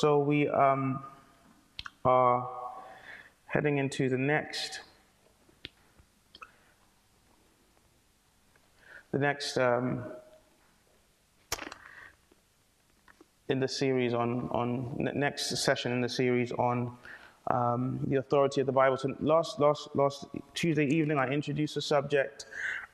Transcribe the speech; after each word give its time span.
So 0.00 0.18
we 0.18 0.48
um, 0.48 1.02
are 2.06 2.48
heading 3.44 3.76
into 3.76 4.08
the 4.08 4.16
next, 4.16 4.80
the 9.12 9.18
next 9.18 9.58
um, 9.58 10.02
in 13.50 13.60
the 13.60 13.68
series 13.68 14.14
on 14.14 14.48
on 14.52 14.96
next 14.96 15.54
session 15.62 15.92
in 15.92 16.00
the 16.00 16.08
series 16.08 16.50
on 16.52 16.96
um, 17.50 18.00
the 18.06 18.16
authority 18.16 18.62
of 18.62 18.66
the 18.66 18.72
Bible. 18.72 18.96
So 18.96 19.14
last 19.20 19.60
last 19.60 19.94
last 19.94 20.24
Tuesday 20.54 20.86
evening, 20.86 21.18
I 21.18 21.28
introduced 21.28 21.74
the 21.74 21.82
subject, 21.82 22.46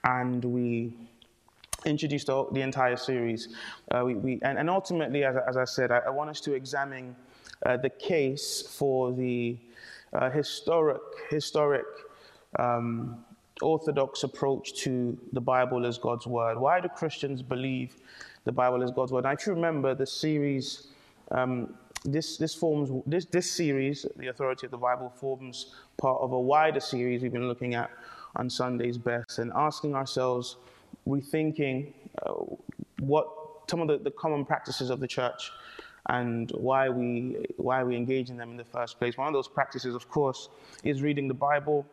and 0.03 0.45
we 0.45 0.93
introduced 1.87 2.27
the, 2.27 2.47
the 2.53 2.61
entire 2.61 2.97
series. 2.97 3.49
Uh, 3.91 4.03
we, 4.05 4.15
we, 4.15 4.39
and, 4.43 4.59
and, 4.59 4.69
ultimately, 4.69 5.25
as, 5.25 5.37
as 5.49 5.57
I 5.57 5.65
said, 5.65 5.91
I, 5.91 5.99
I, 5.99 6.11
want 6.11 6.31
us 6.31 6.41
to 6.43 6.53
examine 6.53 7.15
uh, 7.65 7.77
the 7.77 7.91
case 7.91 8.63
for 8.63 9.13
the 9.13 9.57
uh, 10.13 10.31
historic, 10.31 11.01
historic 11.31 11.87
um, 12.59 13.25
orthodox 13.63 14.23
approach 14.23 14.75
to 14.83 15.19
the 15.33 15.41
Bible 15.41 15.87
as 15.87 15.99
God's 15.99 16.27
word. 16.27 16.59
Why 16.59 16.81
do 16.81 16.89
Christians 16.89 17.43
believe 17.43 17.97
the 18.45 18.53
Bible 18.53 18.83
is 18.83 18.91
God's 18.91 19.13
word? 19.13 19.25
And 19.25 19.39
if 19.39 19.47
you 19.47 19.55
remember, 19.55 19.95
the 19.95 20.07
series, 20.07 20.89
um, 21.31 21.75
this, 22.05 22.37
this 22.37 22.55
forms, 22.55 22.91
this, 23.07 23.25
this 23.27 23.51
series, 23.51 24.07
The 24.17 24.29
Authority 24.29 24.67
of 24.67 24.71
the 24.71 24.79
Bible, 24.79 25.09
forms 25.09 25.75
part 25.97 26.21
of 26.21 26.33
a 26.33 26.41
wider 26.41 26.81
series 26.81 27.23
we've 27.23 27.33
been 27.33 27.49
looking 27.49 27.75
at 27.75 27.91
on 28.37 28.51
Sunday's 28.51 28.99
Best 28.99 29.39
and 29.39 29.51
asking 29.55 29.95
ourselves, 29.95 30.57
rethinking 31.07 31.93
uh, 32.25 32.33
what 33.01 33.29
some 33.69 33.81
of 33.81 33.89
the, 33.89 33.99
the 33.99 34.11
common 34.11 34.45
practices 34.45 34.91
of 34.91 35.01
the 35.01 35.09
church 35.09 35.51
and 36.09 36.53
why 36.53 36.89
we 36.89 37.37
why 37.57 37.83
we 37.83 37.97
engage 37.97 38.31
in 38.31 38.37
them 38.37 38.51
in 38.51 38.57
the 38.57 38.65
first 38.65 38.99
place. 38.99 39.17
One 39.17 39.27
of 39.27 39.33
those 39.33 39.49
practices, 39.49 39.95
of 39.95 40.09
course, 40.09 40.49
is 40.85 41.03
reading 41.03 41.29
the 41.29 41.35
Bible. 41.35 41.85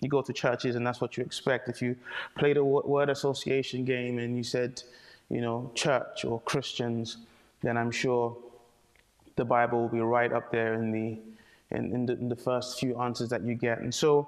You 0.00 0.08
go 0.08 0.22
to 0.22 0.32
churches, 0.32 0.76
and 0.76 0.86
that's 0.86 1.00
what 1.00 1.16
you 1.16 1.24
expect. 1.24 1.68
If 1.68 1.82
you 1.82 1.96
played 2.36 2.56
a 2.56 2.64
word 2.64 3.10
association 3.10 3.84
game 3.84 4.18
and 4.18 4.36
you 4.36 4.44
said, 4.44 4.80
you 5.28 5.40
know, 5.40 5.72
church 5.74 6.24
or 6.24 6.40
Christians, 6.42 7.16
then 7.62 7.76
I'm 7.76 7.90
sure 7.90 8.36
the 9.34 9.44
Bible 9.44 9.82
will 9.82 9.88
be 9.88 10.00
right 10.00 10.32
up 10.32 10.52
there 10.52 10.74
in 10.74 10.92
the 10.92 11.18
in, 11.70 11.92
in, 11.92 12.06
the, 12.06 12.12
in 12.14 12.28
the 12.28 12.36
first 12.36 12.78
few 12.78 12.98
answers 12.98 13.28
that 13.28 13.42
you 13.42 13.54
get. 13.54 13.80
And 13.80 13.94
so 13.94 14.26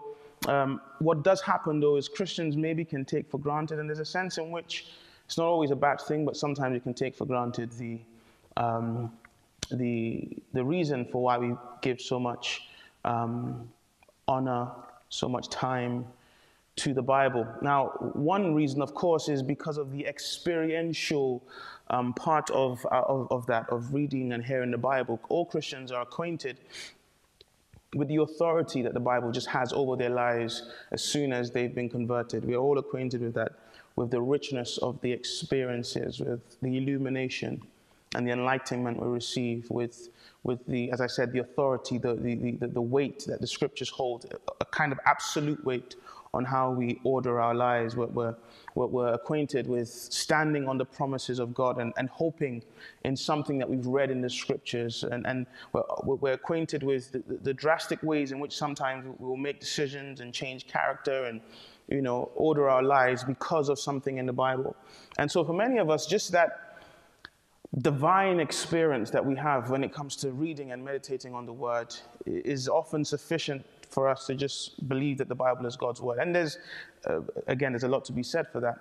um, 0.48 0.80
what 0.98 1.22
does 1.22 1.40
happen 1.40 1.80
though 1.80 1.96
is 1.96 2.08
Christians 2.08 2.56
maybe 2.56 2.84
can 2.84 3.04
take 3.04 3.30
for 3.30 3.38
granted, 3.38 3.78
and 3.78 3.88
there's 3.88 4.00
a 4.00 4.04
sense 4.04 4.38
in 4.38 4.50
which 4.50 4.86
it's 5.26 5.38
not 5.38 5.46
always 5.46 5.70
a 5.70 5.76
bad 5.76 6.00
thing, 6.00 6.24
but 6.24 6.36
sometimes 6.36 6.74
you 6.74 6.80
can 6.80 6.94
take 6.94 7.14
for 7.14 7.24
granted 7.24 7.70
the, 7.72 8.00
um, 8.56 9.12
the, 9.70 10.28
the 10.52 10.64
reason 10.64 11.04
for 11.04 11.22
why 11.22 11.38
we 11.38 11.54
give 11.82 12.00
so 12.00 12.18
much 12.18 12.62
um, 13.04 13.68
honor, 14.26 14.68
so 15.08 15.28
much 15.28 15.48
time 15.48 16.04
to 16.76 16.94
the 16.94 17.02
Bible. 17.02 17.46
Now, 17.62 17.88
one 18.14 18.54
reason, 18.54 18.82
of 18.82 18.94
course, 18.94 19.28
is 19.28 19.42
because 19.42 19.76
of 19.76 19.92
the 19.92 20.06
experiential 20.06 21.42
um, 21.90 22.14
part 22.14 22.50
of, 22.50 22.84
uh, 22.90 23.02
of, 23.06 23.30
of, 23.30 23.46
that, 23.46 23.68
of 23.70 23.92
reading 23.92 24.32
and 24.32 24.44
hearing 24.44 24.70
the 24.70 24.78
Bible. 24.78 25.20
All 25.28 25.44
Christians 25.44 25.92
are 25.92 26.02
acquainted 26.02 26.58
with 27.94 28.08
the 28.08 28.16
authority 28.16 28.82
that 28.82 28.94
the 28.94 29.00
Bible 29.00 29.32
just 29.32 29.48
has 29.48 29.72
over 29.72 29.96
their 29.96 30.10
lives 30.10 30.70
as 30.92 31.02
soon 31.02 31.32
as 31.32 31.50
they've 31.50 31.74
been 31.74 31.88
converted. 31.88 32.44
We're 32.44 32.58
all 32.58 32.78
acquainted 32.78 33.20
with 33.20 33.34
that, 33.34 33.52
with 33.96 34.10
the 34.10 34.20
richness 34.20 34.78
of 34.78 35.00
the 35.00 35.12
experiences, 35.12 36.20
with 36.20 36.40
the 36.60 36.76
illumination 36.76 37.60
and 38.14 38.26
the 38.26 38.32
enlightenment 38.32 39.00
we 39.00 39.08
receive, 39.08 39.68
with, 39.70 40.08
with 40.42 40.64
the, 40.66 40.90
as 40.92 41.00
I 41.00 41.06
said, 41.06 41.32
the 41.32 41.40
authority, 41.40 41.98
the, 41.98 42.14
the, 42.14 42.34
the, 42.34 42.66
the 42.68 42.80
weight 42.80 43.24
that 43.26 43.40
the 43.40 43.46
scriptures 43.46 43.88
hold, 43.88 44.32
a 44.60 44.64
kind 44.64 44.92
of 44.92 44.98
absolute 45.04 45.64
weight 45.64 45.96
on 46.32 46.44
how 46.44 46.70
we 46.70 47.00
order 47.02 47.40
our 47.40 47.54
lives. 47.54 47.96
We're, 47.96 48.06
we're, 48.06 48.36
we're, 48.74 49.12
acquainted 49.14 49.66
with 49.66 49.88
standing 49.88 50.68
on 50.68 50.78
the 50.78 50.84
promises 50.84 51.40
of 51.40 51.52
God 51.54 51.78
and, 51.78 51.92
and 51.96 52.08
hoping 52.08 52.62
in 53.04 53.16
something 53.16 53.58
that 53.58 53.68
we've 53.68 53.86
read 53.86 54.10
in 54.10 54.20
the 54.20 54.30
scriptures. 54.30 55.02
And, 55.02 55.26
and 55.26 55.46
we're, 55.72 55.82
we're 56.04 56.32
acquainted 56.34 56.82
with 56.82 57.10
the, 57.12 57.22
the 57.42 57.52
drastic 57.52 58.02
ways 58.02 58.30
in 58.30 58.38
which 58.38 58.56
sometimes 58.56 59.04
we 59.18 59.26
will 59.26 59.36
make 59.36 59.58
decisions 59.58 60.20
and 60.20 60.32
change 60.32 60.68
character 60.68 61.24
and 61.24 61.40
you 61.88 62.02
know, 62.02 62.30
order 62.36 62.70
our 62.70 62.84
lives 62.84 63.24
because 63.24 63.68
of 63.68 63.80
something 63.80 64.18
in 64.18 64.26
the 64.26 64.32
Bible. 64.32 64.76
And 65.18 65.28
so 65.28 65.44
for 65.44 65.52
many 65.52 65.78
of 65.78 65.90
us, 65.90 66.06
just 66.06 66.30
that 66.30 66.70
divine 67.78 68.40
experience 68.40 69.10
that 69.10 69.24
we 69.24 69.34
have 69.36 69.70
when 69.70 69.82
it 69.82 69.92
comes 69.92 70.16
to 70.16 70.30
reading 70.30 70.70
and 70.72 70.84
meditating 70.84 71.34
on 71.34 71.46
the 71.46 71.52
word 71.52 71.94
is 72.26 72.68
often 72.68 73.04
sufficient 73.04 73.64
for 73.90 74.08
us 74.08 74.26
to 74.26 74.34
just 74.34 74.88
believe 74.88 75.18
that 75.18 75.28
the 75.28 75.34
Bible 75.34 75.66
is 75.66 75.76
God's 75.76 76.00
word. 76.00 76.18
And 76.18 76.34
there's, 76.34 76.58
uh, 77.06 77.20
again, 77.46 77.72
there's 77.72 77.84
a 77.84 77.88
lot 77.88 78.04
to 78.06 78.12
be 78.12 78.22
said 78.22 78.46
for 78.48 78.60
that. 78.60 78.78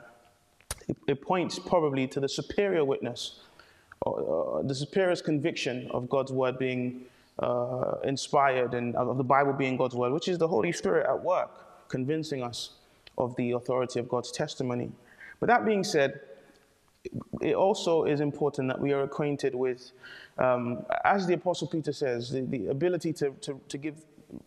It, 0.87 0.97
it 1.07 1.21
points 1.21 1.59
probably 1.59 2.07
to 2.07 2.19
the 2.19 2.29
superior 2.29 2.85
witness, 2.85 3.39
or, 4.01 4.59
uh, 4.59 4.67
the 4.67 4.75
superior 4.75 5.15
conviction 5.15 5.89
of 5.91 6.09
God's 6.09 6.31
word 6.31 6.57
being 6.57 7.05
uh, 7.39 7.95
inspired 8.03 8.73
and 8.73 8.95
of 8.95 9.17
the 9.17 9.23
Bible 9.23 9.53
being 9.53 9.77
God's 9.77 9.95
word, 9.95 10.13
which 10.13 10.27
is 10.27 10.37
the 10.37 10.47
Holy 10.47 10.71
Spirit 10.71 11.07
at 11.07 11.23
work, 11.23 11.89
convincing 11.89 12.43
us 12.43 12.71
of 13.17 13.35
the 13.35 13.51
authority 13.51 13.99
of 13.99 14.07
God's 14.07 14.31
testimony. 14.31 14.91
But 15.39 15.47
that 15.47 15.65
being 15.65 15.83
said, 15.83 16.21
it 17.41 17.55
also 17.55 18.03
is 18.03 18.19
important 18.19 18.67
that 18.67 18.79
we 18.79 18.91
are 18.91 19.03
acquainted 19.03 19.55
with, 19.55 19.91
um, 20.37 20.85
as 21.05 21.25
the 21.27 21.33
Apostle 21.33 21.67
Peter 21.67 21.93
says, 21.93 22.29
the, 22.29 22.41
the 22.41 22.67
ability 22.67 23.13
to, 23.13 23.31
to, 23.41 23.59
to 23.69 23.77
give 23.77 23.95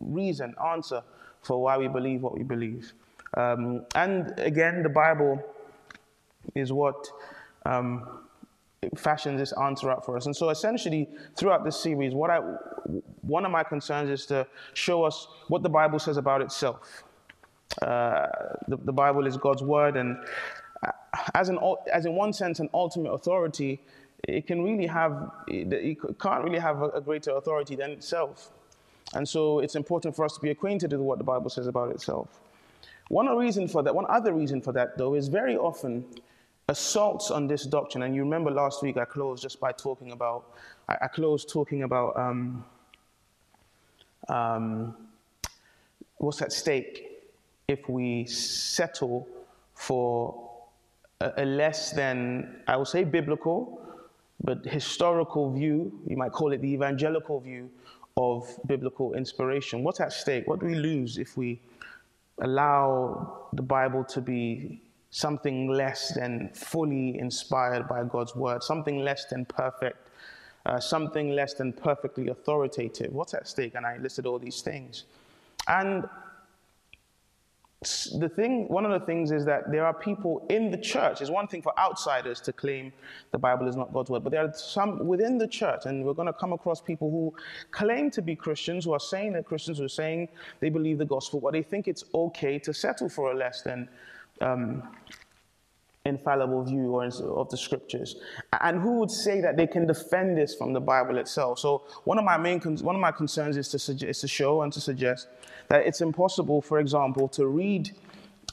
reason, 0.00 0.54
answer 0.65 1.03
for 1.43 1.60
why 1.62 1.76
we 1.76 1.88
believe 1.88 2.22
what 2.22 2.37
we 2.37 2.43
believe. 2.43 2.93
Um, 3.37 3.87
and 3.94 4.38
again, 4.38 4.82
the 4.82 4.88
Bible 4.88 5.43
is 6.54 6.72
what 6.72 7.06
um, 7.65 8.20
fashions 8.97 9.38
this 9.38 9.53
answer 9.53 9.91
up 9.91 10.04
for 10.04 10.16
us. 10.16 10.26
And 10.26 10.37
so, 10.37 10.50
essentially, 10.50 11.09
throughout 11.37 11.65
this 11.65 11.81
series, 11.81 12.15
what 12.15 12.31
I, 12.31 12.38
one 13.22 13.44
of 13.44 13.50
my 13.50 13.62
concerns 13.62 14.10
is 14.10 14.26
to 14.26 14.47
show 14.75 15.04
us 15.04 15.28
what 15.48 15.62
the 15.62 15.69
Bible 15.69 15.99
says 15.99 16.16
about 16.16 16.43
itself. 16.43 17.04
Uh, 17.81 18.26
the, 18.69 18.76
the, 18.76 18.93
Bible 18.93 19.26
is 19.26 19.37
God's 19.37 19.62
word, 19.62 19.97
and 19.97 20.19
uh, 20.82 20.91
as, 21.34 21.49
an, 21.49 21.59
as 21.91 22.04
in 22.04 22.14
one 22.14 22.32
sense, 22.32 22.60
an 22.60 22.69
ultimate 22.75 23.10
authority, 23.10 23.81
it 24.28 24.47
can 24.47 24.62
really 24.62 24.87
have, 24.87 25.31
it 25.49 25.99
can't 26.20 26.44
really 26.44 26.59
have 26.59 26.82
a, 26.82 26.88
a 26.91 27.00
greater 27.00 27.31
authority 27.31 27.76
than 27.76 27.93
itself. 27.93 28.50
And 29.14 29.28
so 29.28 29.58
it's 29.58 29.74
important 29.74 30.16
for 30.16 30.24
us 30.24 30.34
to 30.34 30.40
be 30.40 30.50
acquainted 30.50 30.92
with 30.92 31.00
what 31.00 31.18
the 31.18 31.24
Bible 31.24 31.50
says 31.50 31.66
about 31.66 31.90
itself. 31.90 32.40
One 33.08 33.26
reason 33.36 33.68
for 33.68 33.82
that, 33.82 33.94
one 33.94 34.06
other 34.08 34.32
reason 34.32 34.62
for 34.62 34.72
that, 34.72 34.96
though, 34.96 35.14
is 35.14 35.28
very 35.28 35.56
often 35.56 36.04
assaults 36.68 37.30
on 37.30 37.46
this 37.46 37.64
doctrine. 37.64 38.02
And 38.04 38.14
you 38.14 38.22
remember 38.22 38.50
last 38.50 38.82
week 38.82 38.96
I 38.96 39.04
closed 39.04 39.42
just 39.42 39.60
by 39.60 39.72
talking 39.72 40.12
about, 40.12 40.54
I, 40.88 40.96
I 41.02 41.06
closed 41.08 41.50
talking 41.50 41.82
about 41.82 42.16
um, 42.16 42.64
um, 44.28 44.96
what's 46.18 46.40
at 46.40 46.52
stake 46.52 47.08
if 47.68 47.88
we 47.88 48.24
settle 48.26 49.28
for 49.74 50.50
a, 51.20 51.32
a 51.38 51.44
less 51.44 51.90
than, 51.92 52.62
I 52.66 52.76
will 52.76 52.84
say 52.84 53.04
biblical, 53.04 53.80
but 54.42 54.64
historical 54.64 55.52
view, 55.52 56.00
you 56.06 56.16
might 56.16 56.32
call 56.32 56.52
it 56.52 56.62
the 56.62 56.72
evangelical 56.72 57.40
view 57.40 57.70
of 58.16 58.48
biblical 58.66 59.14
inspiration. 59.14 59.82
What's 59.82 60.00
at 60.00 60.12
stake? 60.12 60.46
What 60.46 60.60
do 60.60 60.66
we 60.66 60.74
lose 60.74 61.18
if 61.18 61.36
we 61.36 61.60
allow 62.40 63.48
the 63.52 63.62
Bible 63.62 64.04
to 64.04 64.20
be 64.20 64.80
something 65.10 65.68
less 65.68 66.14
than 66.14 66.50
fully 66.54 67.18
inspired 67.18 67.86
by 67.88 68.04
God's 68.04 68.34
word, 68.34 68.62
something 68.62 68.98
less 68.98 69.26
than 69.26 69.44
perfect, 69.44 70.08
uh, 70.66 70.80
something 70.80 71.30
less 71.30 71.54
than 71.54 71.72
perfectly 71.72 72.28
authoritative? 72.28 73.12
What's 73.12 73.34
at 73.34 73.48
stake? 73.48 73.75
And 73.75 73.87
I 73.87 73.98
listed 73.98 74.26
all 74.26 74.38
these 74.38 74.62
things. 74.62 75.04
And 75.69 76.08
the 77.82 78.29
thing, 78.29 78.69
one 78.69 78.84
of 78.84 78.93
the 78.93 79.05
things 79.05 79.32
is 79.32 79.44
that 79.44 79.70
there 79.70 79.84
are 79.84 79.94
people 79.94 80.46
in 80.49 80.70
the 80.70 80.76
church. 80.76 81.20
It's 81.20 81.31
one 81.31 81.49
thing 81.49 81.62
for 81.62 81.79
outsiders 81.79 82.40
to 82.43 82.52
claim 82.52 82.93
the 83.31 83.38
Bible 83.38 83.67
is 83.67 83.76
not 83.76 83.93
God's 83.93 84.11
word, 84.11 84.25
but 84.25 84.31
there 84.31 84.44
are 84.44 84.52
some 84.52 85.06
within 85.06 85.38
the 85.38 85.49
church, 85.49 85.87
and 85.87 86.05
we're 86.05 86.14
going 86.14 86.26
to 86.26 86.32
come 86.32 86.52
across 86.52 86.81
people 86.81 87.11
who 87.11 87.34
claim 87.70 88.11
to 88.12 88.23
be 88.23 88.37
Christians, 88.37 88.84
who 88.84 88.93
are 88.93 89.00
saying 89.00 89.32
they're 89.32 89.43
Christians, 89.43 89.79
who 89.79 89.84
are 89.84 89.88
saying 89.88 90.29
they 90.61 90.69
believe 90.69 90.99
the 90.99 91.05
gospel, 91.05 91.40
but 91.40 91.52
they 91.52 91.62
think 91.62 91.88
it's 91.88 92.05
okay 92.14 92.58
to 92.58 92.73
settle 92.73 93.08
for 93.08 93.32
a 93.32 93.34
less 93.34 93.62
than 93.62 93.88
um, 94.40 94.82
infallible 96.04 96.64
view 96.64 96.96
or 96.96 97.04
of 97.04 97.49
the 97.50 97.56
scriptures. 97.56 98.16
And 98.60 98.81
who 98.81 98.99
would 98.99 99.10
say 99.10 99.40
that 99.40 99.56
they 99.56 99.69
can 99.69 99.87
defend 99.87 100.37
this 100.37 100.54
from 100.54 100.72
the 100.72 100.81
Bible 100.81 101.16
itself? 101.19 101.60
So 101.60 101.82
one 102.04 102.19
of 102.19 102.25
my 102.25 102.37
main 102.37 102.60
one 102.60 102.96
of 102.96 103.00
my 103.00 103.12
concerns 103.12 103.56
is 103.56 103.69
to 103.69 103.78
suggest, 103.78 104.20
to 104.22 104.28
show 104.28 104.62
and 104.62 104.72
to 104.72 104.81
suggest 104.81 105.28
that 105.69 105.87
it's 105.87 106.00
impossible, 106.00 106.60
for 106.60 106.81
example, 106.81 107.28
to 107.28 107.46
read 107.46 107.93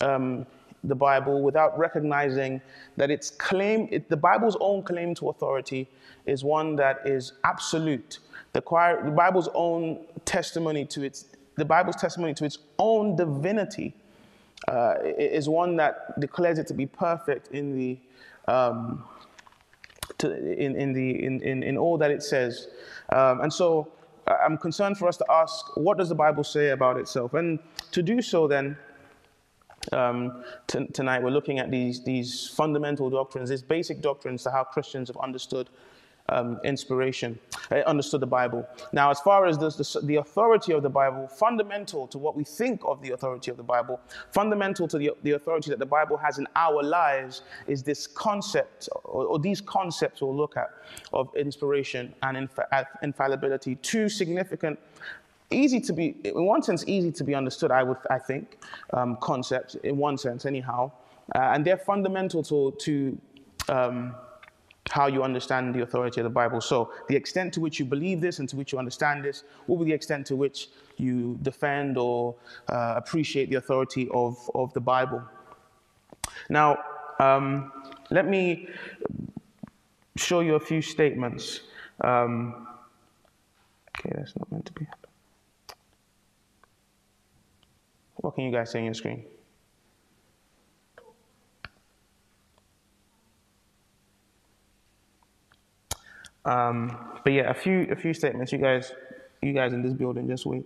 um, 0.01 0.45
the 0.83 0.95
Bible 0.95 1.41
without 1.41 1.77
recognizing 1.77 2.61
that 2.97 3.09
its 3.09 3.31
claim, 3.31 3.87
it, 3.91 4.09
the 4.09 4.17
Bible's 4.17 4.55
own 4.61 4.83
claim 4.83 5.15
to 5.15 5.29
authority, 5.29 5.89
is 6.25 6.43
one 6.43 6.75
that 6.75 7.01
is 7.05 7.33
absolute, 7.43 8.19
The, 8.53 8.61
choir, 8.61 9.03
the 9.03 9.11
Bible's 9.11 9.49
own 9.55 10.05
testimony 10.25 10.85
to 10.85 11.03
its, 11.03 11.25
the 11.55 11.65
Bible's 11.65 11.95
testimony 11.95 12.33
to 12.35 12.45
its 12.45 12.59
own 12.77 13.15
divinity 13.15 13.95
uh, 14.67 14.95
is 15.03 15.47
one 15.47 15.75
that 15.77 16.19
declares 16.19 16.59
it 16.59 16.67
to 16.67 16.73
be 16.73 16.85
perfect 16.85 17.47
in 17.49 17.75
the, 17.75 17.99
um, 18.51 19.03
to, 20.17 20.27
in, 20.35 20.75
in, 20.75 20.93
the, 20.93 21.23
in, 21.23 21.41
in, 21.41 21.63
in 21.63 21.77
all 21.77 21.97
that 21.97 22.11
it 22.11 22.21
says. 22.21 22.67
Um, 23.09 23.41
and 23.41 23.51
so 23.51 23.91
uh, 24.27 24.35
I'm 24.43 24.57
concerned 24.57 24.97
for 24.97 25.07
us 25.07 25.17
to 25.17 25.25
ask, 25.29 25.65
what 25.77 25.97
does 25.97 26.09
the 26.09 26.15
Bible 26.15 26.43
say 26.43 26.69
about 26.69 26.97
itself? 26.97 27.33
And 27.33 27.59
to 27.91 28.03
do 28.03 28.21
so, 28.21 28.47
then, 28.47 28.77
um, 29.93 30.43
t- 30.67 30.87
tonight 30.87 31.23
we're 31.23 31.29
looking 31.31 31.57
at 31.59 31.71
these, 31.71 32.03
these 32.03 32.49
fundamental 32.49 33.09
doctrines, 33.09 33.49
these 33.49 33.63
basic 33.63 34.01
doctrines 34.01 34.43
to 34.43 34.51
how 34.51 34.63
Christians 34.63 35.07
have 35.07 35.17
understood 35.17 35.69
um, 36.31 36.59
inspiration, 36.63 37.39
uh, 37.71 37.75
understood 37.85 38.21
the 38.21 38.27
Bible. 38.27 38.67
Now, 38.93 39.11
as 39.11 39.19
far 39.19 39.45
as 39.45 39.57
the, 39.57 39.69
the, 39.69 40.05
the, 40.05 40.15
authority 40.17 40.73
of 40.73 40.83
the 40.83 40.89
Bible, 40.89 41.27
fundamental 41.27 42.07
to 42.07 42.17
what 42.17 42.35
we 42.35 42.43
think 42.43 42.81
of 42.85 43.01
the 43.01 43.11
authority 43.11 43.51
of 43.51 43.57
the 43.57 43.63
Bible, 43.63 43.99
fundamental 44.31 44.87
to 44.87 44.97
the, 44.97 45.11
the 45.23 45.31
authority 45.31 45.69
that 45.69 45.79
the 45.79 45.85
Bible 45.85 46.17
has 46.17 46.37
in 46.37 46.47
our 46.55 46.83
lives, 46.83 47.41
is 47.67 47.83
this 47.83 48.07
concept, 48.07 48.89
or, 49.03 49.25
or 49.25 49.39
these 49.39 49.61
concepts 49.61 50.21
we'll 50.21 50.35
look 50.35 50.57
at, 50.57 50.69
of 51.13 51.33
inspiration 51.35 52.13
and 52.23 52.37
infa- 52.49 52.85
infallibility. 53.03 53.75
Two 53.75 54.09
significant 54.09 54.79
easy 55.51 55.79
to 55.79 55.93
be 55.93 56.15
in 56.23 56.45
one 56.45 56.61
sense 56.61 56.83
easy 56.85 57.11
to 57.11 57.23
be 57.23 57.33
understood 57.33 57.71
i 57.71 57.81
would 57.81 57.97
i 58.11 58.19
think 58.19 58.59
um, 58.93 59.17
concepts 59.19 59.73
in 59.83 59.97
one 59.97 60.15
sense 60.15 60.45
anyhow 60.45 60.91
uh, 61.35 61.39
and 61.53 61.65
they're 61.65 61.75
fundamental 61.75 62.43
to 62.43 62.71
to 62.79 63.19
um, 63.67 64.13
how 64.89 65.07
you 65.07 65.23
understand 65.23 65.73
the 65.73 65.81
authority 65.81 66.19
of 66.21 66.23
the 66.23 66.29
Bible. 66.29 66.61
So, 66.61 66.91
the 67.07 67.15
extent 67.15 67.53
to 67.53 67.59
which 67.59 67.79
you 67.79 67.85
believe 67.85 68.21
this 68.21 68.39
and 68.39 68.49
to 68.49 68.55
which 68.55 68.71
you 68.71 68.79
understand 68.79 69.23
this 69.23 69.43
will 69.67 69.77
be 69.77 69.85
the 69.85 69.93
extent 69.93 70.25
to 70.27 70.35
which 70.35 70.69
you 70.97 71.37
defend 71.41 71.97
or 71.97 72.35
uh, 72.67 72.93
appreciate 72.97 73.49
the 73.49 73.55
authority 73.55 74.07
of, 74.13 74.37
of 74.55 74.73
the 74.73 74.81
Bible. 74.81 75.23
Now, 76.49 76.77
um, 77.19 77.71
let 78.09 78.27
me 78.27 78.67
show 80.15 80.39
you 80.41 80.55
a 80.55 80.59
few 80.59 80.81
statements. 80.81 81.61
Um, 82.01 82.67
okay, 83.99 84.11
that's 84.15 84.35
not 84.37 84.51
meant 84.51 84.65
to 84.65 84.73
be. 84.73 84.87
What 88.15 88.35
can 88.35 88.45
you 88.45 88.51
guys 88.51 88.71
see 88.71 88.79
on 88.79 88.85
your 88.85 88.93
screen? 88.93 89.23
Um, 96.45 96.97
but 97.23 97.33
yeah, 97.33 97.49
a 97.51 97.55
few 97.55 97.87
a 97.91 97.95
few 97.95 98.13
statements. 98.13 98.51
You 98.53 98.59
guys, 98.59 98.93
you 99.41 99.53
guys 99.53 99.73
in 99.73 99.83
this 99.83 99.93
building, 99.93 100.27
just 100.27 100.45
wait. 100.45 100.65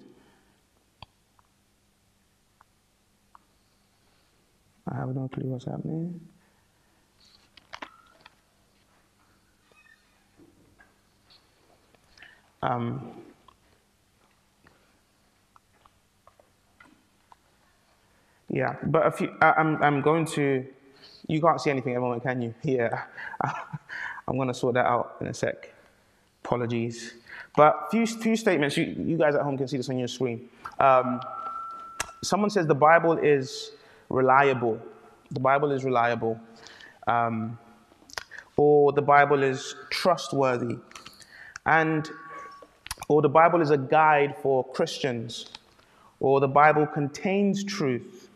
I 4.91 4.95
have 4.97 5.15
no 5.15 5.29
clue 5.29 5.49
what's 5.49 5.65
happening. 5.65 6.21
Um, 12.63 13.23
yeah, 18.49 18.75
but 18.83 19.07
a 19.07 19.11
few, 19.11 19.35
I, 19.41 19.53
I'm 19.57 19.81
I'm 19.83 20.01
going 20.01 20.25
to. 20.27 20.65
You 21.27 21.41
can't 21.41 21.61
see 21.61 21.71
anything 21.71 21.93
at 21.93 21.97
the 21.97 22.01
moment, 22.01 22.23
can 22.23 22.41
you? 22.41 22.55
Yeah, 22.63 23.03
I'm 24.27 24.35
going 24.35 24.47
to 24.47 24.53
sort 24.53 24.75
that 24.75 24.85
out 24.85 25.17
in 25.21 25.27
a 25.27 25.33
sec. 25.33 25.73
Apologies. 26.43 27.13
But 27.55 27.87
few, 27.91 28.05
few 28.05 28.35
statements, 28.35 28.75
you, 28.77 28.85
you 28.97 29.17
guys 29.17 29.35
at 29.35 29.41
home 29.41 29.57
can 29.57 29.67
see 29.67 29.77
this 29.77 29.89
on 29.89 29.97
your 29.97 30.07
screen. 30.07 30.49
Um, 30.79 31.21
someone 32.21 32.49
says 32.49 32.67
the 32.67 32.75
Bible 32.75 33.17
is 33.17 33.71
reliable. 34.09 34.79
The 35.31 35.39
Bible 35.39 35.71
is 35.71 35.83
reliable. 35.83 36.39
Um, 37.07 37.57
or 38.57 38.91
the 38.91 39.01
Bible 39.01 39.43
is 39.43 39.75
trustworthy. 39.89 40.77
And, 41.65 42.09
or 43.07 43.21
the 43.21 43.29
Bible 43.29 43.61
is 43.61 43.71
a 43.71 43.77
guide 43.77 44.35
for 44.41 44.63
Christians. 44.63 45.47
Or 46.19 46.39
the 46.39 46.47
Bible 46.47 46.85
contains 46.85 47.63
truth. 47.63 48.29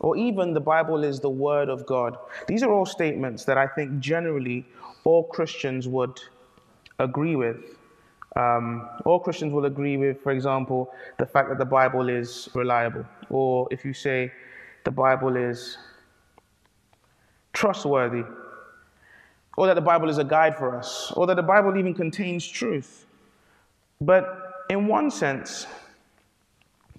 Or 0.00 0.16
even 0.16 0.52
the 0.52 0.60
Bible 0.60 1.04
is 1.04 1.20
the 1.20 1.30
Word 1.30 1.68
of 1.68 1.86
God. 1.86 2.16
These 2.46 2.62
are 2.62 2.72
all 2.72 2.86
statements 2.86 3.44
that 3.44 3.56
I 3.56 3.66
think 3.66 4.00
generally 4.00 4.66
all 5.04 5.24
Christians 5.24 5.88
would 5.88 6.20
agree 6.98 7.36
with. 7.36 7.76
Um, 8.36 8.88
all 9.04 9.20
Christians 9.20 9.52
will 9.52 9.66
agree 9.66 9.96
with, 9.96 10.22
for 10.22 10.32
example, 10.32 10.90
the 11.18 11.26
fact 11.26 11.48
that 11.50 11.58
the 11.58 11.64
Bible 11.64 12.08
is 12.08 12.48
reliable. 12.54 13.04
Or 13.28 13.68
if 13.70 13.84
you 13.84 13.92
say 13.92 14.32
the 14.84 14.90
Bible 14.90 15.36
is 15.36 15.76
trustworthy, 17.52 18.24
or 19.58 19.66
that 19.66 19.74
the 19.74 19.82
Bible 19.82 20.08
is 20.08 20.18
a 20.18 20.24
guide 20.24 20.56
for 20.56 20.74
us, 20.74 21.12
or 21.14 21.26
that 21.26 21.36
the 21.36 21.42
Bible 21.42 21.76
even 21.76 21.92
contains 21.92 22.46
truth. 22.46 23.06
But 24.00 24.64
in 24.70 24.86
one 24.86 25.10
sense, 25.10 25.66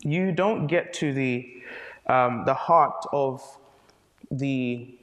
you 0.03 0.31
don't 0.31 0.67
get 0.67 0.93
to 0.93 1.13
the, 1.13 1.51
um, 2.07 2.43
the 2.45 2.53
heart 2.53 3.05
of 3.11 3.41
the 4.29 4.95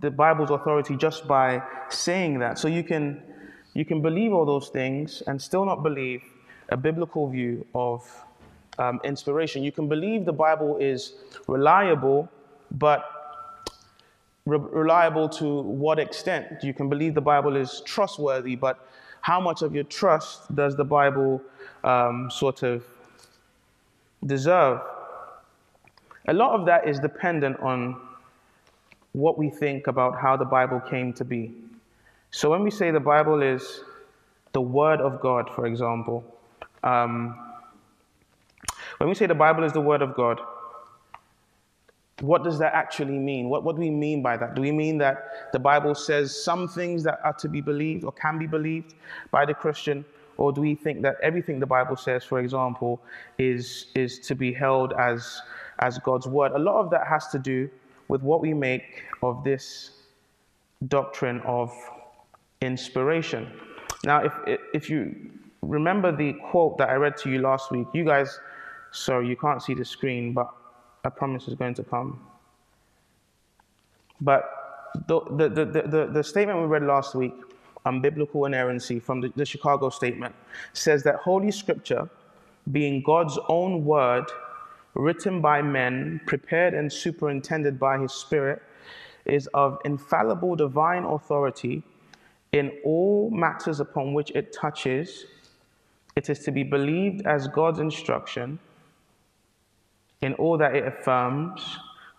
the 0.00 0.10
Bible's 0.10 0.50
authority 0.50 0.96
just 0.96 1.26
by 1.26 1.62
saying 1.88 2.38
that. 2.40 2.58
So 2.58 2.68
you 2.68 2.82
can 2.82 3.22
you 3.74 3.84
can 3.84 4.00
believe 4.00 4.32
all 4.32 4.46
those 4.46 4.68
things 4.68 5.22
and 5.26 5.40
still 5.40 5.64
not 5.64 5.82
believe 5.82 6.22
a 6.70 6.76
biblical 6.76 7.28
view 7.28 7.66
of 7.74 8.02
um, 8.78 9.00
inspiration. 9.04 9.62
You 9.62 9.72
can 9.72 9.88
believe 9.88 10.24
the 10.24 10.32
Bible 10.32 10.78
is 10.78 11.14
reliable, 11.46 12.28
but 12.70 13.04
re- 14.46 14.58
reliable 14.58 15.28
to 15.28 15.60
what 15.60 15.98
extent? 15.98 16.62
You 16.62 16.72
can 16.72 16.88
believe 16.88 17.14
the 17.14 17.20
Bible 17.20 17.54
is 17.56 17.82
trustworthy, 17.84 18.56
but 18.56 18.88
how 19.20 19.40
much 19.40 19.62
of 19.62 19.74
your 19.74 19.84
trust 19.84 20.54
does 20.54 20.76
the 20.76 20.84
Bible 20.84 21.42
um, 21.84 22.30
sort 22.30 22.62
of 22.62 22.84
deserve? 24.24 24.80
A 26.28 26.32
lot 26.32 26.58
of 26.58 26.66
that 26.66 26.88
is 26.88 26.98
dependent 26.98 27.58
on 27.60 28.00
what 29.16 29.38
we 29.38 29.48
think 29.48 29.86
about 29.86 30.20
how 30.20 30.36
the 30.36 30.44
Bible 30.44 30.78
came 30.78 31.10
to 31.10 31.24
be. 31.24 31.50
So 32.30 32.50
when 32.50 32.62
we 32.62 32.70
say 32.70 32.90
the 32.90 33.00
Bible 33.00 33.40
is 33.42 33.80
the 34.52 34.60
Word 34.60 35.00
of 35.00 35.20
God, 35.20 35.48
for 35.54 35.64
example, 35.64 36.22
um, 36.84 37.34
when 38.98 39.08
we 39.08 39.14
say 39.14 39.24
the 39.24 39.34
Bible 39.34 39.64
is 39.64 39.72
the 39.72 39.80
Word 39.80 40.02
of 40.02 40.14
God, 40.14 40.38
what 42.20 42.44
does 42.44 42.58
that 42.58 42.74
actually 42.74 43.18
mean? 43.18 43.48
What, 43.48 43.64
what 43.64 43.76
do 43.76 43.80
we 43.80 43.88
mean 43.88 44.20
by 44.22 44.36
that? 44.36 44.54
Do 44.54 44.60
we 44.60 44.70
mean 44.70 44.98
that 44.98 45.50
the 45.50 45.58
Bible 45.58 45.94
says 45.94 46.36
some 46.44 46.68
things 46.68 47.02
that 47.04 47.18
are 47.24 47.34
to 47.34 47.48
be 47.48 47.62
believed 47.62 48.04
or 48.04 48.12
can 48.12 48.38
be 48.38 48.46
believed 48.46 48.96
by 49.30 49.46
the 49.46 49.54
Christian? 49.54 50.04
Or 50.36 50.52
do 50.52 50.60
we 50.60 50.74
think 50.74 51.00
that 51.02 51.16
everything 51.22 51.58
the 51.58 51.66
Bible 51.66 51.96
says, 51.96 52.22
for 52.22 52.40
example, 52.40 53.00
is, 53.38 53.86
is 53.94 54.18
to 54.20 54.34
be 54.34 54.52
held 54.52 54.92
as, 54.92 55.40
as 55.78 55.98
God's 56.00 56.26
word? 56.26 56.52
A 56.52 56.58
lot 56.58 56.80
of 56.80 56.90
that 56.90 57.06
has 57.06 57.28
to 57.28 57.38
do 57.38 57.70
with 58.08 58.22
what 58.22 58.40
we 58.40 58.54
make 58.54 59.04
of 59.22 59.44
this 59.44 59.90
doctrine 60.88 61.40
of 61.40 61.72
inspiration. 62.60 63.50
Now, 64.04 64.22
if, 64.24 64.58
if 64.74 64.90
you 64.90 65.30
remember 65.62 66.14
the 66.14 66.34
quote 66.50 66.78
that 66.78 66.88
I 66.88 66.94
read 66.94 67.16
to 67.18 67.30
you 67.30 67.40
last 67.40 67.70
week, 67.70 67.86
you 67.92 68.04
guys, 68.04 68.38
sorry, 68.92 69.28
you 69.28 69.36
can't 69.36 69.62
see 69.62 69.74
the 69.74 69.84
screen, 69.84 70.32
but 70.32 70.50
I 71.04 71.08
promise 71.08 71.46
it's 71.46 71.56
going 71.56 71.74
to 71.74 71.84
come. 71.84 72.20
But 74.20 74.50
the, 75.06 75.20
the, 75.30 75.48
the, 75.48 75.64
the, 75.64 76.10
the 76.12 76.24
statement 76.24 76.60
we 76.60 76.66
read 76.66 76.82
last 76.82 77.14
week 77.14 77.34
on 77.84 78.00
biblical 78.00 78.46
inerrancy 78.46 78.98
from 78.98 79.20
the, 79.20 79.32
the 79.36 79.44
Chicago 79.44 79.90
statement 79.90 80.34
says 80.72 81.02
that 81.04 81.16
Holy 81.16 81.50
Scripture, 81.50 82.08
being 82.72 83.02
God's 83.02 83.38
own 83.48 83.84
word, 83.84 84.24
written 84.96 85.40
by 85.40 85.62
men, 85.62 86.20
prepared 86.26 86.74
and 86.74 86.92
superintended 86.92 87.78
by 87.78 87.98
his 87.98 88.12
Spirit, 88.12 88.62
is 89.24 89.46
of 89.48 89.78
infallible 89.84 90.56
divine 90.56 91.04
authority 91.04 91.82
in 92.52 92.72
all 92.84 93.30
matters 93.30 93.80
upon 93.80 94.14
which 94.14 94.30
it 94.34 94.52
touches. 94.52 95.26
It 96.14 96.30
is 96.30 96.38
to 96.40 96.50
be 96.50 96.62
believed 96.62 97.26
as 97.26 97.48
God's 97.48 97.78
instruction 97.78 98.58
in 100.22 100.32
all 100.34 100.56
that 100.58 100.74
it 100.74 100.86
affirms, 100.86 101.60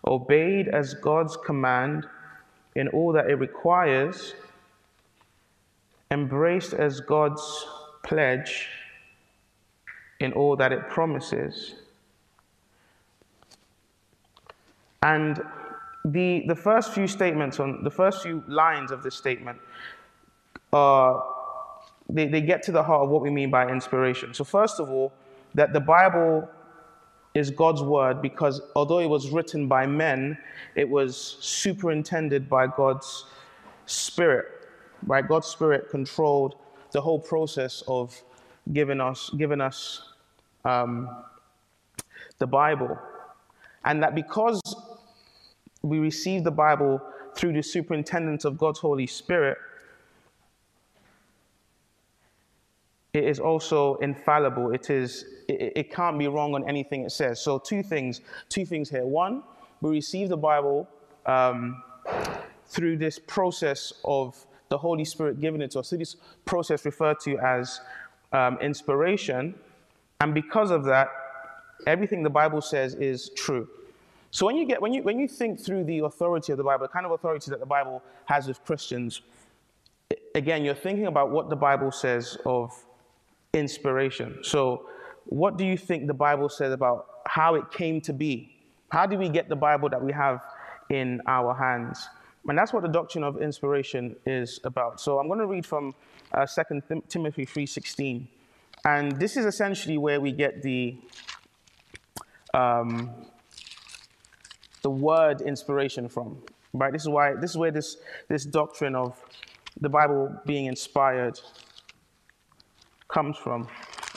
obeyed 0.06 0.68
as 0.68 0.94
God's 0.94 1.36
command 1.36 2.06
in 2.76 2.88
all 2.88 3.12
that 3.12 3.28
it 3.28 3.34
requires, 3.34 4.34
embraced 6.10 6.74
as 6.74 7.00
God's 7.00 7.66
pledge 8.04 8.68
in 10.20 10.32
all 10.32 10.54
that 10.56 10.72
it 10.72 10.88
promises. 10.88 11.74
And 15.02 15.40
the, 16.04 16.44
the 16.46 16.56
first 16.56 16.92
few 16.92 17.06
statements 17.06 17.60
on 17.60 17.82
the 17.84 17.90
first 17.90 18.22
few 18.22 18.42
lines 18.48 18.90
of 18.90 19.02
this 19.02 19.14
statement 19.14 19.58
are 20.72 21.24
they, 22.08 22.26
they 22.26 22.40
get 22.40 22.62
to 22.64 22.72
the 22.72 22.82
heart 22.82 23.04
of 23.04 23.10
what 23.10 23.22
we 23.22 23.30
mean 23.30 23.50
by 23.50 23.68
inspiration. 23.68 24.34
So, 24.34 24.44
first 24.44 24.80
of 24.80 24.90
all, 24.90 25.12
that 25.54 25.72
the 25.72 25.80
Bible 25.80 26.48
is 27.34 27.50
God's 27.50 27.82
word 27.82 28.22
because 28.22 28.60
although 28.74 28.98
it 28.98 29.08
was 29.08 29.30
written 29.30 29.68
by 29.68 29.86
men, 29.86 30.38
it 30.74 30.88
was 30.88 31.36
superintended 31.40 32.48
by 32.48 32.66
God's 32.66 33.26
spirit. 33.86 34.46
Right? 35.06 35.26
God's 35.26 35.46
spirit 35.46 35.90
controlled 35.90 36.56
the 36.92 37.00
whole 37.00 37.18
process 37.18 37.82
of 37.86 38.20
giving 38.72 39.00
us, 39.00 39.30
giving 39.36 39.60
us 39.60 40.12
um, 40.64 41.08
the 42.38 42.46
Bible. 42.46 42.98
And 43.84 44.02
that 44.02 44.14
because 44.14 44.60
we 45.82 45.98
receive 45.98 46.44
the 46.44 46.50
Bible 46.50 47.00
through 47.34 47.52
the 47.52 47.62
superintendence 47.62 48.44
of 48.44 48.58
God's 48.58 48.78
Holy 48.78 49.06
Spirit, 49.06 49.58
it 53.14 53.24
is 53.24 53.40
also 53.40 53.96
infallible. 53.96 54.72
It 54.72 54.90
is 54.90 55.24
it, 55.48 55.72
it, 55.76 55.90
can't 55.92 56.18
be 56.18 56.28
wrong 56.28 56.54
on 56.54 56.68
anything 56.68 57.02
it 57.02 57.12
says. 57.12 57.40
So 57.40 57.58
two 57.58 57.82
things, 57.82 58.20
two 58.48 58.66
things 58.66 58.90
here. 58.90 59.06
One, 59.06 59.42
we 59.80 59.90
receive 59.90 60.28
the 60.28 60.36
Bible 60.36 60.88
um, 61.26 61.82
through 62.66 62.98
this 62.98 63.18
process 63.18 63.92
of 64.04 64.46
the 64.68 64.76
Holy 64.76 65.04
Spirit 65.04 65.40
giving 65.40 65.62
it 65.62 65.70
to 65.72 65.80
us. 65.80 65.88
So 65.88 65.96
this 65.96 66.16
process 66.44 66.84
referred 66.84 67.20
to 67.20 67.38
as 67.38 67.80
um, 68.32 68.58
inspiration, 68.60 69.54
and 70.20 70.34
because 70.34 70.70
of 70.70 70.84
that, 70.84 71.08
everything 71.86 72.22
the 72.22 72.30
Bible 72.30 72.60
says 72.60 72.94
is 72.94 73.30
true. 73.30 73.68
So 74.30 74.46
when 74.46 74.56
you 74.56 74.66
get 74.66 74.80
when 74.82 74.92
you 74.92 75.02
when 75.02 75.18
you 75.18 75.28
think 75.28 75.60
through 75.60 75.84
the 75.84 76.00
authority 76.00 76.52
of 76.52 76.58
the 76.58 76.64
Bible, 76.64 76.86
the 76.86 76.92
kind 76.92 77.06
of 77.06 77.12
authority 77.12 77.50
that 77.50 77.60
the 77.60 77.66
Bible 77.66 78.02
has 78.26 78.46
with 78.46 78.62
Christians, 78.64 79.22
again, 80.34 80.64
you're 80.64 80.74
thinking 80.74 81.06
about 81.06 81.30
what 81.30 81.48
the 81.48 81.56
Bible 81.56 81.90
says 81.90 82.36
of 82.44 82.72
inspiration. 83.54 84.38
So, 84.42 84.88
what 85.24 85.56
do 85.56 85.64
you 85.64 85.76
think 85.76 86.06
the 86.06 86.14
Bible 86.14 86.48
says 86.48 86.72
about 86.72 87.06
how 87.26 87.54
it 87.54 87.70
came 87.70 88.00
to 88.02 88.12
be? 88.12 88.54
How 88.90 89.06
do 89.06 89.18
we 89.18 89.28
get 89.28 89.48
the 89.48 89.56
Bible 89.56 89.88
that 89.90 90.02
we 90.02 90.12
have 90.12 90.42
in 90.90 91.20
our 91.26 91.54
hands? 91.54 92.08
And 92.48 92.56
that's 92.56 92.72
what 92.72 92.82
the 92.82 92.88
doctrine 92.88 93.24
of 93.24 93.42
inspiration 93.42 94.16
is 94.24 94.60
about. 94.64 95.00
So 95.00 95.18
I'm 95.18 95.26
going 95.26 95.40
to 95.40 95.46
read 95.46 95.66
from 95.66 95.94
uh, 96.32 96.46
2 96.46 97.02
Timothy 97.08 97.44
3.16. 97.44 98.26
And 98.86 99.18
this 99.18 99.36
is 99.36 99.44
essentially 99.44 99.98
where 99.98 100.20
we 100.20 100.32
get 100.32 100.62
the, 100.62 100.96
um, 102.54 103.10
the 104.82 104.90
word 104.90 105.40
inspiration 105.40 106.08
from. 106.08 106.38
Right? 106.72 106.92
This 106.92 107.02
is 107.02 107.08
why 107.08 107.34
this 107.34 107.50
is 107.50 107.56
where 107.56 107.70
this, 107.70 107.96
this 108.28 108.44
doctrine 108.44 108.94
of 108.94 109.20
the 109.80 109.88
Bible 109.88 110.34
being 110.46 110.66
inspired 110.66 111.40
comes 113.08 113.36
from. 113.36 113.68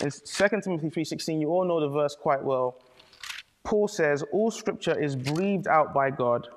In 0.01 0.09
2 0.09 0.61
Timothy 0.61 0.89
3:16, 0.89 1.39
you 1.39 1.49
all 1.49 1.65
know 1.65 1.79
the 1.79 1.89
verse 1.89 2.15
quite 2.15 2.43
well. 2.43 2.75
Paul 3.63 3.87
says, 3.87 4.23
"All 4.31 4.51
scripture 4.51 4.97
is 4.99 5.15
breathed 5.15 5.67
out 5.67 5.93
by 5.93 6.09
God 6.09 6.47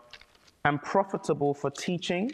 and 0.64 0.82
profitable 0.82 1.52
for 1.54 1.70
teaching, 1.70 2.32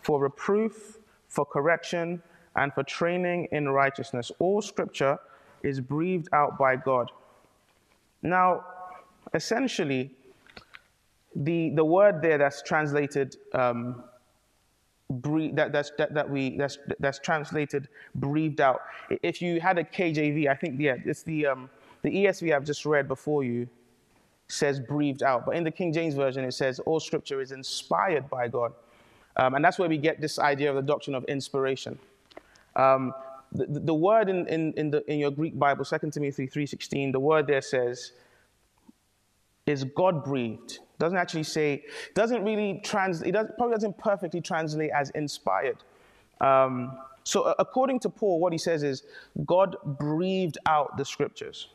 for 0.00 0.20
reproof, 0.20 0.98
for 1.28 1.44
correction, 1.44 2.22
and 2.56 2.72
for 2.72 2.82
training 2.82 3.48
in 3.52 3.68
righteousness. 3.68 4.32
All 4.38 4.62
scripture 4.62 5.18
is 5.62 5.80
breathed 5.80 6.28
out 6.32 6.58
by 6.58 6.76
God." 6.76 7.10
Now, 8.22 8.64
essentially, 9.34 10.10
the, 11.36 11.70
the 11.70 11.84
word 11.84 12.22
there 12.22 12.38
that's 12.38 12.62
translated 12.62 13.36
um, 13.52 14.02
that, 15.08 15.70
that's, 15.72 15.92
that, 15.98 16.14
that 16.14 16.28
we, 16.28 16.56
that's, 16.56 16.78
that's 16.98 17.18
translated 17.18 17.88
breathed 18.14 18.60
out. 18.60 18.80
If 19.22 19.40
you 19.40 19.60
had 19.60 19.78
a 19.78 19.84
KJV, 19.84 20.48
I 20.48 20.54
think, 20.54 20.80
yeah, 20.80 20.96
it's 21.04 21.22
the, 21.22 21.46
um, 21.46 21.70
the 22.02 22.10
ESV 22.10 22.54
I've 22.54 22.64
just 22.64 22.84
read 22.84 23.06
before 23.06 23.44
you 23.44 23.68
says 24.48 24.80
breathed 24.80 25.22
out. 25.22 25.46
But 25.46 25.56
in 25.56 25.64
the 25.64 25.70
King 25.70 25.92
James 25.92 26.14
Version, 26.14 26.44
it 26.44 26.52
says 26.52 26.80
all 26.80 27.00
scripture 27.00 27.40
is 27.40 27.52
inspired 27.52 28.28
by 28.28 28.48
God. 28.48 28.72
Um, 29.36 29.54
and 29.54 29.64
that's 29.64 29.78
where 29.78 29.88
we 29.88 29.98
get 29.98 30.20
this 30.20 30.38
idea 30.38 30.70
of 30.70 30.76
the 30.76 30.82
doctrine 30.82 31.14
of 31.14 31.24
inspiration. 31.24 31.98
Um, 32.74 33.12
the, 33.52 33.66
the, 33.66 33.94
word 33.94 34.28
in, 34.28 34.46
in, 34.48 34.72
in, 34.74 34.90
the, 34.90 35.08
in 35.10 35.18
your 35.18 35.30
Greek 35.30 35.58
Bible, 35.58 35.84
2 35.84 36.10
Timothy 36.10 36.48
3.16, 36.48 37.12
the 37.12 37.20
word 37.20 37.46
there 37.46 37.62
says, 37.62 38.12
is 39.66 39.84
God 39.84 40.24
breathed 40.24 40.80
doesn't 40.98 41.18
actually 41.18 41.42
say, 41.42 41.84
doesn't 42.14 42.44
really 42.44 42.80
translate, 42.84 43.28
it 43.28 43.32
does, 43.32 43.48
probably 43.56 43.74
doesn't 43.74 43.98
perfectly 43.98 44.40
translate 44.40 44.90
as 44.94 45.10
inspired. 45.10 45.76
Um, 46.40 46.98
so, 47.24 47.54
according 47.58 48.00
to 48.00 48.08
Paul, 48.08 48.38
what 48.38 48.52
he 48.52 48.58
says 48.58 48.82
is 48.82 49.02
God 49.44 49.76
breathed 49.84 50.58
out 50.66 50.96
the 50.96 51.04
scriptures. 51.04 51.68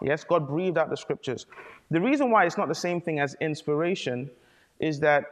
Yes, 0.00 0.22
God 0.22 0.46
breathed 0.46 0.78
out 0.78 0.90
the 0.90 0.96
scriptures. 0.96 1.46
The 1.90 2.00
reason 2.00 2.30
why 2.30 2.44
it's 2.44 2.56
not 2.56 2.68
the 2.68 2.74
same 2.74 3.00
thing 3.00 3.18
as 3.18 3.34
inspiration 3.40 4.30
is 4.78 5.00
that 5.00 5.24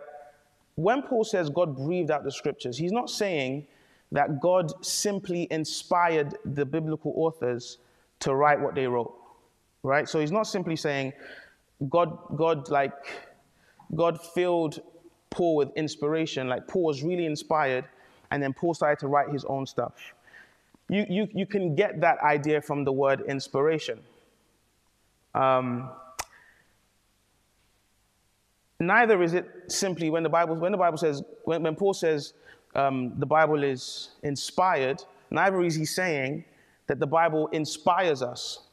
when 0.75 1.03
Paul 1.03 1.25
says 1.25 1.49
God 1.49 1.77
breathed 1.77 2.11
out 2.11 2.25
the 2.25 2.33
scriptures, 2.33 2.77
he's 2.77 2.93
not 2.93 3.09
saying 3.09 3.67
that 4.13 4.41
God 4.41 4.85
simply 4.85 5.47
inspired 5.51 6.37
the 6.45 6.65
biblical 6.65 7.13
authors 7.17 7.79
to 8.21 8.35
write 8.35 8.61
what 8.61 8.75
they 8.75 8.87
wrote, 8.87 9.15
right? 9.83 10.09
So 10.09 10.21
he's 10.21 10.33
not 10.33 10.47
simply 10.47 10.77
saying 10.77 11.13
God, 11.89 12.19
God, 12.37 12.71
like, 12.71 12.93
God 13.95 14.21
filled 14.21 14.81
Paul 15.31 15.57
with 15.57 15.69
inspiration. 15.77 16.49
Like, 16.49 16.67
Paul 16.67 16.85
was 16.85 17.03
really 17.03 17.27
inspired, 17.27 17.85
and 18.31 18.43
then 18.43 18.53
Paul 18.53 18.75
started 18.75 18.99
to 19.01 19.09
write 19.09 19.29
his 19.31 19.45
own 19.45 19.67
stuff. 19.67 19.93
You, 20.89 21.05
you, 21.09 21.29
you 21.35 21.47
can 21.47 21.75
get 21.75 22.01
that 22.01 22.19
idea 22.21 22.61
from 22.63 22.85
the 22.85 22.93
word 22.93 23.23
inspiration. 23.23 24.01
Um, 25.35 25.91
neither 28.81 29.23
is 29.23 29.35
it 29.35 29.51
simply 29.69 30.11
when 30.11 30.23
the 30.23 30.29
Bible, 30.29 30.55
when 30.55 30.73
the 30.73 30.79
Bible 30.79 30.97
says, 30.97 31.23
when, 31.45 31.63
when 31.63 31.75
Paul 31.77 31.93
says 31.93 32.33
um, 32.75 33.13
the 33.19 33.27
Bible 33.27 33.63
is 33.65 34.11
inspired, 34.23 35.03
neither 35.31 35.63
is 35.63 35.75
he 35.75 35.85
saying 35.85 36.45
that 36.87 37.01
the 37.01 37.07
Bible 37.07 37.49
inspires 37.49 38.23
us. 38.23 38.66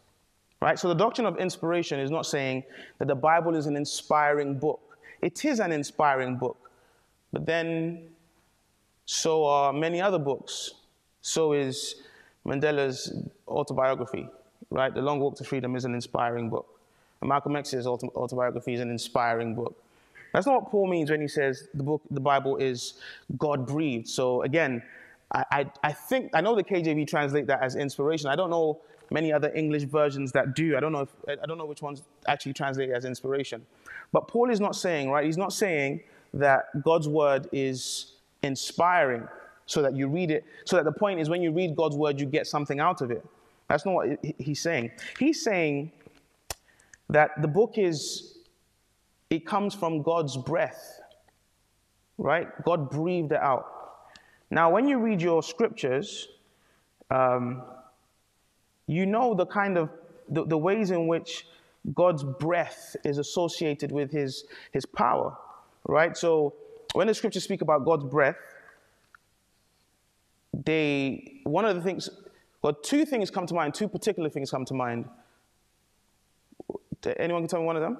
Right? 0.64 0.80
So 0.80 0.88
the 0.88 0.96
doctrine 0.96 1.28
of 1.28 1.36
inspiration 1.40 2.00
is 2.00 2.10
not 2.10 2.26
saying 2.26 2.64
that 2.98 3.10
the 3.10 3.16
Bible 3.16 3.54
is 3.54 3.66
an 3.66 3.76
inspiring 3.76 4.58
book. 4.58 4.80
It 5.22 5.44
is 5.44 5.60
an 5.60 5.74
inspiring 5.74 6.38
book. 6.38 6.58
But 7.34 7.46
then 7.46 8.04
so 9.04 9.46
are 9.46 9.74
many 9.74 10.00
other 10.00 10.20
books. 10.20 10.72
So 11.22 11.52
is 11.52 11.96
Mandela's 12.46 13.12
autobiography, 13.46 14.30
right? 14.70 14.94
The 14.94 15.02
Long 15.02 15.20
Walk 15.20 15.36
to 15.36 15.44
Freedom 15.44 15.76
is 15.76 15.84
an 15.84 15.96
inspiring 15.96 16.50
book. 16.50 16.80
And 17.20 17.28
Malcolm 17.28 17.58
X's 17.58 17.86
autobiography 17.86 18.76
is 18.76 18.80
an 18.80 18.90
inspiring 18.90 19.56
book. 19.56 19.76
That's 20.32 20.46
not 20.46 20.62
what 20.62 20.72
Paul 20.72 20.88
means 20.88 21.12
when 21.12 21.20
he 21.20 21.28
says 21.28 21.68
the 21.74 21.84
book, 21.84 22.02
the 22.10 22.22
Bible 22.22 22.56
is 22.56 22.94
God 23.38 23.68
breathed. 23.68 24.08
So 24.08 24.44
again, 24.44 24.82
I, 25.30 25.44
I, 25.52 25.72
I 25.84 25.92
think 25.92 26.32
I 26.34 26.40
know 26.40 26.56
the 26.56 26.64
KJV 26.64 27.06
translate 27.06 27.48
that 27.48 27.62
as 27.62 27.76
inspiration. 27.76 28.30
I 28.30 28.38
don't 28.38 28.50
know 28.50 28.80
many 29.14 29.32
other 29.32 29.52
English 29.54 29.84
versions 29.84 30.32
that 30.32 30.56
do. 30.56 30.76
I 30.76 30.80
don't 30.80 30.92
know 30.92 31.02
if, 31.02 31.10
I 31.30 31.46
don't 31.46 31.58
know 31.58 31.66
which 31.66 31.82
ones 31.82 32.02
actually 32.28 32.54
translate 32.54 32.90
as 32.90 33.06
inspiration. 33.06 33.66
But 34.12 34.28
Paul 34.28 34.50
is 34.50 34.60
not 34.60 34.76
saying, 34.76 35.10
right? 35.10 35.24
He's 35.26 35.38
not 35.38 35.54
saying 35.54 36.02
that 36.34 36.84
God's 36.84 37.08
word 37.08 37.48
is 37.52 38.14
inspiring 38.42 39.28
so 39.68 39.82
that 39.82 39.96
you 39.96 40.08
read 40.08 40.32
it, 40.32 40.44
so 40.66 40.76
that 40.76 40.84
the 40.84 40.92
point 40.92 41.20
is 41.20 41.30
when 41.30 41.42
you 41.42 41.52
read 41.52 41.76
God's 41.76 41.96
word, 41.96 42.20
you 42.20 42.26
get 42.26 42.48
something 42.48 42.80
out 42.80 43.02
of 43.02 43.12
it. 43.12 43.26
That's 43.70 43.86
not 43.86 43.94
what 43.94 44.20
he's 44.38 44.62
saying. 44.62 44.92
He's 45.20 45.42
saying 45.42 45.92
that 47.10 47.42
the 47.42 47.48
book 47.48 47.76
is, 47.78 48.40
it 49.30 49.46
comes 49.46 49.74
from 49.74 50.02
God's 50.02 50.36
breath, 50.36 51.00
right? 52.18 52.48
God 52.66 52.90
breathed 52.90 53.32
it 53.32 53.40
out. 53.40 53.68
Now, 54.50 54.70
when 54.70 54.88
you 54.88 54.98
read 54.98 55.22
your 55.22 55.42
scriptures, 55.42 56.28
um, 57.10 57.62
you 58.88 59.06
know 59.06 59.34
the 59.34 59.46
kind 59.46 59.78
of 59.78 59.90
the, 60.30 60.46
the 60.46 60.58
ways 60.58 60.92
in 60.92 61.08
which 61.08 61.46
God's 61.94 62.24
breath 62.24 62.96
is 63.04 63.18
associated 63.18 63.92
with 63.92 64.12
his, 64.12 64.46
his 64.72 64.86
power, 64.86 65.36
right? 65.86 66.16
So 66.16 66.54
when 66.94 67.08
the 67.08 67.14
scriptures 67.14 67.44
speak 67.44 67.62
about 67.62 67.84
God's 67.86 68.06
breath, 68.06 68.38
they 70.54 71.42
one 71.44 71.66
of 71.66 71.76
the 71.76 71.82
things 71.82 72.10
well 72.62 72.74
two 72.74 73.06
things 73.06 73.32
come 73.32 73.48
to 73.48 73.56
mind 73.56 73.74
two 73.74 73.88
particular 73.88 74.30
things 74.30 74.52
come 74.52 74.64
to 74.64 74.74
mind 74.76 75.10
anyone 77.18 77.42
can 77.42 77.50
tell 77.50 77.60
me 77.60 77.66
one 77.66 77.76
of 77.76 77.82
them 77.82 77.98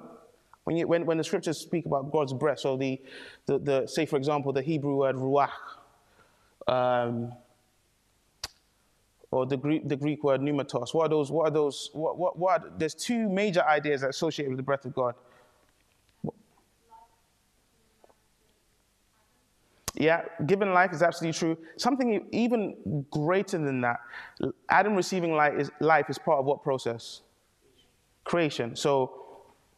when, 0.62 0.76
you, 0.76 0.86
when, 0.86 1.04
when 1.04 1.18
the 1.18 1.24
scriptures 1.24 1.58
speak 1.58 1.84
about 1.84 2.12
god's 2.12 2.32
breath 2.32 2.60
so 2.60 2.76
the, 2.76 3.00
the, 3.46 3.58
the 3.58 3.86
say 3.86 4.06
for 4.06 4.16
example 4.16 4.52
the 4.52 4.62
hebrew 4.62 4.94
word 4.94 5.16
ruach 5.16 5.50
um, 6.68 7.32
or 9.34 9.44
the 9.44 9.56
Greek, 9.56 9.88
the 9.88 9.96
Greek 9.96 10.22
word 10.22 10.40
pneumatos. 10.40 10.94
What 10.94 11.06
are 11.06 11.08
those? 11.08 11.28
What 11.32 11.48
are 11.48 11.50
those? 11.50 11.90
What, 11.92 12.16
what, 12.16 12.38
what 12.38 12.62
are, 12.62 12.70
there's 12.78 12.94
two 12.94 13.28
major 13.28 13.64
ideas 13.64 14.04
associated 14.04 14.50
with 14.50 14.58
the 14.58 14.62
breath 14.62 14.84
of 14.84 14.94
God. 14.94 15.16
Yeah, 19.96 20.22
given 20.46 20.72
life 20.72 20.92
is 20.92 21.02
absolutely 21.02 21.36
true. 21.36 21.58
Something 21.76 22.28
even 22.30 23.06
greater 23.10 23.58
than 23.58 23.80
that. 23.80 24.00
Adam 24.68 24.94
receiving 24.94 25.34
life 25.34 25.54
is, 25.58 25.70
life 25.80 26.08
is 26.08 26.18
part 26.18 26.38
of 26.38 26.44
what 26.44 26.62
process? 26.62 27.22
Creation. 28.22 28.76
So 28.76 29.20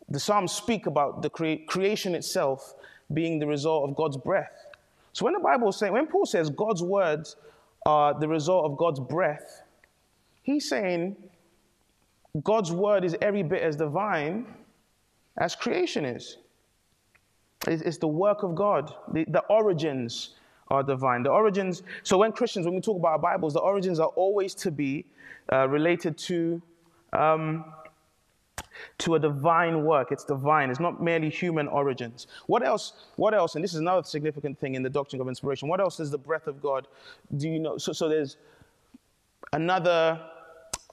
the 0.08 0.20
Psalms 0.20 0.52
speak 0.52 0.86
about 0.86 1.22
the 1.22 1.30
crea- 1.30 1.64
creation 1.64 2.14
itself 2.14 2.74
being 3.12 3.38
the 3.38 3.46
result 3.46 3.88
of 3.88 3.96
God's 3.96 4.18
breath. 4.18 4.66
So 5.14 5.24
when 5.24 5.32
the 5.32 5.40
Bible 5.40 5.72
saying, 5.72 5.94
when 5.94 6.06
Paul 6.06 6.26
says 6.26 6.50
God's 6.50 6.82
words 6.82 7.36
are 7.86 8.18
the 8.18 8.26
result 8.26 8.64
of 8.64 8.76
God's 8.76 9.00
breath, 9.00 9.62
he's 10.42 10.68
saying 10.68 11.16
God's 12.42 12.72
word 12.72 13.04
is 13.04 13.16
every 13.22 13.42
bit 13.42 13.62
as 13.62 13.76
divine 13.76 14.46
as 15.38 15.54
creation 15.54 16.04
is. 16.04 16.38
It's, 17.66 17.98
the 17.98 18.08
work 18.08 18.42
of 18.42 18.54
God. 18.54 18.92
The, 19.12 19.24
the 19.28 19.40
origins 19.48 20.30
are 20.68 20.82
divine. 20.82 21.22
The 21.22 21.30
origins, 21.30 21.82
so 22.02 22.18
when 22.18 22.32
Christians, 22.32 22.66
when 22.66 22.74
we 22.74 22.80
talk 22.80 22.98
about 22.98 23.12
our 23.12 23.18
Bibles, 23.18 23.54
the 23.54 23.60
origins 23.60 23.98
are 23.98 24.08
always 24.08 24.54
to 24.56 24.70
be 24.70 25.04
uh, 25.52 25.68
related 25.68 26.18
to 26.18 26.60
um, 27.12 27.64
to 28.98 29.14
a 29.14 29.18
divine 29.18 29.84
work. 29.84 30.12
It's 30.12 30.24
divine. 30.24 30.70
It's 30.70 30.80
not 30.80 31.02
merely 31.02 31.30
human 31.30 31.68
origins. 31.68 32.26
What 32.46 32.64
else? 32.64 32.92
What 33.16 33.34
else? 33.34 33.54
And 33.54 33.64
this 33.64 33.74
is 33.74 33.80
another 33.80 34.02
significant 34.02 34.58
thing 34.58 34.74
in 34.74 34.82
the 34.82 34.90
doctrine 34.90 35.20
of 35.20 35.28
inspiration. 35.28 35.68
What 35.68 35.80
else 35.80 36.00
is 36.00 36.10
the 36.10 36.18
breath 36.18 36.46
of 36.46 36.60
God? 36.62 36.88
Do 37.36 37.48
you 37.48 37.58
know? 37.58 37.78
So, 37.78 37.92
so 37.92 38.08
there's 38.08 38.36
another, 39.52 40.20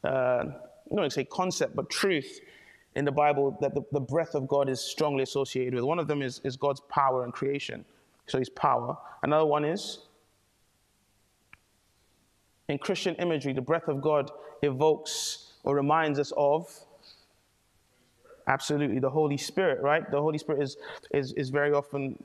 uh, 0.04 0.08
I 0.08 0.44
don't 0.44 0.52
want 0.90 1.12
to 1.12 1.14
say 1.14 1.26
concept, 1.26 1.76
but 1.76 1.90
truth 1.90 2.40
in 2.96 3.06
the 3.06 3.12
Bible 3.12 3.58
that 3.62 3.74
the, 3.74 3.82
the 3.92 4.00
breath 4.00 4.36
of 4.36 4.48
God 4.48 4.70
is 4.70 4.80
strongly 4.80 5.24
associated 5.24 5.74
with. 5.74 5.84
One 5.84 6.00
of 6.00 6.08
them 6.08 6.22
is, 6.22 6.42
is 6.44 6.56
God's 6.56 6.82
power 6.90 7.24
and 7.24 7.34
creation. 7.34 7.86
So 8.28 8.40
his 8.40 8.50
power. 8.50 8.98
Another 9.24 9.46
one 9.46 9.66
is 9.66 10.00
in 12.70 12.78
Christian 12.78 13.16
imagery, 13.16 13.54
the 13.54 13.62
breath 13.62 13.88
of 13.88 14.02
God 14.02 14.32
evokes 14.62 15.54
or 15.64 15.76
reminds 15.76 16.20
us 16.20 16.32
of 16.38 16.68
Absolutely, 18.48 19.00
the 19.00 19.10
Holy 19.10 19.38
Spirit, 19.38 19.82
right? 19.82 20.10
The 20.10 20.22
Holy 20.22 20.38
Spirit 20.38 20.62
is, 20.62 20.78
is, 21.14 21.34
is 21.34 21.50
very 21.50 21.72
often 21.72 22.22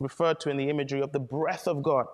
referred 0.00 0.40
to 0.40 0.50
in 0.50 0.56
the 0.56 0.68
imagery 0.68 1.00
of 1.00 1.12
the 1.12 1.20
breath 1.20 1.66
of 1.66 1.82
God. 1.82 2.06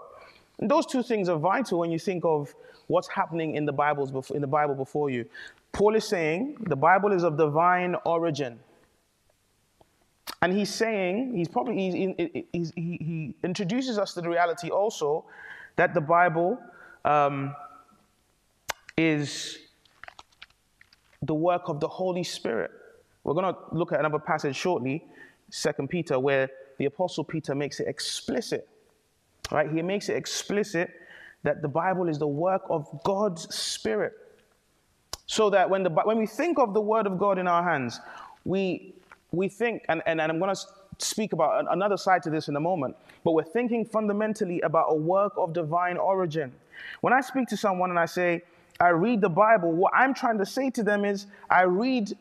And 0.60 0.70
those 0.70 0.86
two 0.86 1.02
things 1.02 1.28
are 1.28 1.38
vital 1.38 1.78
when 1.78 1.90
you 1.90 1.98
think 1.98 2.24
of 2.24 2.54
what's 2.86 3.08
happening 3.08 3.54
in 3.54 3.64
the, 3.64 3.72
Bibles 3.72 4.30
in 4.30 4.40
the 4.40 4.46
Bible 4.46 4.74
before 4.74 5.10
you. 5.10 5.24
Paul 5.72 5.94
is 5.94 6.04
saying 6.04 6.56
the 6.60 6.76
Bible 6.76 7.12
is 7.12 7.22
of 7.22 7.36
divine 7.36 7.96
origin. 8.04 8.58
And 10.42 10.52
he's 10.52 10.72
saying, 10.72 11.36
he's 11.36 11.48
probably, 11.48 11.76
he's, 11.76 12.44
he's, 12.52 12.72
he, 12.74 12.82
he 13.00 13.34
introduces 13.42 13.98
us 13.98 14.14
to 14.14 14.20
the 14.20 14.28
reality 14.28 14.70
also 14.70 15.24
that 15.76 15.94
the 15.94 16.00
Bible 16.00 16.58
um, 17.04 17.54
is 18.96 19.58
the 21.22 21.34
work 21.34 21.68
of 21.68 21.80
the 21.80 21.88
Holy 21.88 22.22
Spirit. 22.22 22.70
We're 23.28 23.34
going 23.34 23.54
to 23.54 23.60
look 23.72 23.92
at 23.92 24.00
another 24.00 24.18
passage 24.18 24.56
shortly, 24.56 25.04
Second 25.50 25.90
Peter, 25.90 26.18
where 26.18 26.48
the 26.78 26.86
Apostle 26.86 27.24
Peter 27.24 27.54
makes 27.54 27.78
it 27.78 27.86
explicit. 27.86 28.66
Right? 29.52 29.70
He 29.70 29.82
makes 29.82 30.08
it 30.08 30.16
explicit 30.16 30.90
that 31.42 31.60
the 31.60 31.68
Bible 31.68 32.08
is 32.08 32.18
the 32.18 32.26
work 32.26 32.62
of 32.70 32.88
God's 33.04 33.54
Spirit. 33.54 34.14
So 35.26 35.50
that 35.50 35.68
when, 35.68 35.82
the, 35.82 35.90
when 35.90 36.16
we 36.16 36.26
think 36.26 36.58
of 36.58 36.72
the 36.72 36.80
Word 36.80 37.06
of 37.06 37.18
God 37.18 37.38
in 37.38 37.46
our 37.46 37.62
hands, 37.62 38.00
we, 38.46 38.94
we 39.30 39.48
think, 39.50 39.84
and, 39.90 40.02
and, 40.06 40.22
and 40.22 40.32
I'm 40.32 40.38
going 40.38 40.54
to 40.54 40.60
speak 40.96 41.34
about 41.34 41.70
another 41.70 41.98
side 41.98 42.22
to 42.22 42.30
this 42.30 42.48
in 42.48 42.56
a 42.56 42.60
moment, 42.60 42.96
but 43.24 43.32
we're 43.32 43.44
thinking 43.44 43.84
fundamentally 43.84 44.62
about 44.62 44.86
a 44.88 44.94
work 44.94 45.34
of 45.36 45.52
divine 45.52 45.98
origin. 45.98 46.50
When 47.02 47.12
I 47.12 47.20
speak 47.20 47.48
to 47.48 47.58
someone 47.58 47.90
and 47.90 47.98
I 47.98 48.06
say, 48.06 48.40
I 48.80 48.88
read 48.88 49.20
the 49.20 49.28
Bible, 49.28 49.72
what 49.72 49.92
I'm 49.94 50.14
trying 50.14 50.38
to 50.38 50.46
say 50.46 50.70
to 50.70 50.82
them 50.82 51.04
is, 51.04 51.26
I 51.50 51.64
read 51.64 52.16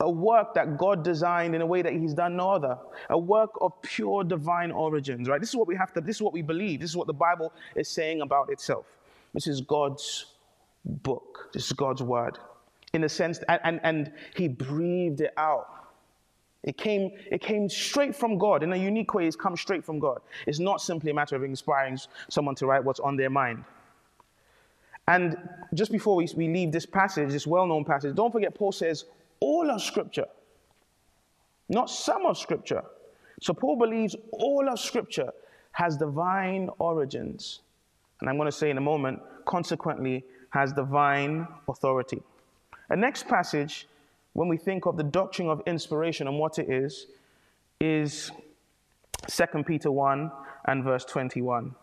a 0.00 0.10
work 0.10 0.54
that 0.54 0.78
God 0.78 1.04
designed 1.04 1.54
in 1.54 1.60
a 1.60 1.66
way 1.66 1.82
that 1.82 1.92
He's 1.92 2.14
done 2.14 2.36
no 2.36 2.50
other, 2.50 2.78
a 3.10 3.18
work 3.18 3.50
of 3.60 3.80
pure 3.82 4.24
divine 4.24 4.70
origins, 4.70 5.28
right? 5.28 5.40
This 5.40 5.50
is 5.50 5.56
what 5.56 5.68
we 5.68 5.76
have 5.76 5.92
to, 5.92 6.00
this 6.00 6.16
is 6.16 6.22
what 6.22 6.32
we 6.32 6.42
believe, 6.42 6.80
this 6.80 6.90
is 6.90 6.96
what 6.96 7.06
the 7.06 7.12
Bible 7.12 7.52
is 7.76 7.88
saying 7.88 8.22
about 8.22 8.50
itself. 8.50 8.86
This 9.34 9.46
is 9.46 9.60
God's 9.60 10.26
book, 10.84 11.50
this 11.52 11.66
is 11.66 11.72
God's 11.72 12.02
word. 12.02 12.38
In 12.92 13.04
a 13.04 13.08
sense, 13.08 13.38
and, 13.48 13.60
and, 13.62 13.80
and 13.84 14.12
He 14.34 14.48
breathed 14.48 15.20
it 15.20 15.32
out. 15.36 15.68
It 16.62 16.76
came, 16.76 17.12
it 17.30 17.40
came 17.40 17.68
straight 17.68 18.14
from 18.14 18.36
God. 18.36 18.62
In 18.62 18.72
a 18.72 18.76
unique 18.76 19.14
way, 19.14 19.26
it's 19.26 19.36
come 19.36 19.56
straight 19.56 19.84
from 19.84 19.98
God. 19.98 20.20
It's 20.46 20.58
not 20.58 20.80
simply 20.80 21.10
a 21.10 21.14
matter 21.14 21.36
of 21.36 21.42
inspiring 21.42 21.98
someone 22.28 22.54
to 22.56 22.66
write 22.66 22.84
what's 22.84 23.00
on 23.00 23.16
their 23.16 23.30
mind. 23.30 23.64
And 25.08 25.36
just 25.74 25.90
before 25.90 26.16
we, 26.16 26.28
we 26.36 26.48
leave 26.48 26.70
this 26.70 26.86
passage, 26.86 27.30
this 27.30 27.46
well 27.46 27.66
known 27.66 27.84
passage, 27.84 28.14
don't 28.14 28.30
forget 28.30 28.54
Paul 28.54 28.72
says, 28.72 29.06
all 29.40 29.70
of 29.70 29.82
Scripture, 29.82 30.26
not 31.68 31.90
some 31.90 32.26
of 32.26 32.38
Scripture. 32.38 32.82
So 33.40 33.54
Paul 33.54 33.76
believes 33.76 34.14
all 34.32 34.68
of 34.68 34.78
Scripture 34.78 35.30
has 35.72 35.96
divine 35.96 36.68
origins. 36.78 37.60
And 38.20 38.28
I'm 38.28 38.36
going 38.36 38.46
to 38.46 38.52
say 38.52 38.70
in 38.70 38.76
a 38.76 38.82
moment, 38.82 39.20
consequently, 39.46 40.24
has 40.50 40.72
divine 40.72 41.46
authority. 41.68 42.22
The 42.88 42.96
next 42.96 43.28
passage, 43.28 43.86
when 44.32 44.48
we 44.48 44.56
think 44.56 44.86
of 44.86 44.96
the 44.96 45.04
doctrine 45.04 45.48
of 45.48 45.62
inspiration 45.66 46.26
and 46.26 46.38
what 46.38 46.58
it 46.58 46.68
is, 46.68 47.06
is 47.80 48.30
2 49.28 49.64
Peter 49.64 49.90
1 49.90 50.30
and 50.66 50.84
verse 50.84 51.04
21. 51.04 51.74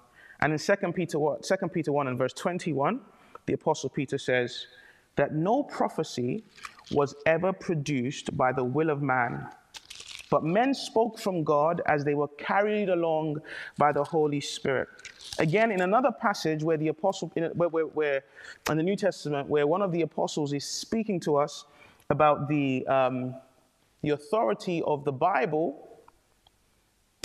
And 0.42 0.54
in 0.54 0.60
2 0.60 0.76
Peter, 0.94 1.18
2 1.18 1.68
Peter 1.74 1.92
1 1.92 2.08
and 2.08 2.18
verse 2.18 2.34
21, 2.34 3.02
the 3.46 3.54
Apostle 3.54 3.90
Peter 3.90 4.18
says 4.18 4.68
that 5.16 5.34
no 5.34 5.64
prophecy 5.64 6.44
was 6.92 7.16
ever 7.26 7.54
produced 7.54 8.36
by 8.38 8.52
the 8.52 8.64
will 8.64 8.90
of 8.90 9.02
man. 9.02 9.48
But 10.30 10.44
men 10.44 10.74
spoke 10.74 11.20
from 11.20 11.44
God 11.44 11.82
as 11.86 12.04
they 12.04 12.14
were 12.14 12.28
carried 12.28 12.90
along 12.90 13.42
by 13.78 13.92
the 13.92 14.04
Holy 14.04 14.42
Spirit. 14.42 14.90
Again, 15.40 15.72
in 15.72 15.82
another 15.82 16.12
passage 16.12 16.64
where 16.64 16.78
the 16.78 16.90
apostle, 16.90 17.32
in, 17.36 17.46
where, 17.54 17.70
where, 17.70 17.86
where, 17.86 18.24
in 18.70 18.78
the 18.78 18.84
New 18.84 18.96
Testament, 18.96 19.48
where 19.48 19.68
one 19.68 19.82
of 19.82 19.92
the 19.92 20.02
apostles 20.02 20.52
is 20.52 20.66
speaking 20.66 21.20
to 21.22 21.38
us 21.38 21.66
about 22.10 22.50
the, 22.50 22.86
um, 22.88 23.36
the 24.02 24.10
authority 24.10 24.82
of 24.84 25.06
the 25.06 25.12
Bible, 25.12 26.02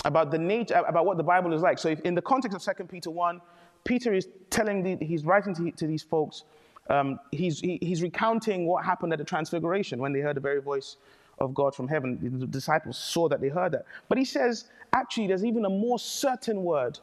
about 0.05 0.31
the 0.31 0.37
nature, 0.37 0.83
about 0.87 1.05
what 1.05 1.17
the 1.17 1.23
Bible 1.23 1.53
is 1.53 1.61
like. 1.61 1.79
So, 1.79 1.89
if, 1.89 1.99
in 2.01 2.13
the 2.13 2.21
context 2.21 2.55
of 2.55 2.77
2 2.77 2.83
Peter 2.85 3.09
1, 3.09 3.41
Peter 3.83 4.13
is 4.13 4.27
telling, 4.49 4.83
the, 4.83 5.05
he's 5.05 5.25
writing 5.25 5.55
to, 5.55 5.71
to 5.71 5.87
these 5.87 6.03
folks 6.03 6.43
um, 6.89 7.19
he's, 7.31 7.59
he, 7.59 7.79
he's 7.81 8.01
recounting 8.01 8.65
what 8.65 8.83
happened 8.83 9.13
at 9.13 9.19
the 9.19 9.25
Transfiguration 9.25 9.99
when 9.99 10.13
they 10.13 10.19
heard 10.19 10.35
the 10.35 10.41
very 10.41 10.61
voice 10.61 10.97
of 11.39 11.53
God 11.53 11.73
from 11.75 11.87
heaven. 11.87 12.39
The 12.39 12.47
disciples 12.47 12.97
saw 12.97 13.27
that 13.29 13.41
they 13.41 13.49
heard 13.49 13.71
that. 13.71 13.85
But 14.09 14.17
he 14.17 14.25
says, 14.25 14.65
actually, 14.91 15.27
there's 15.27 15.45
even 15.45 15.65
a 15.65 15.69
more 15.69 15.97
certain 15.97 16.63
word, 16.63 16.99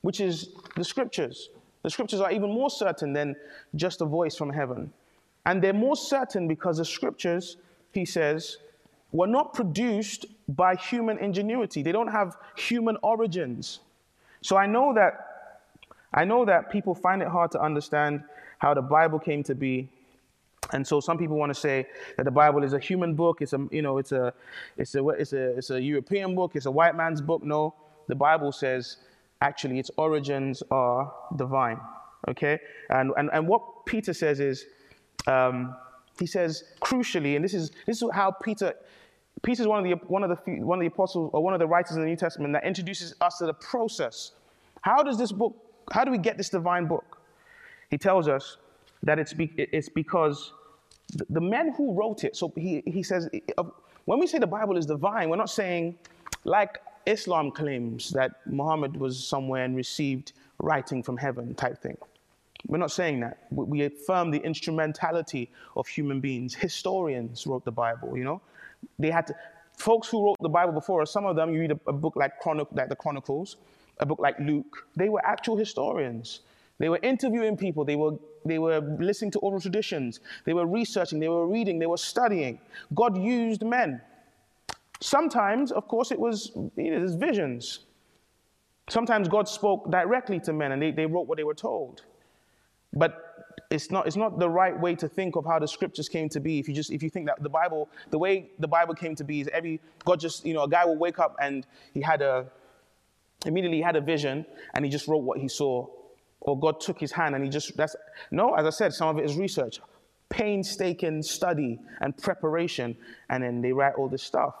which 0.00 0.20
is 0.20 0.50
the 0.76 0.84
scriptures. 0.84 1.50
The 1.82 1.90
scriptures 1.90 2.20
are 2.20 2.32
even 2.32 2.50
more 2.50 2.70
certain 2.70 3.12
than 3.12 3.36
just 3.76 4.00
a 4.00 4.04
voice 4.04 4.36
from 4.36 4.50
heaven. 4.50 4.92
And 5.46 5.62
they're 5.62 5.72
more 5.72 5.96
certain 5.96 6.48
because 6.48 6.78
the 6.78 6.84
scriptures, 6.84 7.56
he 7.92 8.04
says, 8.04 8.58
were 9.12 9.26
not 9.26 9.54
produced 9.54 10.26
by 10.48 10.74
human 10.74 11.18
ingenuity. 11.18 11.82
They 11.82 11.92
don't 11.92 12.08
have 12.08 12.36
human 12.56 12.96
origins. 13.02 13.80
So 14.42 14.56
I 14.56 14.66
know 14.66 14.92
that 14.94 15.24
I 16.12 16.24
know 16.24 16.46
that 16.46 16.70
people 16.70 16.94
find 16.94 17.20
it 17.20 17.28
hard 17.28 17.50
to 17.50 17.60
understand 17.60 18.24
how 18.58 18.74
the 18.74 18.82
Bible 18.82 19.18
came 19.18 19.42
to 19.44 19.54
be. 19.54 19.88
And 20.72 20.86
so 20.86 21.00
some 21.00 21.16
people 21.16 21.36
want 21.36 21.54
to 21.54 21.58
say 21.58 21.86
that 22.16 22.24
the 22.24 22.30
Bible 22.30 22.62
is 22.62 22.74
a 22.74 22.78
human 22.78 23.14
book. 23.14 23.40
It's 23.40 23.54
a, 23.54 23.66
you 23.70 23.80
know, 23.80 23.98
it's 23.98 24.12
a, 24.12 24.34
it's 24.76 24.94
a, 24.94 25.08
it's 25.08 25.32
a, 25.32 25.56
it's 25.56 25.70
a 25.70 25.80
European 25.80 26.34
book. 26.34 26.52
It's 26.54 26.66
a 26.66 26.70
white 26.70 26.94
man's 26.94 27.20
book. 27.20 27.42
No, 27.42 27.74
the 28.06 28.14
Bible 28.14 28.52
says 28.52 28.98
actually 29.40 29.78
its 29.78 29.90
origins 29.96 30.62
are 30.70 31.12
divine. 31.36 31.80
Okay, 32.28 32.58
and 32.90 33.12
and 33.16 33.30
and 33.32 33.46
what 33.46 33.86
Peter 33.86 34.12
says 34.12 34.40
is, 34.40 34.66
um, 35.26 35.76
he 36.18 36.26
says 36.26 36.64
crucially, 36.80 37.36
and 37.36 37.44
this 37.44 37.54
is 37.54 37.70
this 37.86 38.02
is 38.02 38.10
how 38.12 38.30
Peter. 38.30 38.74
Peter 39.40 39.62
is 39.62 39.68
one 39.68 39.78
of 39.78 39.84
the 39.84 40.06
one 40.08 40.24
of 40.24 40.30
the 40.30 40.52
one 40.64 40.78
of 40.78 40.80
the 40.80 40.88
apostles 40.88 41.30
or 41.32 41.42
one 41.42 41.54
of 41.54 41.60
the 41.60 41.66
writers 41.66 41.92
in 41.92 42.02
the 42.02 42.08
New 42.08 42.16
Testament 42.16 42.52
that 42.54 42.64
introduces 42.64 43.14
us 43.20 43.38
to 43.38 43.46
the 43.46 43.54
process. 43.54 44.32
How 44.82 45.04
does 45.04 45.16
this 45.16 45.30
book? 45.30 45.54
How 45.92 46.04
do 46.04 46.10
we 46.10 46.18
get 46.18 46.36
this 46.36 46.48
divine 46.48 46.86
book? 46.86 47.17
He 47.90 47.98
tells 47.98 48.28
us 48.28 48.58
that 49.02 49.18
it's, 49.18 49.32
be, 49.32 49.52
it's 49.56 49.88
because 49.88 50.52
the 51.30 51.40
men 51.40 51.72
who 51.76 51.94
wrote 51.94 52.24
it, 52.24 52.36
so 52.36 52.52
he, 52.56 52.82
he 52.86 53.02
says, 53.02 53.28
when 54.04 54.18
we 54.18 54.26
say 54.26 54.38
the 54.38 54.46
Bible 54.46 54.76
is 54.76 54.86
divine, 54.86 55.30
we're 55.30 55.36
not 55.36 55.50
saying, 55.50 55.96
like 56.44 56.78
Islam 57.06 57.50
claims, 57.50 58.10
that 58.10 58.32
Muhammad 58.46 58.96
was 58.96 59.24
somewhere 59.26 59.64
and 59.64 59.76
received 59.76 60.32
writing 60.60 61.02
from 61.02 61.16
heaven 61.16 61.54
type 61.54 61.78
thing. 61.80 61.96
We're 62.66 62.78
not 62.78 62.90
saying 62.90 63.20
that. 63.20 63.46
We 63.50 63.84
affirm 63.84 64.30
the 64.30 64.38
instrumentality 64.38 65.50
of 65.76 65.86
human 65.86 66.20
beings. 66.20 66.54
Historians 66.54 67.46
wrote 67.46 67.64
the 67.64 67.72
Bible, 67.72 68.18
you 68.18 68.24
know? 68.24 68.42
They 68.98 69.10
had 69.10 69.26
to, 69.28 69.34
folks 69.76 70.08
who 70.08 70.24
wrote 70.24 70.36
the 70.40 70.48
Bible 70.48 70.72
before 70.72 71.06
some 71.06 71.24
of 71.24 71.36
them, 71.36 71.54
you 71.54 71.60
read 71.60 71.72
a, 71.72 71.80
a 71.86 71.92
book 71.92 72.16
like, 72.16 72.40
Chronic, 72.40 72.66
like 72.72 72.88
the 72.88 72.96
Chronicles, 72.96 73.56
a 74.00 74.06
book 74.06 74.18
like 74.18 74.38
Luke, 74.40 74.86
they 74.96 75.08
were 75.08 75.24
actual 75.24 75.56
historians. 75.56 76.40
They 76.78 76.88
were 76.88 77.00
interviewing 77.02 77.56
people, 77.56 77.84
they 77.84 77.96
were, 77.96 78.12
they 78.44 78.58
were 78.58 78.80
listening 78.80 79.32
to 79.32 79.38
oral 79.40 79.60
traditions, 79.60 80.20
they 80.44 80.54
were 80.54 80.66
researching, 80.66 81.18
they 81.18 81.28
were 81.28 81.46
reading, 81.46 81.78
they 81.78 81.86
were 81.86 81.96
studying. 81.96 82.60
God 82.94 83.18
used 83.18 83.64
men. 83.64 84.00
Sometimes, 85.00 85.72
of 85.72 85.88
course, 85.88 86.10
it 86.10 86.18
was 86.18 86.52
you 86.76 86.98
know, 86.98 87.06
visions. 87.16 87.80
Sometimes 88.88 89.28
God 89.28 89.48
spoke 89.48 89.90
directly 89.90 90.40
to 90.40 90.52
men 90.52 90.72
and 90.72 90.80
they, 90.80 90.90
they 90.90 91.06
wrote 91.06 91.26
what 91.26 91.36
they 91.36 91.44
were 91.44 91.54
told. 91.54 92.02
But 92.92 93.28
it's 93.70 93.90
not, 93.90 94.06
it's 94.06 94.16
not 94.16 94.38
the 94.38 94.48
right 94.48 94.78
way 94.78 94.94
to 94.94 95.08
think 95.08 95.36
of 95.36 95.44
how 95.44 95.58
the 95.58 95.68
scriptures 95.68 96.08
came 96.08 96.28
to 96.30 96.40
be. 96.40 96.58
If 96.58 96.68
you 96.68 96.74
just 96.74 96.90
if 96.90 97.02
you 97.02 97.10
think 97.10 97.26
that 97.26 97.42
the 97.42 97.50
Bible, 97.50 97.88
the 98.10 98.18
way 98.18 98.50
the 98.58 98.68
Bible 98.68 98.94
came 98.94 99.14
to 99.16 99.24
be 99.24 99.40
is 99.40 99.48
every 99.48 99.80
God 100.04 100.20
just, 100.20 100.46
you 100.46 100.54
know, 100.54 100.62
a 100.62 100.68
guy 100.68 100.84
will 100.84 100.96
wake 100.96 101.18
up 101.18 101.36
and 101.40 101.66
he 101.92 102.00
had 102.00 102.22
a 102.22 102.46
immediately 103.44 103.78
he 103.78 103.82
had 103.82 103.96
a 103.96 104.00
vision 104.00 104.46
and 104.74 104.84
he 104.84 104.90
just 104.90 105.06
wrote 105.06 105.22
what 105.22 105.38
he 105.38 105.48
saw. 105.48 105.86
Or 106.40 106.58
God 106.58 106.80
took 106.80 106.98
his 106.98 107.12
hand 107.12 107.34
and 107.34 107.44
he 107.44 107.50
just 107.50 107.76
that's 107.76 107.96
no, 108.30 108.54
as 108.54 108.66
I 108.66 108.70
said, 108.70 108.94
some 108.94 109.08
of 109.08 109.18
it 109.18 109.24
is 109.24 109.36
research, 109.36 109.80
painstaking 110.28 111.22
study 111.22 111.78
and 112.00 112.16
preparation, 112.16 112.96
and 113.28 113.42
then 113.42 113.60
they 113.60 113.72
write 113.72 113.94
all 113.94 114.08
this 114.08 114.22
stuff. 114.22 114.54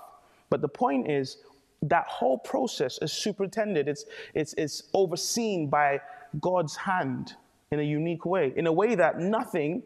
But 0.50 0.60
the 0.60 0.68
point 0.68 1.10
is 1.10 1.38
that 1.82 2.06
whole 2.06 2.38
process 2.38 2.98
is 3.00 3.12
superintended, 3.12 3.88
it's 3.88 4.04
it's 4.34 4.54
it's 4.54 4.82
overseen 4.94 5.68
by 5.68 6.00
God's 6.40 6.76
hand 6.76 7.34
in 7.70 7.80
a 7.80 7.82
unique 7.82 8.24
way, 8.24 8.52
in 8.56 8.66
a 8.66 8.72
way 8.72 8.94
that 8.94 9.20
nothing 9.20 9.82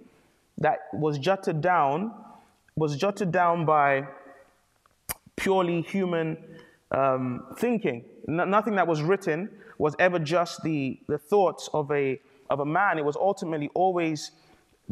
that 0.59 0.89
was 0.93 1.19
jotted 1.19 1.61
down 1.61 2.13
was 2.77 2.97
jotted 2.97 3.33
down 3.33 3.67
by 3.67 4.07
purely 5.37 5.83
human 5.83 6.37
um, 6.93 7.45
thinking. 7.59 8.05
Nothing 8.27 8.77
that 8.77 8.87
was 8.87 9.03
written 9.03 9.51
was 9.79 9.97
ever 9.99 10.19
just 10.19 10.63
the, 10.63 10.99
the 11.09 11.19
thoughts 11.19 11.69
of 11.75 11.91
a, 11.91 12.21
of 12.51 12.61
a 12.61 12.65
man. 12.65 12.99
It 12.99 13.05
was 13.05 13.17
ultimately 13.17 13.71
always 13.75 14.31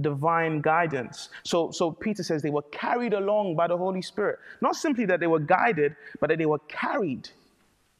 divine 0.00 0.60
guidance. 0.60 1.28
So, 1.44 1.70
so 1.70 1.92
Peter 1.92 2.22
says 2.22 2.42
they 2.42 2.50
were 2.50 2.62
carried 2.62 3.12
along 3.12 3.56
by 3.56 3.66
the 3.68 3.76
Holy 3.76 4.02
Spirit. 4.02 4.38
Not 4.60 4.76
simply 4.76 5.04
that 5.06 5.20
they 5.20 5.26
were 5.26 5.40
guided, 5.40 5.94
but 6.20 6.28
that 6.28 6.38
they 6.38 6.46
were 6.46 6.60
carried. 6.68 7.28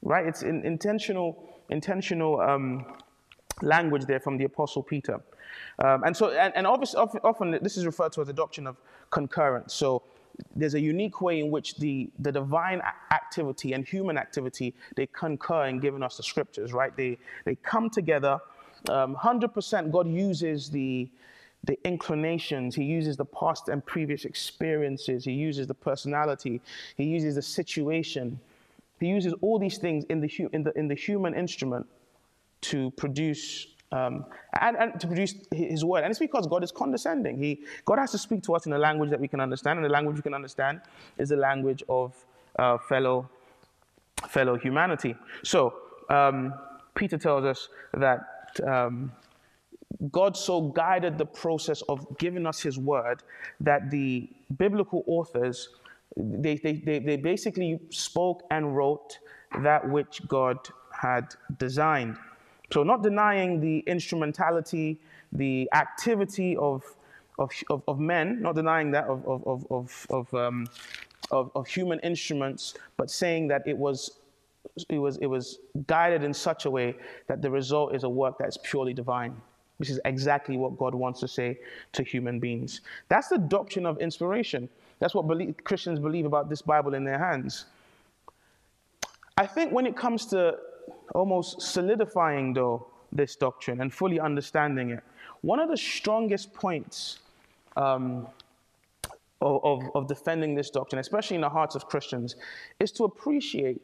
Right? 0.02 0.26
It's 0.26 0.42
in, 0.42 0.64
intentional, 0.64 1.48
intentional 1.68 2.40
um, 2.40 2.86
language 3.62 4.06
there 4.06 4.20
from 4.20 4.38
the 4.38 4.44
Apostle 4.44 4.82
Peter. 4.82 5.20
Um, 5.78 6.04
and 6.04 6.16
so, 6.16 6.30
and, 6.30 6.54
and 6.56 6.66
obviously, 6.66 6.98
often, 6.98 7.20
often 7.22 7.58
this 7.62 7.76
is 7.76 7.84
referred 7.84 8.12
to 8.12 8.20
as 8.22 8.26
the 8.26 8.32
doctrine 8.32 8.66
of 8.66 8.76
concurrence. 9.10 9.74
So 9.74 10.02
there's 10.54 10.74
a 10.74 10.80
unique 10.80 11.20
way 11.20 11.40
in 11.40 11.50
which 11.50 11.76
the, 11.76 12.10
the 12.18 12.32
divine 12.32 12.82
activity 13.10 13.72
and 13.72 13.86
human 13.86 14.18
activity 14.18 14.74
they 14.96 15.06
concur 15.06 15.66
in 15.66 15.78
giving 15.78 16.02
us 16.02 16.16
the 16.16 16.22
scriptures 16.22 16.72
right? 16.72 16.96
They, 16.96 17.18
they 17.44 17.54
come 17.56 17.90
together 17.90 18.40
um, 18.88 19.14
100% 19.14 19.90
god 19.90 20.08
uses 20.08 20.70
the, 20.70 21.08
the 21.64 21.78
inclinations. 21.84 22.74
He 22.74 22.84
uses 22.84 23.16
the 23.16 23.24
past 23.24 23.68
and 23.68 23.84
previous 23.84 24.24
experiences. 24.24 25.24
He 25.24 25.32
uses 25.32 25.66
the 25.66 25.74
personality. 25.74 26.60
He 26.96 27.04
uses 27.04 27.34
the 27.34 27.42
situation. 27.42 28.40
He 28.98 29.08
uses 29.08 29.34
all 29.40 29.58
these 29.58 29.78
things 29.78 30.04
in 30.04 30.20
the, 30.20 30.48
in 30.52 30.62
the, 30.62 30.78
in 30.78 30.88
the 30.88 30.94
human 30.94 31.34
instrument 31.34 31.86
to 32.62 32.90
produce 32.92 33.66
um, 33.92 34.24
and, 34.60 34.76
and, 34.76 35.00
to 35.00 35.06
produce 35.06 35.34
his 35.52 35.84
word. 35.84 36.04
And 36.04 36.10
it's 36.10 36.20
because 36.20 36.46
God 36.46 36.62
is 36.62 36.70
condescending. 36.70 37.38
He, 37.38 37.60
God 37.84 37.98
has 37.98 38.12
to 38.12 38.18
speak 38.18 38.42
to 38.44 38.54
us 38.54 38.66
in 38.66 38.72
a 38.72 38.78
language 38.78 39.10
that 39.10 39.20
we 39.20 39.28
can 39.28 39.40
understand, 39.40 39.78
and 39.78 39.84
the 39.84 39.90
language 39.90 40.16
we 40.16 40.22
can 40.22 40.34
understand 40.34 40.80
is 41.18 41.28
the 41.30 41.36
language 41.36 41.82
of 41.88 42.14
uh, 42.58 42.78
fellow, 42.78 43.28
fellow 44.28 44.56
humanity. 44.56 45.14
So, 45.42 45.74
um, 46.08 46.54
Peter 46.94 47.18
tells 47.18 47.44
us 47.44 47.68
that 47.94 48.20
um, 48.66 49.12
God 50.10 50.36
so 50.36 50.60
guided 50.60 51.18
the 51.18 51.26
process 51.26 51.82
of 51.82 52.06
giving 52.18 52.46
us 52.46 52.60
his 52.60 52.78
word 52.78 53.22
that 53.60 53.90
the 53.90 54.28
biblical 54.56 55.04
authors, 55.06 55.68
they, 56.16 56.56
they, 56.56 56.74
they, 56.74 56.98
they 56.98 57.16
basically 57.16 57.78
spoke 57.90 58.44
and 58.50 58.76
wrote 58.76 59.18
that 59.62 59.88
which 59.88 60.26
God 60.28 60.58
had 60.92 61.34
designed. 61.58 62.16
So, 62.72 62.82
not 62.82 63.02
denying 63.02 63.60
the 63.60 63.78
instrumentality, 63.80 65.00
the 65.32 65.68
activity 65.72 66.56
of, 66.56 66.84
of, 67.38 67.50
of, 67.68 67.82
of 67.88 67.98
men, 67.98 68.40
not 68.40 68.54
denying 68.54 68.92
that 68.92 69.04
of, 69.06 69.26
of, 69.26 69.66
of, 69.70 70.06
of, 70.10 70.34
um, 70.34 70.66
of, 71.30 71.50
of 71.54 71.66
human 71.66 71.98
instruments, 72.00 72.74
but 72.96 73.10
saying 73.10 73.48
that 73.48 73.66
it 73.66 73.76
was, 73.76 74.18
it, 74.88 74.98
was, 74.98 75.16
it 75.18 75.26
was 75.26 75.58
guided 75.86 76.22
in 76.22 76.32
such 76.32 76.64
a 76.64 76.70
way 76.70 76.94
that 77.26 77.42
the 77.42 77.50
result 77.50 77.94
is 77.94 78.04
a 78.04 78.08
work 78.08 78.38
that 78.38 78.48
is 78.48 78.58
purely 78.58 78.94
divine. 78.94 79.36
This 79.80 79.90
is 79.90 79.98
exactly 80.04 80.56
what 80.56 80.76
God 80.76 80.94
wants 80.94 81.20
to 81.20 81.28
say 81.28 81.58
to 81.92 82.04
human 82.04 82.38
beings. 82.38 82.82
That's 83.08 83.28
the 83.28 83.38
doctrine 83.38 83.86
of 83.86 83.98
inspiration. 83.98 84.68
That's 85.00 85.14
what 85.14 85.26
believe, 85.26 85.56
Christians 85.64 85.98
believe 85.98 86.26
about 86.26 86.50
this 86.50 86.60
Bible 86.62 86.94
in 86.94 87.02
their 87.02 87.18
hands. 87.18 87.64
I 89.38 89.46
think 89.46 89.72
when 89.72 89.86
it 89.86 89.96
comes 89.96 90.26
to 90.26 90.58
almost 91.14 91.62
solidifying, 91.62 92.52
though, 92.52 92.86
this 93.12 93.36
doctrine 93.36 93.80
and 93.80 93.92
fully 93.92 94.20
understanding 94.20 94.90
it, 94.90 95.02
one 95.42 95.58
of 95.58 95.68
the 95.68 95.76
strongest 95.76 96.52
points 96.52 97.20
um, 97.76 98.26
of, 99.40 99.82
of, 99.94 100.06
defending 100.06 100.54
this 100.54 100.70
doctrine, 100.70 100.98
especially 100.98 101.34
in 101.34 101.40
the 101.40 101.48
hearts 101.48 101.74
of 101.74 101.86
Christians, 101.86 102.36
is 102.78 102.92
to 102.92 103.04
appreciate 103.04 103.80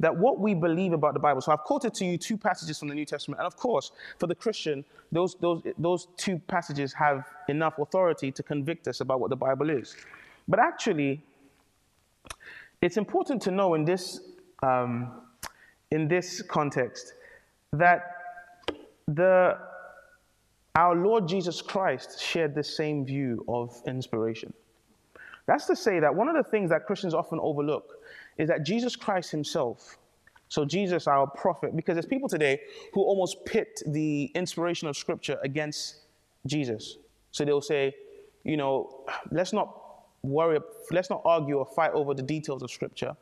that 0.00 0.16
what 0.16 0.40
we 0.40 0.54
believe 0.54 0.92
about 0.92 1.14
the 1.14 1.20
Bible. 1.20 1.40
So 1.40 1.52
I've 1.52 1.60
quoted 1.60 1.94
to 1.94 2.04
you 2.04 2.16
two 2.16 2.36
passages 2.36 2.78
from 2.78 2.88
the 2.88 2.94
New 2.94 3.04
Testament, 3.04 3.38
and 3.38 3.46
of 3.46 3.56
course, 3.56 3.92
for 4.18 4.26
the 4.26 4.34
Christian, 4.34 4.84
those, 5.12 5.34
those, 5.36 5.62
those 5.78 6.08
two 6.16 6.38
passages 6.48 6.92
have 6.94 7.28
enough 7.48 7.78
authority 7.78 8.32
to 8.32 8.42
convict 8.42 8.88
us 8.88 9.00
about 9.00 9.20
what 9.20 9.30
the 9.30 9.36
Bible 9.36 9.70
is. 9.70 9.94
But 10.48 10.58
actually, 10.58 11.22
it's 12.80 12.96
important 12.96 13.40
to 13.42 13.50
know 13.50 13.74
in 13.74 13.84
this 13.84 14.20
um, 14.62 15.12
in 15.94 16.08
this 16.08 16.42
context 16.42 17.14
that 17.72 18.00
the, 19.06 19.56
our 20.74 20.96
Lord 20.96 21.28
Jesus 21.28 21.62
Christ 21.62 22.20
shared 22.20 22.52
the 22.52 22.64
same 22.64 23.06
view 23.06 23.44
of 23.46 23.80
inspiration. 23.86 24.52
That's 25.46 25.66
to 25.66 25.76
say 25.76 26.00
that 26.00 26.12
one 26.12 26.28
of 26.28 26.34
the 26.34 26.42
things 26.42 26.68
that 26.70 26.86
Christians 26.86 27.14
often 27.14 27.38
overlook 27.40 27.94
is 28.38 28.48
that 28.48 28.64
Jesus 28.64 28.96
Christ 28.96 29.30
himself, 29.30 29.96
so 30.48 30.64
Jesus, 30.64 31.06
our 31.06 31.28
prophet, 31.28 31.76
because 31.76 31.94
there's 31.94 32.06
people 32.06 32.28
today 32.28 32.60
who 32.92 33.02
almost 33.02 33.44
pit 33.44 33.80
the 33.86 34.32
inspiration 34.34 34.88
of 34.88 34.96
Scripture 34.96 35.38
against 35.44 36.06
Jesus. 36.46 36.96
So 37.30 37.44
they'll 37.44 37.60
say, 37.60 37.94
you 38.42 38.56
know, 38.56 39.04
let's 39.30 39.52
not 39.52 39.80
worry, 40.24 40.58
let's 40.90 41.10
not 41.10 41.22
argue 41.24 41.58
or 41.58 41.66
fight 41.66 41.92
over 41.92 42.14
the 42.14 42.22
details 42.22 42.64
of 42.64 42.70
Scripture. 42.72 43.16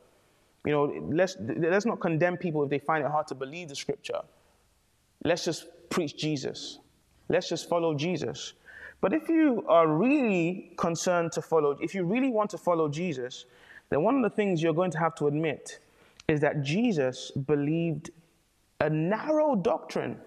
You 0.65 0.73
know, 0.73 1.09
let's, 1.11 1.37
let's 1.41 1.87
not 1.87 2.01
condemn 2.01 2.37
people 2.37 2.63
if 2.63 2.71
they 2.71 2.79
find 2.79 3.05
it 3.05 3.11
hard 3.11 3.27
to 3.29 3.35
believe 3.35 3.69
the 3.69 3.77
scripture. 3.77 4.21
Let's 5.25 5.45
just 5.45 5.67
preach 5.91 6.17
Jesus. 6.17 6.79
Let's 7.29 7.49
just 7.49 7.69
follow 7.69 7.95
Jesus. 7.95 8.55
But 9.01 9.13
if 9.13 9.29
you 9.29 9.65
are 9.69 9.89
really 9.89 10.73
concerned 10.77 11.33
to 11.33 11.43
follow, 11.43 11.77
if 11.81 11.95
you 11.95 12.05
really 12.05 12.31
want 12.31 12.51
to 12.51 12.59
follow 12.59 12.89
Jesus, 12.89 13.47
then 13.91 14.03
one 14.03 14.17
of 14.17 14.23
the 14.23 14.31
things 14.31 14.63
you're 14.63 14.75
going 14.75 14.93
to 14.93 14.99
have 14.99 15.15
to 15.17 15.27
admit 15.27 15.81
is 16.29 16.41
that 16.41 16.63
Jesus 16.63 17.33
believed 17.33 18.11
a 18.81 18.89
narrow 18.89 19.57
doctrine 19.57 20.19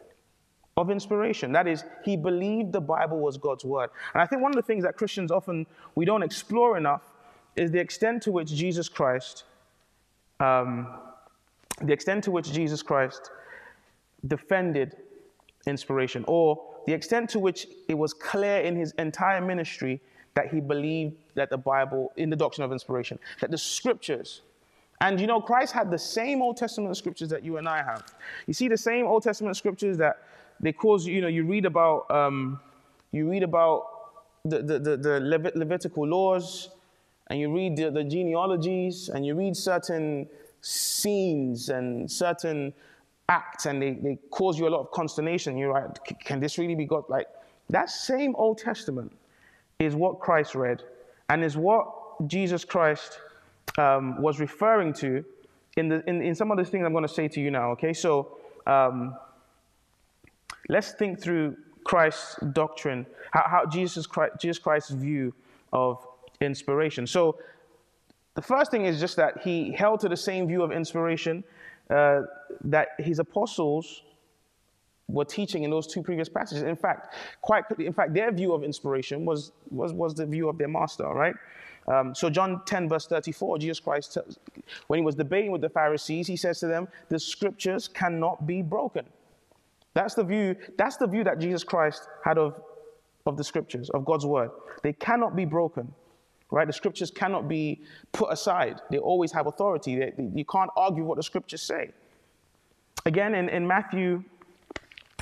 of 0.78 0.90
inspiration. 0.90 1.54
That 1.54 1.68
is, 1.68 1.86
he 2.04 2.18
believed 2.18 2.74
the 2.74 2.82
Bible 2.82 3.20
was 3.20 3.38
God's 3.38 3.64
word. 3.64 3.90
And 4.14 4.22
I 4.22 4.26
think 4.26 4.42
one 4.42 4.52
of 4.52 4.56
the 4.56 4.62
things 4.62 4.84
that 4.84 4.98
Christians 4.98 5.32
often 5.32 5.66
we 5.96 6.04
don't 6.04 6.24
explore 6.24 6.78
enough 6.78 7.14
is 7.56 7.72
the 7.72 7.80
extent 7.80 8.24
to 8.24 8.32
which 8.32 8.50
Jesus 8.50 8.90
Christ 8.90 9.46
um, 10.40 10.88
the 11.82 11.94
extent 11.94 12.24
to 12.26 12.32
which 12.32 12.52
Jesus 12.52 12.82
Christ 12.82 13.32
defended 14.28 14.96
inspiration, 15.68 16.24
or 16.28 16.62
the 16.86 16.94
extent 16.94 17.30
to 17.32 17.40
which 17.40 17.68
it 17.88 17.96
was 17.96 18.14
clear 18.14 18.62
in 18.62 18.76
his 18.76 18.92
entire 18.94 19.42
ministry 19.42 20.00
that 20.36 20.54
he 20.54 20.60
believed 20.60 21.16
that 21.36 21.50
the 21.50 21.58
Bible, 21.58 22.12
in 22.18 22.30
the 22.30 22.36
doctrine 22.36 22.66
of 22.66 22.72
inspiration, 22.72 23.18
that 23.40 23.52
the 23.52 23.58
scriptures, 23.58 24.42
and 25.02 25.20
you 25.20 25.28
know, 25.28 25.42
Christ 25.42 25.74
had 25.74 25.92
the 25.92 26.00
same 26.00 26.42
Old 26.42 26.58
Testament 26.58 26.96
scriptures 26.98 27.30
that 27.30 27.44
you 27.44 27.58
and 27.58 27.68
I 27.68 27.78
have. 27.78 28.04
You 28.48 28.54
see 28.54 28.68
the 28.68 28.78
same 28.78 29.06
Old 29.06 29.24
Testament 29.24 29.58
scriptures 29.58 29.98
that 29.98 30.24
they 30.60 30.72
cause, 30.72 31.06
you 31.06 31.22
know, 31.22 31.28
you 31.28 31.46
read 31.46 31.66
about, 31.66 32.10
um, 32.10 32.60
you 33.12 33.30
read 33.30 33.44
about 33.44 33.88
the, 34.46 34.62
the, 34.62 34.80
the, 34.80 34.98
the 34.98 35.52
Levitical 35.56 36.08
laws, 36.08 36.70
and 37.28 37.40
you 37.40 37.54
read 37.54 37.76
the, 37.76 37.90
the 37.92 38.04
genealogies 38.04 39.10
and 39.10 39.26
you 39.26 39.36
read 39.36 39.56
certain 39.56 40.28
scenes 40.62 41.70
and 41.70 42.10
certain 42.10 42.74
acts 43.30 43.66
and 43.66 43.82
they, 43.82 43.92
they 43.92 44.18
cause 44.30 44.60
you 44.60 44.68
a 44.68 44.70
lot 44.70 44.82
of 44.82 44.92
consternation. 44.92 45.58
You're 45.58 45.74
like, 45.74 46.20
can 46.20 46.40
this 46.40 46.58
really 46.58 46.76
be 46.76 46.86
God? 46.86 47.04
Like, 47.10 47.28
that 47.70 47.90
same 47.90 48.36
Old 48.36 48.60
Testament 48.60 49.12
is 49.80 49.96
what 49.96 50.20
Christ 50.20 50.56
read 50.56 50.84
and 51.30 51.44
is 51.44 51.58
what 51.58 51.88
Jesus 52.28 52.64
Christ 52.64 53.20
um, 53.78 54.22
was 54.22 54.40
referring 54.40 54.94
to 54.94 55.26
in, 55.76 55.90
the, 55.90 56.08
in, 56.08 56.22
in 56.22 56.36
some 56.36 56.52
of 56.52 56.58
the 56.58 56.64
things 56.64 56.86
I'm 56.86 56.94
going 56.94 57.08
to 57.08 57.14
say 57.14 57.28
to 57.28 57.42
you 57.42 57.52
now, 57.52 57.72
okay? 57.72 57.94
So 57.94 58.38
um, 58.68 59.16
let's 60.70 60.94
think 60.94 61.20
through 61.20 61.58
Christ's 61.84 62.38
doctrine, 62.54 63.06
how, 63.32 63.44
how 63.48 63.66
Jesus, 63.66 64.06
Christ, 64.06 64.36
Jesus 64.40 64.60
Christ's 64.60 64.92
view 64.92 65.34
of 65.74 66.06
inspiration. 66.42 67.08
So 67.08 67.38
the 68.36 68.42
first 68.42 68.72
thing 68.72 68.86
is 68.86 69.00
just 69.00 69.16
that 69.16 69.42
he 69.44 69.72
held 69.72 70.00
to 70.02 70.10
the 70.10 70.18
same 70.18 70.48
view 70.48 70.62
of 70.62 70.72
inspiration 70.72 71.44
uh, 71.90 72.22
that 72.64 72.90
his 73.00 73.20
apostles 73.20 74.04
were 75.08 75.26
teaching 75.26 75.64
in 75.64 75.70
those 75.70 75.88
two 75.88 76.02
previous 76.02 76.28
passages. 76.28 76.64
In 76.64 76.76
fact, 76.76 77.14
quite 77.42 77.64
in 77.78 77.94
fact, 77.94 78.14
their 78.14 78.32
view 78.32 78.54
of 78.54 78.64
inspiration 78.64 79.26
was 79.26 79.52
was 79.70 79.94
was 79.94 80.16
the 80.16 80.26
view 80.26 80.50
of 80.50 80.58
their 80.58 80.68
master, 80.68 81.06
right? 81.06 81.36
Um, 81.88 82.16
so 82.16 82.32
John 82.32 82.64
10 82.66 82.90
verse 82.90 83.06
34, 83.06 83.60
Jesus 83.60 83.80
Christ, 83.80 84.16
tells, 84.16 84.40
when 84.88 84.98
he 84.98 85.06
was 85.06 85.14
debating 85.14 85.52
with 85.52 85.62
the 85.62 85.70
Pharisees, 85.70 86.26
he 86.26 86.36
says 86.36 86.60
to 86.62 86.68
them, 86.68 86.88
"The 87.10 87.20
scriptures 87.20 87.88
cannot 87.88 88.48
be 88.48 88.64
broken." 88.64 89.06
That's 89.94 90.16
the 90.16 90.24
view. 90.24 90.56
That's 90.78 90.98
the 90.98 91.08
view 91.08 91.24
that 91.24 91.40
Jesus 91.40 91.64
Christ 91.64 92.08
had 92.24 92.38
of 92.38 92.60
of 93.28 93.38
the 93.38 93.44
scriptures 93.44 93.90
of 93.92 94.06
God's 94.06 94.26
word. 94.26 94.50
They 94.82 94.94
cannot 94.94 95.36
be 95.36 95.46
broken. 95.46 95.94
Right? 96.52 96.68
The 96.68 96.74
scriptures 96.74 97.12
cannot 97.12 97.48
be 97.48 97.82
put 98.12 98.32
aside. 98.32 98.82
They 98.90 98.98
always 98.98 99.32
have 99.32 99.48
authority. 99.48 99.98
They, 99.98 100.14
you 100.34 100.46
can't 100.46 100.70
argue 100.78 101.04
what 101.04 101.18
the 101.18 101.24
scriptures 101.24 101.62
say. 101.62 101.92
Again, 103.06 103.36
in, 103.36 103.50
in 103.50 103.68
Matthew 103.68 104.24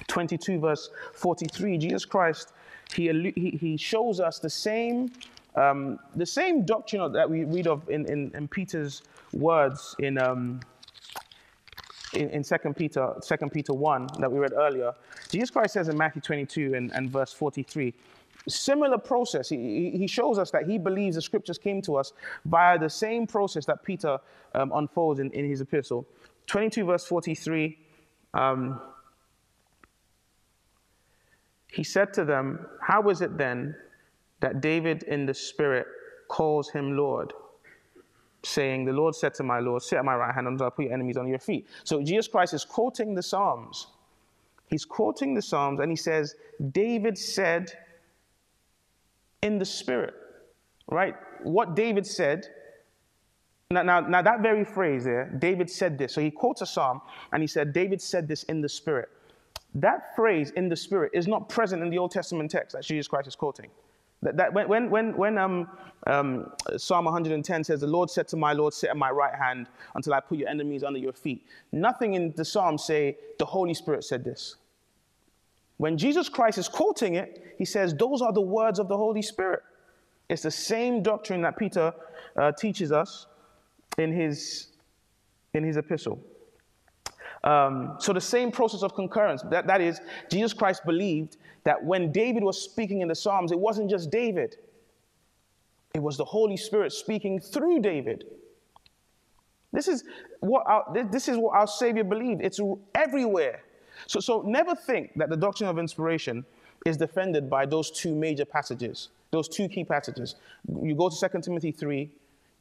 22, 0.07 0.59
verse 0.59 0.89
43, 1.13 1.77
Jesus 1.77 2.05
Christ, 2.05 2.53
he, 2.95 3.33
he, 3.36 3.57
he 3.59 3.77
shows 3.77 4.19
us 4.19 4.39
the 4.39 4.49
same, 4.49 5.12
um, 5.55 5.99
the 6.15 6.25
same 6.25 6.65
doctrine 6.65 7.12
that 7.13 7.29
we 7.29 7.45
read 7.45 7.67
of 7.67 7.89
in, 7.89 8.05
in, 8.05 8.31
in 8.36 8.47
Peter's 8.47 9.01
words 9.33 9.95
in, 9.99 10.17
um, 10.17 10.59
in, 12.13 12.29
in 12.29 12.43
2 12.43 12.55
Peter, 12.75 13.13
2 13.25 13.38
Peter 13.49 13.73
1 13.73 14.07
that 14.19 14.31
we 14.31 14.39
read 14.39 14.53
earlier. 14.53 14.93
Jesus 15.29 15.49
Christ 15.49 15.73
says 15.73 15.89
in 15.89 15.97
Matthew 15.97 16.21
22 16.21 16.75
and, 16.75 16.91
and 16.93 17.09
verse 17.09 17.33
43, 17.33 17.93
similar 18.47 18.97
process. 18.97 19.49
He, 19.49 19.91
he 19.91 20.08
shows 20.08 20.38
us 20.38 20.51
that 20.51 20.67
he 20.67 20.77
believes 20.77 21.15
the 21.15 21.21
scriptures 21.21 21.58
came 21.58 21.82
to 21.84 21.95
us 21.95 22.13
via 22.45 22.77
the 22.77 22.89
same 22.89 23.25
process 23.27 23.65
that 23.65 23.84
Peter 23.84 24.19
um, 24.53 24.71
unfolds 24.75 25.19
in, 25.19 25.32
in 25.32 25.49
his 25.49 25.62
epistle. 25.62 26.06
22 26.47 26.86
verse 26.86 27.06
43, 27.06 27.77
um, 28.34 28.82
he 31.71 31.84
said 31.84 32.13
to 32.13 32.25
them, 32.25 32.67
How 32.82 33.10
is 33.10 33.21
it 33.21 33.38
then 33.38 33.75
that 34.41 34.62
David 34.62 35.03
in 35.03 35.25
the 35.25 35.34
Spirit 35.34 35.88
calls 36.27 36.69
him 36.69 36.95
Lord? 36.97 37.34
Saying, 38.43 38.86
The 38.86 38.91
Lord 38.91 39.15
said 39.15 39.34
to 39.36 39.43
my 39.43 39.60
Lord, 39.60 39.82
Sit 39.82 39.97
at 39.97 40.06
my 40.06 40.15
right 40.15 40.36
hand 40.36 40.47
until 40.47 40.67
I 40.67 40.69
put 40.69 40.86
your 40.86 40.93
enemies 40.93 41.17
on 41.17 41.27
your 41.27 41.39
feet. 41.39 41.67
So 41.84 42.03
Jesus 42.03 42.27
Christ 42.27 42.53
is 42.53 42.65
quoting 42.65 43.15
the 43.15 43.23
Psalms. 43.23 43.88
He's 44.69 44.86
quoting 44.86 45.34
the 45.34 45.41
Psalms 45.41 45.79
and 45.79 45.89
he 45.89 45.95
says, 45.95 46.36
David 46.71 47.17
said 47.17 47.71
in 49.43 49.60
the 49.60 49.65
Spirit, 49.65 50.15
right? 50.89 51.15
What 51.43 51.75
David 51.75 52.08
said. 52.08 52.47
Now, 53.69 53.84
now, 53.84 53.99
now, 53.99 54.21
that 54.21 54.41
very 54.41 54.63
phrase 54.63 55.03
there, 55.03 55.25
David 55.39 55.69
said 55.69 55.97
this. 55.97 56.13
So 56.13 56.21
he 56.21 56.32
quotes 56.32 56.62
a 56.62 56.65
psalm 56.65 57.01
and 57.32 57.41
he 57.41 57.47
said, 57.47 57.73
David 57.73 58.01
said 58.01 58.27
this 58.27 58.43
in 58.43 58.62
the 58.62 58.69
Spirit. 58.69 59.10
That 59.75 60.15
phrase 60.15 60.51
in 60.51 60.69
the 60.69 60.75
Spirit 60.75 61.12
is 61.13 61.27
not 61.27 61.49
present 61.49 61.82
in 61.82 61.89
the 61.89 61.97
Old 61.97 62.12
Testament 62.12 62.51
text 62.51 62.75
that 62.75 62.84
Jesus 62.84 63.08
Christ 63.08 63.27
is 63.27 63.36
quoting. 63.36 63.69
That, 64.21 64.38
that 64.38 64.53
when 64.53 64.89
when, 64.89 65.17
when 65.17 65.38
um, 65.38 65.67
um, 66.08 66.51
Psalm 66.77 67.06
110 67.06 67.63
says, 67.63 67.82
The 67.82 67.88
Lord 67.88 68.10
said 68.10 68.27
to 68.29 68.38
my 68.38 68.53
Lord, 68.53 68.73
Sit 68.73 68.89
at 68.89 68.97
my 68.97 69.10
right 69.10 69.36
hand 69.36 69.67
until 69.95 70.13
I 70.13 70.19
put 70.19 70.38
your 70.38 70.47
enemies 70.47 70.84
under 70.84 70.99
your 70.99 71.12
feet, 71.12 71.45
nothing 71.71 72.13
in 72.13 72.32
the 72.38 72.45
psalm 72.45 72.77
say, 72.77 73.17
The 73.39 73.45
Holy 73.45 73.73
Spirit 73.73 74.03
said 74.03 74.23
this. 74.23 74.56
When 75.77 75.97
Jesus 75.97 76.29
Christ 76.29 76.57
is 76.57 76.67
quoting 76.67 77.15
it, 77.15 77.55
he 77.57 77.65
says, 77.65 77.93
Those 77.93 78.21
are 78.21 78.31
the 78.31 78.41
words 78.41 78.79
of 78.79 78.88
the 78.88 78.97
Holy 78.97 79.21
Spirit. 79.21 79.62
It's 80.29 80.43
the 80.43 80.51
same 80.51 81.03
doctrine 81.03 81.41
that 81.41 81.57
Peter 81.57 81.93
uh, 82.38 82.51
teaches 82.51 82.91
us 82.91 83.27
in 83.97 84.12
his, 84.12 84.67
in 85.53 85.63
his 85.63 85.77
epistle. 85.77 86.19
Um, 87.43 87.97
so 87.99 88.13
the 88.13 88.21
same 88.21 88.51
process 88.51 88.83
of 88.83 88.95
concurrence. 88.95 89.43
That, 89.49 89.67
that 89.67 89.81
is, 89.81 89.99
Jesus 90.31 90.53
Christ 90.53 90.86
believed 90.86 91.38
that 91.65 91.83
when 91.83 92.12
David 92.12 92.43
was 92.43 92.62
speaking 92.62 93.01
in 93.01 93.07
the 93.07 93.15
Psalms, 93.15 93.51
it 93.51 93.59
wasn't 93.59 93.89
just 93.89 94.09
David. 94.09 94.55
It 95.93 96.01
was 96.01 96.17
the 96.17 96.25
Holy 96.25 96.57
Spirit 96.57 96.93
speaking 96.93 97.39
through 97.39 97.81
David. 97.81 98.25
This 99.71 99.88
is 99.88 100.03
what 100.39 100.63
our, 100.67 100.86
this 101.12 101.27
is 101.27 101.38
what 101.38 101.55
our 101.55 101.67
Savior 101.67 102.03
believed. 102.03 102.41
It's 102.43 102.59
everywhere. 102.95 103.63
So, 104.08 104.20
so 104.20 104.42
never 104.42 104.76
think 104.76 105.12
that 105.16 105.30
the 105.30 105.38
doctrine 105.38 105.70
of 105.70 105.78
inspiration 105.78 106.46
is 106.86 106.98
defended 106.98 107.50
by 107.50 107.66
those 107.66 107.92
two 107.92 108.13
major 108.13 108.46
passages, 108.46 109.10
those 109.32 109.48
two 109.48 109.68
key 109.68 109.84
passages. 109.84 110.36
You 110.82 110.96
go 110.96 111.10
to 111.10 111.30
2 111.30 111.42
Timothy 111.42 111.72
3, 111.72 112.10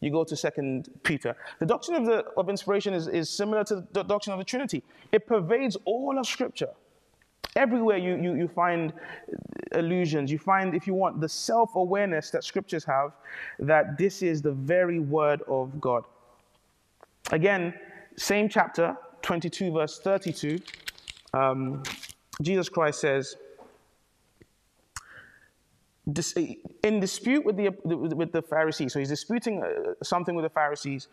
you 0.01 0.11
go 0.11 0.25
to 0.25 0.37
Second 0.37 0.89
Peter. 1.05 1.37
The 1.61 1.67
doctrine 1.67 1.97
of, 1.97 2.07
the, 2.07 2.25
of 2.37 2.49
inspiration 2.49 2.93
is, 2.93 3.07
is 3.09 3.31
similar 3.31 3.65
to 3.65 3.85
the 3.93 4.03
doctrine 4.03 4.33
of 4.33 4.39
the 4.39 4.45
Trinity. 4.45 4.83
It 5.13 5.27
pervades 5.27 5.77
all 5.85 6.19
of 6.19 6.27
Scripture. 6.27 6.71
Everywhere 7.55 7.99
you, 7.99 8.17
you, 8.17 8.35
you 8.35 8.49
find 8.49 8.93
illusions, 9.73 10.33
you 10.33 10.39
find, 10.39 10.75
if 10.75 10.87
you 10.87 10.95
want, 10.95 11.21
the 11.21 11.29
self 11.29 11.77
awareness 11.77 12.31
that 12.31 12.45
Scriptures 12.45 12.85
have 12.85 13.13
that 13.59 13.99
this 13.99 14.23
is 14.23 14.43
the 14.43 14.53
very 14.53 14.99
Word 14.99 15.43
of 15.47 15.81
God. 15.81 16.05
Again, 17.31 17.75
same 18.17 18.49
chapter, 18.49 18.97
22, 19.23 19.73
verse 19.73 20.01
32, 20.01 20.59
um, 21.35 21.83
Jesus 22.41 22.69
Christ 22.69 23.01
says, 23.01 23.37
in 26.83 26.99
dispute 26.99 27.45
with 27.45 27.57
the, 27.57 27.71
with 27.85 28.33
the 28.33 28.43
Pharisees, 28.43 28.93
so 28.93 28.99
he's 28.99 29.09
disputing 29.09 29.63
uh, 29.63 29.95
something 30.03 30.35
with 30.35 30.45
the 30.45 30.51
Pharisees. 30.51 31.09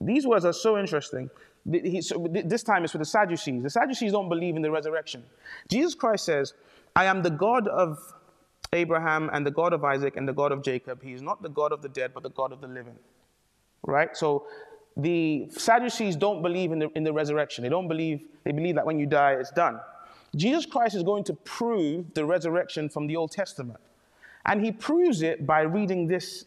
These 0.00 0.26
words 0.26 0.44
are 0.44 0.52
so 0.52 0.78
interesting. 0.78 1.30
This 1.64 2.62
time 2.64 2.82
it's 2.82 2.92
with 2.92 3.02
the 3.02 3.06
Sadducees. 3.06 3.62
The 3.62 3.70
Sadducees 3.70 4.10
don't 4.10 4.28
believe 4.28 4.56
in 4.56 4.62
the 4.62 4.70
resurrection. 4.70 5.22
Jesus 5.68 5.94
Christ 5.94 6.24
says, 6.24 6.54
I 6.96 7.04
am 7.04 7.22
the 7.22 7.30
God 7.30 7.68
of 7.68 7.98
Abraham 8.72 9.30
and 9.32 9.46
the 9.46 9.50
God 9.52 9.72
of 9.72 9.84
Isaac 9.84 10.16
and 10.16 10.26
the 10.26 10.32
God 10.32 10.50
of 10.50 10.62
Jacob. 10.64 11.02
He 11.02 11.12
is 11.12 11.22
not 11.22 11.42
the 11.42 11.48
God 11.48 11.70
of 11.70 11.80
the 11.80 11.88
dead, 11.88 12.12
but 12.12 12.24
the 12.24 12.30
God 12.30 12.52
of 12.52 12.60
the 12.60 12.66
living. 12.66 12.96
Right? 13.86 14.16
So 14.16 14.46
the 14.96 15.48
Sadducees 15.50 16.16
don't 16.16 16.42
believe 16.42 16.72
in 16.72 16.78
the, 16.78 16.90
in 16.90 17.04
the 17.04 17.12
resurrection. 17.12 17.62
They 17.62 17.70
don't 17.70 17.88
believe, 17.88 18.22
they 18.44 18.52
believe 18.52 18.74
that 18.74 18.86
when 18.86 18.98
you 18.98 19.06
die, 19.06 19.32
it's 19.32 19.50
done. 19.50 19.80
Jesus 20.36 20.66
Christ 20.66 20.94
is 20.94 21.02
going 21.02 21.24
to 21.24 21.34
prove 21.34 22.14
the 22.14 22.24
resurrection 22.24 22.88
from 22.88 23.06
the 23.06 23.16
Old 23.16 23.30
Testament. 23.30 23.80
And 24.46 24.64
he 24.64 24.72
proves 24.72 25.22
it 25.22 25.46
by 25.46 25.62
reading 25.62 26.06
this 26.08 26.46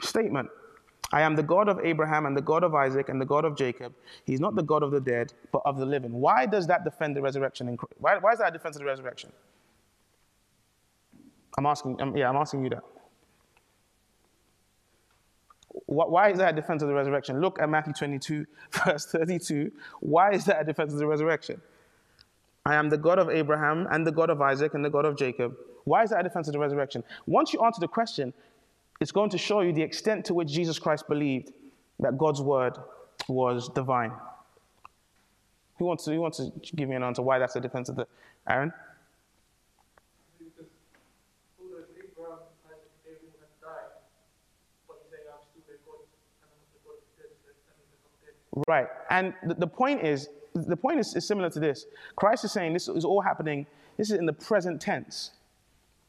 statement 0.00 0.50
I 1.14 1.20
am 1.20 1.36
the 1.36 1.42
God 1.42 1.68
of 1.68 1.78
Abraham 1.84 2.24
and 2.24 2.34
the 2.34 2.40
God 2.40 2.64
of 2.64 2.74
Isaac 2.74 3.10
and 3.10 3.20
the 3.20 3.26
God 3.26 3.44
of 3.44 3.54
Jacob. 3.54 3.92
He's 4.24 4.40
not 4.40 4.54
the 4.54 4.62
God 4.62 4.82
of 4.82 4.90
the 4.90 5.00
dead, 5.00 5.34
but 5.52 5.60
of 5.66 5.76
the 5.76 5.84
living. 5.84 6.12
Why 6.12 6.46
does 6.46 6.66
that 6.68 6.84
defend 6.84 7.14
the 7.14 7.20
resurrection? 7.20 7.68
In, 7.68 7.78
Why, 7.98 8.16
why 8.16 8.32
is 8.32 8.38
that 8.38 8.48
a 8.48 8.50
defense 8.50 8.76
of 8.76 8.80
the 8.80 8.86
resurrection? 8.86 9.30
I'm 11.58 11.66
asking, 11.66 12.00
um, 12.00 12.16
yeah, 12.16 12.30
I'm 12.30 12.36
asking 12.36 12.64
you 12.64 12.70
that. 12.70 12.82
Why 15.92 16.30
is 16.30 16.38
that 16.38 16.54
a 16.54 16.56
defense 16.56 16.82
of 16.82 16.88
the 16.88 16.94
resurrection? 16.94 17.40
Look 17.40 17.60
at 17.60 17.68
Matthew 17.68 17.92
22, 17.92 18.46
verse 18.84 19.06
32. 19.06 19.70
Why 20.00 20.32
is 20.32 20.44
that 20.46 20.60
a 20.60 20.64
defense 20.64 20.92
of 20.92 20.98
the 20.98 21.06
resurrection? 21.06 21.60
I 22.64 22.76
am 22.76 22.88
the 22.88 22.98
God 22.98 23.18
of 23.18 23.28
Abraham 23.28 23.86
and 23.90 24.06
the 24.06 24.12
God 24.12 24.30
of 24.30 24.40
Isaac 24.40 24.74
and 24.74 24.84
the 24.84 24.90
God 24.90 25.04
of 25.04 25.16
Jacob. 25.16 25.56
Why 25.84 26.04
is 26.04 26.10
that 26.10 26.20
a 26.20 26.22
defense 26.22 26.46
of 26.46 26.52
the 26.52 26.60
resurrection? 26.60 27.02
Once 27.26 27.52
you 27.52 27.60
answer 27.60 27.80
the 27.80 27.88
question, 27.88 28.32
it's 29.00 29.10
going 29.10 29.30
to 29.30 29.38
show 29.38 29.60
you 29.60 29.72
the 29.72 29.82
extent 29.82 30.24
to 30.26 30.34
which 30.34 30.48
Jesus 30.48 30.78
Christ 30.78 31.08
believed 31.08 31.52
that 31.98 32.16
God's 32.16 32.40
word 32.40 32.78
was 33.28 33.68
divine. 33.68 34.12
Who 35.78 35.86
wants 35.86 36.04
to, 36.04 36.12
who 36.12 36.20
wants 36.20 36.38
to 36.38 36.76
give 36.76 36.88
me 36.88 36.94
an 36.94 37.02
answer 37.02 37.22
why 37.22 37.40
that's 37.40 37.56
a 37.56 37.60
defense 37.60 37.88
of 37.88 37.96
the 37.96 38.06
Aaron? 38.48 38.72
Right. 48.68 48.86
And 49.10 49.34
the, 49.46 49.54
the 49.54 49.66
point 49.66 50.04
is, 50.04 50.28
the 50.54 50.76
point 50.76 51.00
is, 51.00 51.14
is, 51.14 51.26
similar 51.26 51.48
to 51.50 51.60
this. 51.60 51.86
Christ 52.16 52.44
is 52.44 52.52
saying 52.52 52.72
this 52.72 52.88
is 52.88 53.04
all 53.04 53.20
happening, 53.20 53.66
this 53.96 54.10
is 54.10 54.18
in 54.18 54.26
the 54.26 54.32
present 54.32 54.80
tense. 54.80 55.32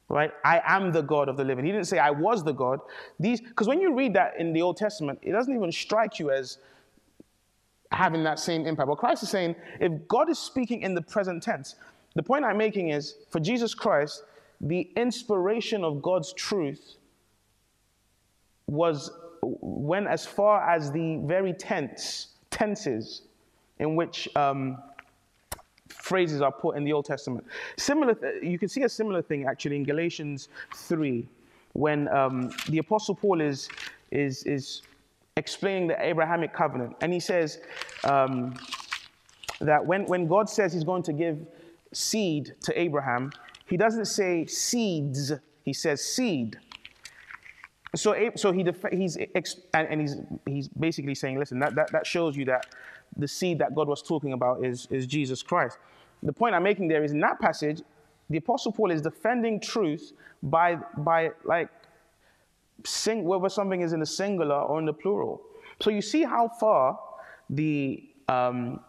Right? 0.09 0.31
I 0.43 0.61
am 0.65 0.91
the 0.91 1.01
God 1.01 1.29
of 1.29 1.37
the 1.37 1.43
living. 1.43 1.65
He 1.65 1.71
didn't 1.71 1.87
say 1.87 1.97
I 1.97 2.11
was 2.11 2.43
the 2.43 2.51
God. 2.51 2.81
These 3.19 3.41
because 3.41 3.67
when 3.67 3.79
you 3.79 3.95
read 3.95 4.13
that 4.15 4.33
in 4.37 4.53
the 4.53 4.61
Old 4.61 4.77
Testament, 4.77 5.19
it 5.21 5.31
doesn't 5.31 5.55
even 5.55 5.71
strike 5.71 6.19
you 6.19 6.29
as 6.29 6.57
having 7.91 8.23
that 8.23 8.39
same 8.39 8.65
impact. 8.65 8.89
But 8.89 8.97
Christ 8.97 9.23
is 9.23 9.29
saying, 9.29 9.55
if 9.79 10.07
God 10.07 10.29
is 10.29 10.37
speaking 10.37 10.81
in 10.81 10.93
the 10.93 11.01
present 11.01 11.41
tense, 11.41 11.75
the 12.15 12.23
point 12.23 12.43
I'm 12.43 12.57
making 12.57 12.89
is 12.89 13.15
for 13.29 13.39
Jesus 13.39 13.73
Christ, 13.73 14.23
the 14.61 14.89
inspiration 14.95 15.83
of 15.83 16.01
God's 16.01 16.33
truth 16.33 16.95
was 18.67 19.11
went 19.41 20.07
as 20.07 20.25
far 20.25 20.69
as 20.69 20.91
the 20.91 21.17
very 21.25 21.53
tense, 21.53 22.32
tenses 22.53 23.23
in 23.79 23.95
which 23.95 24.29
um, 24.35 24.77
phrases 25.89 26.41
are 26.41 26.51
put 26.51 26.77
in 26.77 26.83
the 26.83 26.93
Old 26.93 27.05
Testament. 27.05 27.45
Similar, 27.77 28.13
th- 28.13 28.43
you 28.43 28.59
can 28.59 28.69
see 28.69 28.83
a 28.83 28.89
similar 28.89 29.21
thing 29.21 29.45
actually 29.45 29.75
in 29.75 29.83
Galatians 29.83 30.49
3 30.75 31.27
when 31.73 32.07
um, 32.09 32.51
the 32.69 32.77
Apostle 32.77 33.15
Paul 33.15 33.41
is, 33.41 33.67
is, 34.11 34.43
is 34.43 34.83
explaining 35.37 35.87
the 35.87 36.05
Abrahamic 36.05 36.53
covenant. 36.53 36.95
And 37.01 37.11
he 37.11 37.19
says 37.19 37.59
um, 38.03 38.55
that 39.59 39.83
when, 39.83 40.05
when 40.05 40.27
God 40.27 40.49
says 40.49 40.71
he's 40.71 40.83
going 40.83 41.03
to 41.03 41.13
give 41.13 41.39
seed 41.91 42.53
to 42.61 42.79
Abraham, 42.79 43.31
he 43.65 43.75
doesn't 43.75 44.05
say 44.05 44.45
seeds, 44.45 45.31
he 45.63 45.73
says 45.73 46.05
seed. 46.05 46.59
So, 47.95 48.31
so 48.35 48.51
he 48.51 48.65
he's 48.91 49.17
and 49.73 50.01
he's 50.01 50.15
he's 50.47 50.67
basically 50.67 51.13
saying, 51.13 51.37
listen, 51.37 51.59
that, 51.59 51.75
that, 51.75 51.91
that 51.91 52.07
shows 52.07 52.35
you 52.35 52.45
that 52.45 52.65
the 53.17 53.27
seed 53.27 53.59
that 53.59 53.75
God 53.75 53.87
was 53.87 54.01
talking 54.01 54.33
about 54.33 54.65
is, 54.65 54.87
is 54.89 55.05
Jesus 55.05 55.43
Christ. 55.43 55.77
The 56.23 56.33
point 56.33 56.55
I'm 56.55 56.63
making 56.63 56.87
there 56.87 57.03
is 57.03 57.11
in 57.11 57.19
that 57.19 57.39
passage, 57.39 57.81
the 58.29 58.37
Apostle 58.37 58.71
Paul 58.71 58.89
is 58.89 59.01
defending 59.01 59.59
truth 59.59 60.13
by 60.41 60.77
by 60.97 61.31
like 61.43 61.69
sing 62.85 63.25
whether 63.25 63.49
something 63.49 63.81
is 63.81 63.93
in 63.93 63.99
the 63.99 64.05
singular 64.05 64.55
or 64.55 64.79
in 64.79 64.85
the 64.85 64.93
plural. 64.93 65.41
So 65.79 65.89
you 65.89 66.01
see 66.01 66.23
how 66.23 66.47
far 66.47 66.99
the 67.49 68.03
um, 68.27 68.79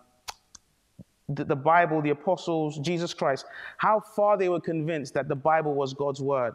the, 1.29 1.45
the 1.45 1.57
Bible, 1.57 2.03
the 2.03 2.11
apostles, 2.11 2.79
Jesus 2.79 3.14
Christ, 3.14 3.47
how 3.79 4.01
far 4.01 4.37
they 4.37 4.49
were 4.49 4.61
convinced 4.61 5.14
that 5.14 5.29
the 5.29 5.35
Bible 5.37 5.75
was 5.75 5.95
God's 5.95 6.21
word. 6.21 6.55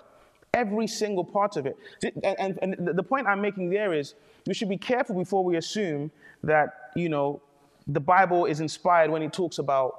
Every 0.54 0.88
single 0.88 1.24
part 1.24 1.58
of 1.58 1.66
it. 1.66 1.78
And, 2.24 2.36
and, 2.40 2.60
and 2.62 2.98
the 2.98 3.04
point 3.04 3.28
I'm 3.28 3.42
making 3.42 3.70
there 3.70 3.94
is 3.94 4.16
we 4.48 4.54
should 4.54 4.70
be 4.70 4.78
careful 4.78 5.16
before 5.16 5.44
we 5.44 5.58
assume 5.58 6.12
that, 6.44 6.92
you 6.96 7.10
know, 7.10 7.42
the 7.88 8.00
Bible 8.00 8.46
is 8.46 8.60
inspired 8.60 9.12
when 9.12 9.22
it 9.22 9.34
talks 9.34 9.60
about 9.60 9.94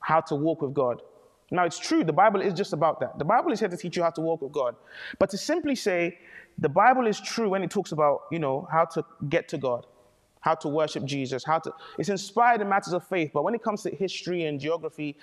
how 0.00 0.20
to 0.20 0.34
walk 0.34 0.62
with 0.62 0.74
God. 0.74 1.02
Now, 1.50 1.64
it's 1.64 1.78
true, 1.78 2.04
the 2.04 2.12
Bible 2.12 2.40
is 2.40 2.54
just 2.54 2.72
about 2.72 3.00
that. 3.00 3.18
The 3.18 3.24
Bible 3.24 3.50
is 3.50 3.58
here 3.58 3.68
to 3.68 3.76
teach 3.76 3.96
you 3.96 4.02
how 4.02 4.10
to 4.10 4.20
walk 4.20 4.42
with 4.42 4.52
God. 4.52 4.76
But 5.18 5.30
to 5.30 5.38
simply 5.38 5.74
say 5.74 6.18
the 6.58 6.68
Bible 6.68 7.06
is 7.06 7.20
true 7.20 7.48
when 7.48 7.62
it 7.64 7.70
talks 7.70 7.92
about, 7.92 8.22
you 8.30 8.38
know, 8.38 8.68
how 8.70 8.84
to 8.86 9.04
get 9.28 9.48
to 9.48 9.58
God, 9.58 9.86
how 10.40 10.54
to 10.54 10.68
worship 10.68 11.04
Jesus, 11.04 11.44
how 11.44 11.58
to, 11.58 11.72
it's 11.98 12.08
inspired 12.08 12.60
in 12.60 12.68
matters 12.68 12.92
of 12.92 13.06
faith. 13.06 13.30
But 13.34 13.42
when 13.42 13.54
it 13.54 13.62
comes 13.62 13.82
to 13.82 13.90
history 13.90 14.44
and 14.44 14.60
geography, 14.60 15.16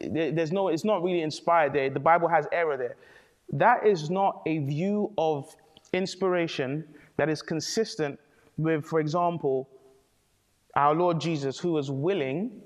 there's 0.00 0.52
no, 0.52 0.68
it's 0.68 0.84
not 0.84 1.02
really 1.02 1.22
inspired 1.22 1.72
there. 1.72 1.88
The 1.90 2.00
Bible 2.00 2.28
has 2.28 2.46
error 2.50 2.76
there. 2.76 2.96
That 3.50 3.86
is 3.86 4.10
not 4.10 4.42
a 4.46 4.58
view 4.58 5.12
of 5.16 5.54
inspiration 5.92 6.84
that 7.16 7.28
is 7.28 7.42
consistent 7.42 8.18
with, 8.56 8.84
for 8.84 9.00
example, 9.00 9.68
our 10.74 10.94
Lord 10.94 11.20
Jesus, 11.20 11.58
who 11.58 11.72
was 11.72 11.90
willing 11.90 12.60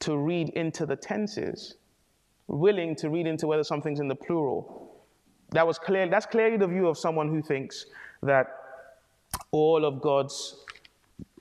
to 0.00 0.16
read 0.16 0.48
into 0.50 0.86
the 0.86 0.96
tenses, 0.96 1.76
willing 2.48 2.96
to 2.96 3.10
read 3.10 3.26
into 3.26 3.46
whether 3.46 3.62
something's 3.62 4.00
in 4.00 4.08
the 4.08 4.14
plural. 4.14 5.04
That 5.50 5.66
was 5.66 5.78
clear, 5.78 6.08
that's 6.08 6.26
clearly 6.26 6.56
the 6.56 6.66
view 6.66 6.88
of 6.88 6.96
someone 6.96 7.28
who 7.28 7.42
thinks 7.42 7.86
that 8.22 8.46
all 9.50 9.84
of 9.84 10.00
God's 10.00 10.56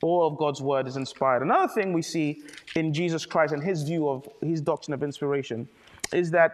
all 0.04 0.28
of 0.28 0.38
God's 0.38 0.62
word 0.62 0.88
is 0.88 0.98
inspired. 0.98 1.44
Another 1.44 1.72
thing 1.72 1.94
we 1.94 2.02
see 2.02 2.42
in 2.76 2.92
Jesus 2.92 3.26
Christ 3.26 3.54
and 3.54 3.64
his 3.64 3.84
view 3.84 4.10
of 4.10 4.28
his 4.42 4.60
doctrine 4.60 4.94
of 4.96 5.04
inspiration 5.04 5.68
is 6.12 6.32
that 6.32 6.52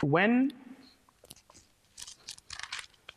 when 0.00 0.52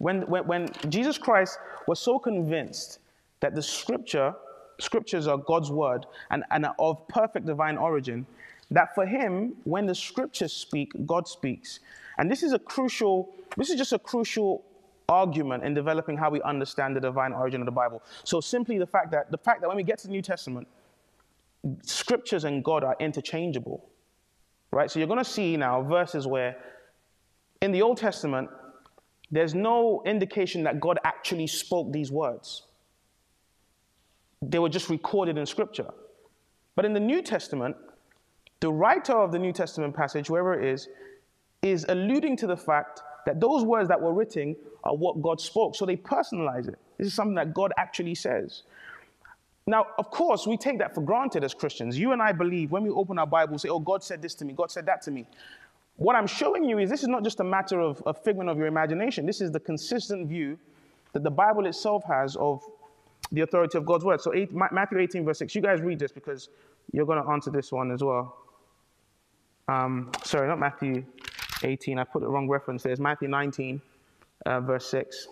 when, 0.02 0.22
when, 0.24 0.46
when 0.46 0.70
Jesus 0.90 1.18
Christ 1.18 1.60
was 1.88 2.00
so 2.00 2.18
convinced 2.18 3.00
that 3.40 3.54
the 3.54 3.62
scripture, 3.62 4.34
scriptures 4.80 5.28
are 5.28 5.38
God's 5.38 5.72
word 5.72 6.06
and, 6.32 6.44
and 6.52 6.66
are 6.66 6.76
of 6.80 7.08
perfect 7.08 7.46
divine 7.46 7.78
origin, 7.78 8.26
that 8.72 8.96
for 8.96 9.06
him, 9.06 9.54
when 9.64 9.86
the 9.86 9.94
scriptures 9.94 10.54
speak, 10.54 10.92
God 11.06 11.28
speaks. 11.28 11.80
And 12.18 12.32
this 12.32 12.42
is 12.42 12.54
a 12.54 12.60
crucial, 12.60 13.30
this 13.58 13.70
is 13.70 13.78
just 13.78 13.94
a 13.94 14.00
crucial 14.00 14.64
argument 15.08 15.64
in 15.64 15.74
developing 15.74 16.18
how 16.18 16.30
we 16.30 16.42
understand 16.42 16.96
the 16.96 17.02
divine 17.02 17.34
origin 17.34 17.62
of 17.62 17.66
the 17.66 17.72
Bible. 17.72 18.02
So 18.24 18.42
simply 18.42 18.80
the 18.80 18.88
fact 18.88 19.12
that 19.12 19.30
the 19.30 19.38
fact 19.38 19.62
that 19.62 19.68
when 19.68 19.78
we 19.78 19.84
get 19.84 20.00
to 20.00 20.08
the 20.08 20.14
New 20.14 20.22
Testament, 20.22 20.68
scriptures 21.84 22.44
and 22.44 22.64
God 22.64 22.84
are 22.84 22.96
interchangeable. 23.00 23.88
Right? 24.72 24.90
So 24.90 25.00
you're 25.00 25.08
going 25.08 25.24
to 25.24 25.30
see 25.30 25.58
now 25.58 25.84
verses 25.84 26.26
where 26.26 26.58
in 27.62 27.72
the 27.72 27.82
Old 27.82 27.98
Testament, 27.98 28.50
there's 29.32 29.56
no 29.56 30.02
indication 30.06 30.64
that 30.64 30.80
God 30.80 31.00
actually 31.04 31.48
spoke 31.48 31.92
these 31.92 32.12
words. 32.12 32.64
They 34.42 34.60
were 34.60 34.70
just 34.70 34.90
recorded 34.90 35.38
in 35.38 35.46
Scripture. 35.46 35.90
But 36.76 36.86
in 36.86 36.94
the 36.94 37.00
New 37.00 37.22
Testament, 37.22 37.76
the 38.60 38.72
writer 38.72 39.14
of 39.14 39.32
the 39.32 39.40
New 39.40 39.54
Testament 39.54 39.96
passage, 39.96 40.30
wherever 40.30 40.60
it 40.60 40.68
is, 40.68 40.90
is 41.62 41.86
alluding 41.90 42.38
to 42.38 42.48
the 42.48 42.58
fact 42.58 43.02
that 43.26 43.40
those 43.40 43.64
words 43.64 43.88
that 43.90 44.02
were 44.02 44.14
written 44.14 44.56
are 44.84 44.96
what 44.96 45.22
God 45.22 45.40
spoke. 45.40 45.76
So 45.76 45.86
they 45.86 45.96
personalize 45.96 46.68
it. 46.68 46.80
This 46.98 47.08
is 47.08 47.14
something 47.14 47.36
that 47.36 47.54
God 47.54 47.72
actually 47.78 48.16
says. 48.16 48.64
Now, 49.68 49.88
of 50.00 50.10
course, 50.10 50.48
we 50.48 50.58
take 50.58 50.80
that 50.80 50.96
for 50.96 51.02
granted 51.02 51.44
as 51.44 51.54
Christians. 51.54 51.98
You 51.98 52.14
and 52.14 52.22
I 52.22 52.32
believe 52.32 52.72
when 52.72 52.84
we 52.84 52.90
open 52.90 53.20
our 53.20 53.28
Bible, 53.28 53.60
say, 53.60 53.70
oh, 53.70 53.80
God 53.80 54.04
said 54.04 54.22
this 54.22 54.34
to 54.36 54.46
me, 54.46 54.54
God 54.54 54.72
said 54.72 54.86
that 54.88 55.02
to 55.04 55.12
me. 55.12 55.26
What 56.02 56.16
I'm 56.16 56.26
showing 56.26 56.64
you 56.64 56.80
is 56.80 56.90
this 56.90 57.04
is 57.04 57.08
not 57.08 57.24
just 57.24 57.42
a 57.42 57.44
matter 57.44 57.80
of 57.80 58.02
a 58.08 58.12
figment 58.12 58.50
of 58.50 58.58
your 58.58 58.66
imagination. 58.66 59.28
This 59.28 59.40
is 59.40 59.52
the 59.52 59.60
consistent 59.60 60.28
view 60.28 60.58
that 61.14 61.22
the 61.22 61.30
Bible 61.30 61.68
itself 61.68 62.04
has 62.06 62.36
of 62.38 62.64
the 63.32 63.42
authority 63.42 63.78
of 63.78 63.86
God's 63.86 64.04
word. 64.04 64.20
So 64.20 64.34
eight, 64.34 64.50
Matthew 64.52 64.98
18, 64.98 65.24
verse 65.24 65.38
6. 65.38 65.54
You 65.54 65.62
guys 65.62 65.80
read 65.80 66.00
this 66.00 66.12
because 66.12 66.50
you're 66.92 67.06
going 67.06 67.24
to 67.24 67.30
answer 67.30 67.52
this 67.52 67.72
one 67.72 67.92
as 67.92 68.04
well. 68.04 68.36
Um, 69.68 70.10
sorry, 70.24 70.48
not 70.48 70.58
Matthew 70.58 71.06
18. 71.62 72.00
I 72.00 72.04
put 72.04 72.24
the 72.24 72.30
wrong 72.30 72.50
reference 72.50 72.82
there. 72.82 72.94
It's 72.94 73.00
Matthew 73.00 73.28
19, 73.28 73.80
uh, 74.48 74.60
verse 74.60 74.88
6. 74.88 75.28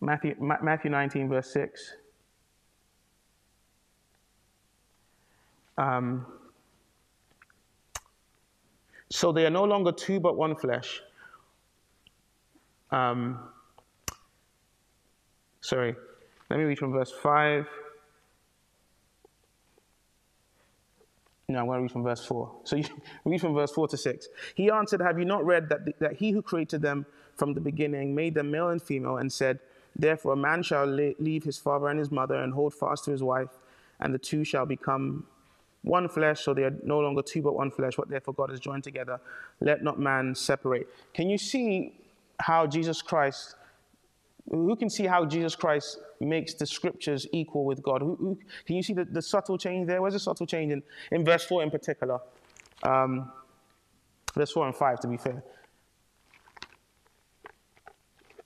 Matthew, 0.00 0.36
Matthew 0.38 0.92
19, 0.92 1.28
verse 1.28 1.52
6. 1.52 1.94
Um, 5.76 6.26
so 9.10 9.32
they 9.32 9.46
are 9.46 9.50
no 9.50 9.64
longer 9.64 9.92
two 9.92 10.20
but 10.20 10.36
one 10.36 10.56
flesh. 10.56 11.02
Um, 12.90 13.38
sorry, 15.60 15.94
let 16.50 16.58
me 16.58 16.64
read 16.64 16.78
from 16.78 16.92
verse 16.92 17.10
5. 17.10 17.66
No, 21.48 21.58
I'm 21.58 21.66
going 21.66 21.78
to 21.78 21.82
read 21.82 21.92
from 21.92 22.02
verse 22.02 22.24
4. 22.24 22.50
So 22.64 22.76
you 22.76 22.84
read 23.24 23.40
from 23.40 23.54
verse 23.54 23.72
4 23.72 23.88
to 23.88 23.96
6. 23.96 24.28
He 24.54 24.70
answered, 24.70 25.00
Have 25.00 25.18
you 25.18 25.24
not 25.24 25.44
read 25.44 25.68
that, 25.68 25.84
the, 25.84 25.94
that 26.00 26.14
he 26.14 26.30
who 26.30 26.40
created 26.40 26.82
them 26.82 27.06
from 27.36 27.54
the 27.54 27.60
beginning 27.60 28.14
made 28.14 28.34
them 28.34 28.50
male 28.50 28.68
and 28.68 28.80
female, 28.80 29.16
and 29.18 29.32
said, 29.32 29.58
Therefore 29.96 30.32
a 30.32 30.36
man 30.36 30.62
shall 30.62 30.86
leave 30.86 31.44
his 31.44 31.58
father 31.58 31.88
and 31.88 31.98
his 31.98 32.10
mother 32.10 32.36
and 32.36 32.54
hold 32.54 32.74
fast 32.74 33.04
to 33.04 33.10
his 33.10 33.22
wife, 33.22 33.50
and 34.00 34.14
the 34.14 34.18
two 34.18 34.42
shall 34.44 34.66
become 34.66 35.26
one 35.84 36.08
flesh, 36.08 36.40
so 36.40 36.54
they 36.54 36.64
are 36.64 36.74
no 36.82 36.98
longer 36.98 37.22
two 37.22 37.42
but 37.42 37.54
one 37.54 37.70
flesh. 37.70 37.96
What 37.98 38.08
therefore 38.08 38.34
God 38.34 38.50
has 38.50 38.58
joined 38.58 38.82
together, 38.84 39.20
let 39.60 39.84
not 39.84 40.00
man 40.00 40.34
separate. 40.34 40.88
Can 41.12 41.28
you 41.28 41.38
see 41.38 41.92
how 42.40 42.66
Jesus 42.66 43.02
Christ, 43.02 43.54
who 44.50 44.74
can 44.76 44.88
see 44.88 45.06
how 45.06 45.26
Jesus 45.26 45.54
Christ 45.54 45.98
makes 46.20 46.54
the 46.54 46.66
scriptures 46.66 47.26
equal 47.32 47.66
with 47.66 47.82
God? 47.82 48.00
Who, 48.00 48.16
who, 48.16 48.38
can 48.66 48.76
you 48.76 48.82
see 48.82 48.94
the, 48.94 49.04
the, 49.04 49.20
subtle 49.20 49.58
change 49.58 49.86
there? 49.86 50.00
Where's 50.00 50.14
the 50.14 50.20
subtle 50.20 50.46
change 50.46 50.72
in, 50.72 50.82
in 51.12 51.24
verse 51.24 51.44
4 51.44 51.62
in 51.62 51.70
particular? 51.70 52.18
Um, 52.82 53.30
verse 54.34 54.52
4 54.52 54.66
and 54.66 54.74
5, 54.74 55.00
to 55.00 55.08
be 55.08 55.18
fair. 55.18 55.42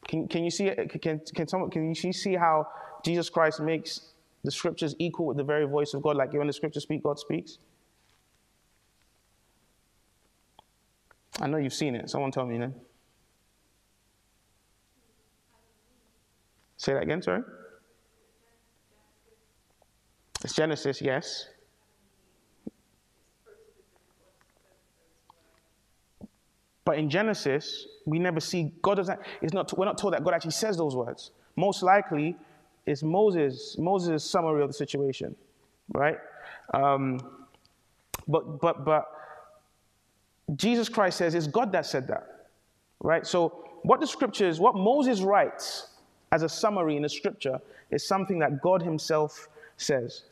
Can, 0.09 0.27
can 0.27 0.43
you 0.43 0.51
see 0.51 0.71
can, 1.01 1.21
can, 1.21 1.47
someone, 1.47 1.71
can 1.71 1.95
you 1.95 2.13
see 2.13 2.35
how 2.35 2.67
Jesus 3.05 3.31
Christ 3.31 3.61
makes 3.61 4.01
the 4.45 4.51
scriptures 4.51 4.95
equal 4.99 5.27
with 5.27 5.37
the 5.37 5.45
very 5.45 5.67
voice 5.67 5.95
of 5.95 6.03
God, 6.03 6.17
like 6.17 6.33
when 6.33 6.47
the 6.47 6.53
scriptures 6.53 6.85
speak, 6.85 7.03
God 7.03 7.19
speaks? 7.19 7.59
I 11.41 11.47
know 11.47 11.57
you've 11.59 11.75
seen 11.75 11.95
it. 11.95 12.11
Someone 12.11 12.31
tell 12.31 12.47
me 12.47 12.59
then. 12.59 12.75
Say 16.77 16.95
that 16.95 17.03
again, 17.03 17.23
sorry. 17.23 17.43
It's 20.45 20.55
Genesis, 20.55 21.01
yes. 21.03 21.49
But 26.85 26.97
in 26.97 27.11
Genesis, 27.11 27.87
we 28.07 28.19
never 28.19 28.41
see 28.41 28.73
God 28.81 28.95
doesn't. 28.95 29.21
It's 29.43 29.53
not. 29.53 29.77
We're 29.77 29.85
not 29.85 29.99
told 29.99 30.15
that 30.15 30.25
God 30.25 30.33
actually 30.33 30.53
says 30.53 30.79
those 30.79 30.97
words. 30.97 31.33
Most 31.55 31.83
likely, 31.83 32.35
is 32.89 33.03
Moses, 33.03 33.77
Moses' 33.79 34.25
summary 34.25 34.63
of 34.63 34.69
the 34.71 34.75
situation, 34.75 35.37
right? 35.93 36.19
Um, 36.73 37.21
but, 38.27 38.61
but, 38.61 38.85
but 38.85 39.07
Jesus 40.57 40.89
Christ 40.89 41.19
says 41.19 41.35
it's 41.35 41.47
God 41.47 41.71
that 41.73 41.85
said 41.85 42.09
that, 42.09 42.49
right? 43.01 43.27
So, 43.27 43.65
what 43.83 44.01
the 44.01 44.07
scriptures, 44.07 44.59
what 44.59 44.75
Moses 44.75 45.21
writes 45.21 45.89
as 46.33 46.43
a 46.43 46.49
summary 46.49 46.97
in 46.97 47.03
the 47.03 47.09
scripture 47.09 47.61
is 47.91 48.07
something 48.07 48.39
that 48.39 48.61
God 48.63 48.83
Himself 48.83 49.49
says. 49.77 50.23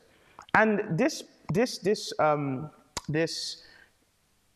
And 0.55 0.99
this, 0.99 1.25
this, 1.53 1.79
this, 1.79 2.13
um, 2.19 2.71
this, 3.09 3.63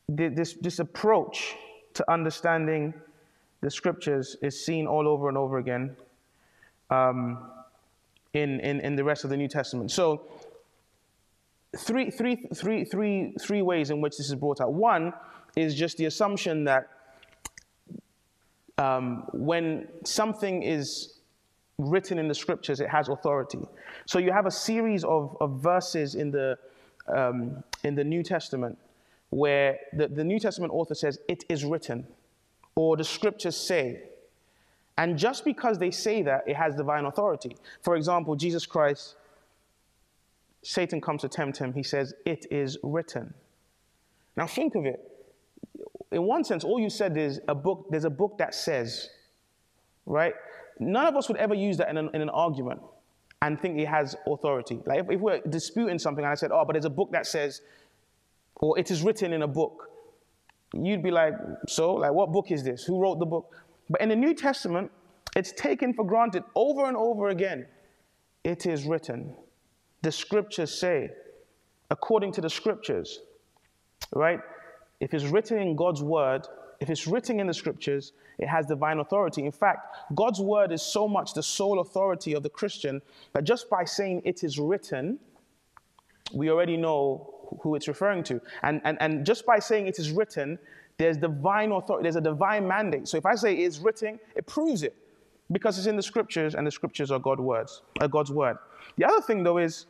this, 0.08 0.54
this 0.54 0.78
approach 0.78 1.54
to 1.94 2.10
understanding 2.10 2.94
the 3.60 3.70
scriptures 3.70 4.36
is 4.42 4.64
seen 4.64 4.86
all 4.86 5.06
over 5.06 5.28
and 5.28 5.36
over 5.36 5.58
again 5.58 5.96
um, 6.90 7.38
in, 8.34 8.60
in, 8.60 8.80
in 8.80 8.96
the 8.96 9.04
rest 9.04 9.24
of 9.24 9.30
the 9.30 9.36
New 9.36 9.48
Testament. 9.48 9.90
So, 9.90 10.22
three, 11.76 12.10
three, 12.10 12.48
three, 12.54 12.84
three, 12.84 13.34
three 13.40 13.62
ways 13.62 13.90
in 13.90 14.00
which 14.00 14.16
this 14.16 14.28
is 14.28 14.34
brought 14.34 14.60
out. 14.60 14.72
One 14.72 15.12
is 15.56 15.74
just 15.74 15.96
the 15.96 16.06
assumption 16.06 16.64
that 16.64 16.88
um, 18.78 19.24
when 19.32 19.88
something 20.04 20.62
is 20.62 21.18
written 21.78 22.18
in 22.18 22.28
the 22.28 22.34
scriptures, 22.34 22.80
it 22.80 22.88
has 22.88 23.08
authority. 23.08 23.60
So 24.06 24.18
you 24.18 24.32
have 24.32 24.46
a 24.46 24.50
series 24.50 25.04
of, 25.04 25.36
of 25.40 25.60
verses 25.60 26.14
in 26.14 26.30
the, 26.30 26.58
um, 27.08 27.62
in 27.84 27.94
the 27.94 28.04
New 28.04 28.22
Testament 28.22 28.78
where 29.30 29.78
the, 29.92 30.08
the 30.08 30.24
New 30.24 30.40
Testament 30.40 30.72
author 30.72 30.94
says, 30.94 31.18
It 31.28 31.44
is 31.48 31.64
written, 31.64 32.06
or 32.74 32.96
the 32.96 33.04
scriptures 33.04 33.56
say. 33.56 34.02
And 34.98 35.18
just 35.18 35.44
because 35.44 35.78
they 35.78 35.90
say 35.90 36.22
that, 36.22 36.44
it 36.46 36.56
has 36.56 36.74
divine 36.74 37.06
authority. 37.06 37.56
For 37.82 37.96
example, 37.96 38.36
Jesus 38.36 38.66
Christ, 38.66 39.16
Satan 40.62 41.00
comes 41.00 41.22
to 41.22 41.28
tempt 41.28 41.58
him. 41.58 41.72
He 41.72 41.82
says, 41.82 42.14
It 42.26 42.46
is 42.50 42.76
written. 42.82 43.32
Now 44.36 44.46
think 44.46 44.74
of 44.74 44.84
it. 44.84 45.00
In 46.12 46.24
one 46.24 46.44
sense, 46.44 46.64
all 46.64 46.80
you 46.80 46.90
said 46.90 47.16
is 47.16 47.40
a 47.48 47.54
book, 47.54 47.86
there's 47.90 48.04
a 48.04 48.10
book 48.10 48.36
that 48.38 48.54
says, 48.54 49.10
right? 50.06 50.34
None 50.78 51.06
of 51.06 51.16
us 51.16 51.28
would 51.28 51.38
ever 51.38 51.54
use 51.54 51.76
that 51.76 51.88
in 51.88 51.96
an, 51.96 52.10
in 52.14 52.20
an 52.20 52.30
argument 52.30 52.80
and 53.42 53.60
think 53.60 53.78
it 53.78 53.86
has 53.86 54.16
authority. 54.26 54.80
Like 54.86 55.00
if, 55.00 55.10
if 55.10 55.20
we're 55.20 55.40
disputing 55.48 55.98
something 55.98 56.24
and 56.24 56.32
I 56.32 56.34
said, 56.34 56.50
oh, 56.52 56.64
but 56.64 56.72
there's 56.72 56.84
a 56.84 56.90
book 56.90 57.12
that 57.12 57.26
says, 57.26 57.62
or 58.56 58.78
it 58.78 58.90
is 58.90 59.02
written 59.02 59.32
in 59.32 59.42
a 59.42 59.48
book, 59.48 59.90
you'd 60.74 61.02
be 61.02 61.10
like, 61.10 61.34
so, 61.66 61.94
like, 61.94 62.12
what 62.12 62.32
book 62.32 62.50
is 62.50 62.62
this? 62.62 62.84
Who 62.84 63.00
wrote 63.00 63.18
the 63.18 63.26
book? 63.26 63.54
But 63.90 64.00
in 64.00 64.08
the 64.08 64.16
New 64.16 64.32
Testament, 64.34 64.90
it's 65.36 65.52
taken 65.52 65.92
for 65.92 66.06
granted 66.06 66.44
over 66.54 66.86
and 66.86 66.96
over 66.96 67.28
again. 67.28 67.66
It 68.44 68.64
is 68.64 68.84
written. 68.84 69.34
The 70.02 70.12
scriptures 70.12 70.72
say, 70.72 71.10
according 71.90 72.32
to 72.32 72.40
the 72.40 72.48
scriptures, 72.48 73.20
right? 74.14 74.40
If 75.00 75.12
it's 75.12 75.24
written 75.24 75.58
in 75.58 75.76
God's 75.76 76.02
word, 76.02 76.46
if 76.78 76.88
it's 76.88 77.06
written 77.06 77.40
in 77.40 77.46
the 77.46 77.54
scriptures, 77.54 78.12
it 78.38 78.48
has 78.48 78.64
divine 78.64 79.00
authority. 79.00 79.44
In 79.44 79.52
fact, 79.52 79.96
God's 80.14 80.40
word 80.40 80.72
is 80.72 80.80
so 80.80 81.06
much 81.06 81.34
the 81.34 81.42
sole 81.42 81.80
authority 81.80 82.32
of 82.32 82.42
the 82.42 82.48
Christian 82.48 83.02
that 83.34 83.44
just 83.44 83.68
by 83.68 83.84
saying 83.84 84.22
it 84.24 84.42
is 84.42 84.58
written, 84.58 85.18
we 86.32 86.48
already 86.48 86.76
know 86.76 87.34
who 87.60 87.74
it's 87.74 87.88
referring 87.88 88.22
to. 88.24 88.40
And, 88.62 88.80
and, 88.84 88.96
and 89.00 89.26
just 89.26 89.44
by 89.44 89.58
saying 89.58 89.88
it 89.88 89.98
is 89.98 90.10
written, 90.10 90.58
there's 91.00 91.16
divine 91.16 91.72
authority, 91.72 92.02
there's 92.02 92.16
a 92.16 92.20
divine 92.20 92.68
mandate. 92.68 93.08
So 93.08 93.16
if 93.16 93.24
I 93.24 93.34
say 93.34 93.54
it 93.54 93.60
is 93.60 93.80
written, 93.80 94.20
it 94.36 94.46
proves 94.46 94.82
it 94.82 94.94
because 95.50 95.78
it's 95.78 95.86
in 95.86 95.96
the 95.96 96.02
scriptures 96.02 96.54
and 96.54 96.66
the 96.66 96.70
scriptures 96.70 97.10
are 97.10 97.18
God's 97.18 97.40
words, 97.40 97.80
are 98.02 98.06
God's 98.06 98.30
word. 98.30 98.58
The 98.98 99.06
other 99.06 99.22
thing 99.22 99.42
though 99.42 99.56
is, 99.56 99.86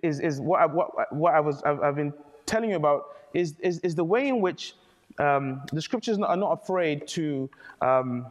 is, 0.00 0.20
is 0.20 0.40
what, 0.40 0.60
I, 0.60 0.66
what, 0.66 1.12
what 1.12 1.34
I 1.34 1.40
was, 1.40 1.60
I've, 1.64 1.80
I've 1.80 1.96
been 1.96 2.14
telling 2.46 2.70
you 2.70 2.76
about 2.76 3.16
is, 3.34 3.56
is, 3.58 3.80
is 3.80 3.96
the 3.96 4.04
way 4.04 4.28
in 4.28 4.40
which 4.40 4.74
um, 5.18 5.62
the 5.72 5.82
scriptures 5.82 6.16
are 6.20 6.36
not 6.36 6.62
afraid 6.62 7.08
to, 7.08 7.50
um, 7.80 8.26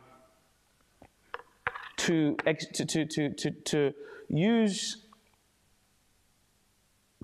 to, 1.97 2.37
to, 2.37 2.85
to, 2.85 3.05
to, 3.05 3.29
to, 3.31 3.51
to 3.51 3.93
use 4.29 5.04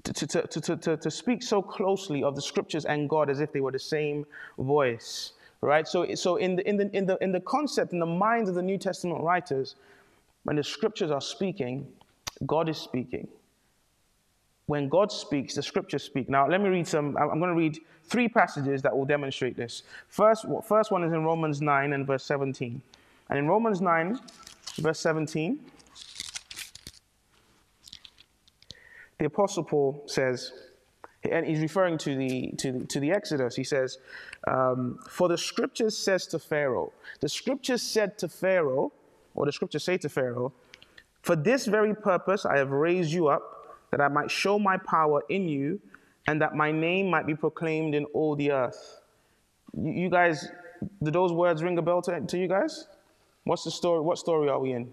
to, 0.04 0.14
to, 0.14 0.48
to, 0.48 0.76
to, 0.76 0.98
to 0.98 1.12
speak 1.12 1.44
so 1.44 1.62
closely 1.62 2.24
of 2.24 2.36
the 2.36 2.42
scriptures 2.42 2.86
and 2.86 3.10
God 3.10 3.30
as 3.30 3.40
if 3.40 3.52
they 3.52 3.62
were 3.62 3.72
the 3.72 3.80
same 3.80 4.26
voice, 4.58 5.34
right? 5.62 5.88
So, 5.88 6.14
so 6.16 6.38
in, 6.38 6.56
the, 6.56 6.68
in, 6.68 6.78
the, 6.78 6.96
in, 6.96 7.06
the, 7.06 7.18
in 7.22 7.32
the 7.32 7.42
concept, 7.42 7.94
in 7.94 8.00
the 8.00 8.06
minds 8.06 8.50
of 8.50 8.56
the 8.56 8.62
New 8.62 8.78
Testament 8.78 9.22
writers, 9.22 9.76
when 10.44 10.56
the 10.56 10.64
scriptures 10.64 11.12
are 11.12 11.22
speaking, 11.22 11.88
God 12.46 12.70
is 12.70 12.78
speaking. 12.78 13.28
When 14.66 14.88
God 14.90 15.12
speaks, 15.12 15.56
the 15.56 15.64
scriptures 15.64 16.04
speak. 16.04 16.30
Now, 16.30 16.48
let 16.48 16.62
me 16.62 16.70
read 16.70 16.88
some. 16.88 17.18
I'm 17.18 17.40
going 17.40 17.52
to 17.52 17.56
read 17.56 17.80
three 18.06 18.30
passages 18.30 18.82
that 18.84 18.96
will 18.96 19.06
demonstrate 19.06 19.58
this. 19.58 19.84
First, 20.08 20.46
first 20.66 20.92
one 20.92 21.04
is 21.04 21.12
in 21.12 21.24
Romans 21.24 21.62
9 21.62 21.94
and 21.94 22.08
verse 22.08 22.24
17. 22.24 22.82
And 23.30 23.40
in 23.40 23.48
Romans 23.48 23.82
9, 23.82 24.20
verse 24.78 25.00
17, 25.00 25.60
the 29.22 29.28
Apostle 29.28 29.64
Paul 29.64 30.02
says, 30.08 30.52
and 31.30 31.46
he's 31.46 31.60
referring 31.60 32.00
to 32.00 32.16
the, 32.16 32.54
to 32.58 32.84
to 32.88 33.00
the 33.00 33.12
Exodus. 33.12 33.56
He 33.56 33.64
says, 33.64 34.00
um, 34.48 34.98
For 35.08 35.28
the 35.28 35.38
scriptures 35.38 35.96
says 35.96 36.26
to 36.28 36.40
Pharaoh, 36.40 36.92
the 37.20 37.30
scriptures 37.30 37.84
said 37.84 38.18
to 38.18 38.28
Pharaoh, 38.28 38.92
or 39.36 39.46
the 39.46 39.52
scriptures 39.52 39.84
say 39.84 40.00
to 40.00 40.10
Pharaoh, 40.10 40.52
For 41.22 41.36
this 41.36 41.68
very 41.68 41.94
purpose 41.94 42.48
I 42.48 42.58
have 42.58 42.72
raised 42.72 43.12
you 43.12 43.28
up, 43.28 43.78
that 43.92 44.02
I 44.02 44.08
might 44.08 44.32
show 44.32 44.58
my 44.58 44.78
power 44.78 45.22
in 45.30 45.48
you, 45.48 45.80
and 46.26 46.42
that 46.42 46.56
my 46.56 46.72
name 46.72 47.08
might 47.08 47.28
be 47.28 47.36
proclaimed 47.36 47.94
in 47.94 48.06
all 48.06 48.36
the 48.36 48.52
earth. 48.52 49.02
You, 49.78 49.92
you 49.92 50.10
guys, 50.10 50.50
do 51.04 51.12
those 51.12 51.32
words 51.32 51.62
ring 51.62 51.78
a 51.78 51.84
bell 51.84 52.02
to, 52.02 52.22
to 52.22 52.40
you 52.40 52.48
guys? 52.48 52.88
What's 53.44 53.66
the 53.66 53.72
story? 53.72 54.02
What 54.02 54.18
story 54.18 54.50
are 54.50 54.60
we 54.60 54.72
in 54.72 54.90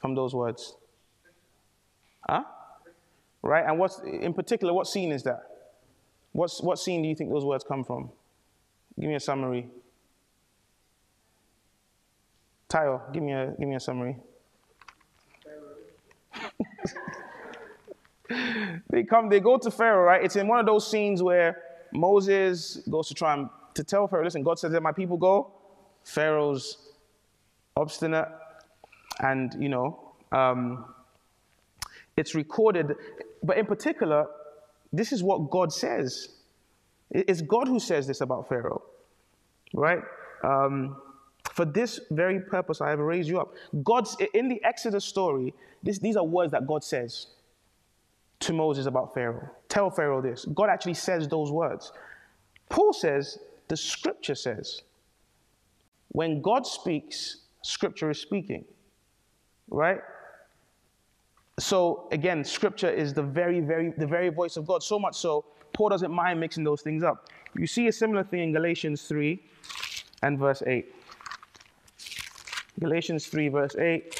from 0.00 0.16
those 0.16 0.34
words? 0.34 0.74
Huh? 2.28 2.42
Right? 3.42 3.64
And 3.66 3.78
what's 3.78 4.00
in 4.00 4.32
particular, 4.34 4.72
what 4.72 4.86
scene 4.86 5.12
is 5.12 5.22
that? 5.24 5.42
What's, 6.32 6.62
what 6.62 6.78
scene 6.78 7.02
do 7.02 7.08
you 7.08 7.14
think 7.14 7.30
those 7.30 7.44
words 7.44 7.64
come 7.66 7.84
from? 7.84 8.10
Give 8.98 9.08
me 9.08 9.16
a 9.16 9.20
summary. 9.20 9.68
Tayo, 12.68 13.12
give 13.12 13.22
me 13.22 13.32
a 13.32 13.54
give 13.58 13.68
me 13.68 13.74
a 13.74 13.80
summary. 13.80 14.16
they 18.90 19.04
come, 19.04 19.28
they 19.28 19.40
go 19.40 19.58
to 19.58 19.70
Pharaoh, 19.70 20.04
right? 20.04 20.24
It's 20.24 20.36
in 20.36 20.48
one 20.48 20.58
of 20.58 20.66
those 20.66 20.90
scenes 20.90 21.22
where 21.22 21.60
Moses 21.92 22.78
goes 22.88 23.08
to 23.08 23.14
try 23.14 23.34
and 23.34 23.50
to 23.74 23.84
tell 23.84 24.06
Pharaoh, 24.06 24.24
listen, 24.24 24.42
God 24.42 24.58
says, 24.58 24.72
let 24.72 24.82
my 24.82 24.92
people 24.92 25.16
go. 25.16 25.52
Pharaoh's 26.04 26.92
obstinate, 27.76 28.28
and 29.20 29.54
you 29.58 29.68
know, 29.68 30.14
um, 30.32 30.86
it's 32.16 32.34
recorded. 32.34 32.96
But 33.42 33.58
in 33.58 33.66
particular, 33.66 34.26
this 34.92 35.12
is 35.12 35.22
what 35.22 35.50
God 35.50 35.72
says. 35.72 36.28
It's 37.10 37.42
God 37.42 37.68
who 37.68 37.78
says 37.78 38.06
this 38.06 38.20
about 38.20 38.48
Pharaoh, 38.48 38.82
right? 39.74 40.00
Um, 40.42 40.96
for 41.52 41.64
this 41.64 42.00
very 42.10 42.40
purpose, 42.40 42.80
I 42.80 42.90
have 42.90 42.98
raised 42.98 43.28
you 43.28 43.40
up. 43.40 43.52
God's 43.82 44.16
in 44.32 44.48
the 44.48 44.62
Exodus 44.64 45.04
story. 45.04 45.52
This, 45.82 45.98
these 45.98 46.16
are 46.16 46.24
words 46.24 46.52
that 46.52 46.66
God 46.66 46.84
says 46.84 47.26
to 48.40 48.52
Moses 48.52 48.86
about 48.86 49.12
Pharaoh. 49.14 49.50
Tell 49.68 49.90
Pharaoh 49.90 50.22
this. 50.22 50.44
God 50.46 50.68
actually 50.68 50.94
says 50.94 51.28
those 51.28 51.50
words. 51.50 51.92
Paul 52.68 52.92
says, 52.92 53.38
the 53.68 53.76
scripture 53.76 54.34
says. 54.34 54.82
When 56.08 56.40
God 56.40 56.66
speaks, 56.66 57.38
scripture 57.62 58.10
is 58.10 58.20
speaking. 58.20 58.64
Right? 59.68 60.00
So 61.62 62.08
again, 62.10 62.44
scripture 62.44 62.90
is 62.90 63.14
the 63.14 63.22
very, 63.22 63.60
very, 63.60 63.90
the 63.96 64.06
very 64.06 64.30
voice 64.30 64.56
of 64.56 64.66
God. 64.66 64.82
So 64.82 64.98
much 64.98 65.14
so, 65.14 65.44
Paul 65.72 65.90
doesn't 65.90 66.10
mind 66.10 66.40
mixing 66.40 66.64
those 66.64 66.82
things 66.82 67.04
up. 67.04 67.28
You 67.54 67.68
see 67.68 67.86
a 67.86 67.92
similar 67.92 68.24
thing 68.24 68.40
in 68.40 68.52
Galatians 68.52 69.02
3 69.02 69.40
and 70.24 70.40
verse 70.40 70.64
8. 70.66 70.92
Galatians 72.80 73.26
3, 73.26 73.48
verse 73.48 73.76
8. 73.76 74.12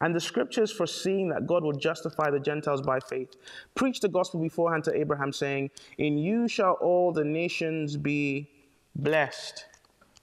And 0.00 0.12
the 0.12 0.20
scriptures, 0.20 0.72
foreseeing 0.72 1.28
that 1.28 1.46
God 1.46 1.62
would 1.62 1.78
justify 1.78 2.30
the 2.30 2.40
Gentiles 2.40 2.82
by 2.82 2.98
faith, 2.98 3.36
preached 3.76 4.02
the 4.02 4.08
gospel 4.08 4.40
beforehand 4.40 4.82
to 4.84 4.98
Abraham, 4.98 5.32
saying, 5.32 5.70
In 5.96 6.18
you 6.18 6.48
shall 6.48 6.72
all 6.72 7.12
the 7.12 7.24
nations 7.24 7.96
be 7.96 8.50
blessed. 8.96 9.64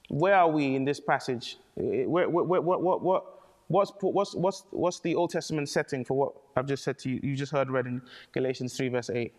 Where 0.09 0.35
are 0.35 0.49
we 0.49 0.75
in 0.75 0.83
this 0.83 0.99
passage? 0.99 1.57
Eh, 1.79 2.01
eh, 2.01 2.05
where, 2.05 2.29
where, 2.29 2.43
where, 2.43 2.61
what, 2.61 2.81
what, 2.83 3.01
what, 3.01 3.40
what's, 3.71 3.91
what's, 4.01 4.35
what's, 4.35 4.65
what's 4.71 4.99
the 4.99 5.15
Old 5.15 5.31
Testament 5.31 5.69
setting 5.69 6.05
for 6.05 6.17
what 6.17 6.33
I've 6.55 6.67
just 6.67 6.83
said 6.83 6.99
to 6.99 7.09
you? 7.09 7.19
You 7.23 7.35
just 7.35 7.51
heard 7.51 7.69
read 7.69 7.85
in 7.85 8.01
Galatians 8.31 8.75
3, 8.75 8.89
verse 8.89 9.09
8. 9.09 9.33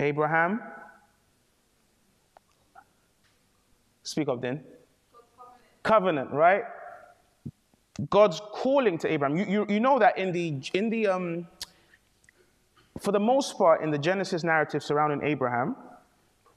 Abraham. 0.00 0.60
Speak 4.02 4.28
up 4.28 4.40
then. 4.40 4.62
Covenant, 5.82 6.30
right? 6.32 6.64
God's 8.10 8.40
calling 8.52 8.98
to 8.98 9.12
Abraham. 9.12 9.36
You, 9.36 9.46
you, 9.46 9.66
you 9.68 9.80
know 9.80 9.98
that 9.98 10.18
in 10.18 10.32
the, 10.32 10.60
in 10.74 10.90
the, 10.90 11.06
um, 11.06 11.46
for 13.00 13.12
the 13.12 13.20
most 13.20 13.56
part, 13.56 13.82
in 13.82 13.90
the 13.90 13.98
Genesis 13.98 14.44
narrative 14.44 14.82
surrounding 14.82 15.26
Abraham, 15.26 15.76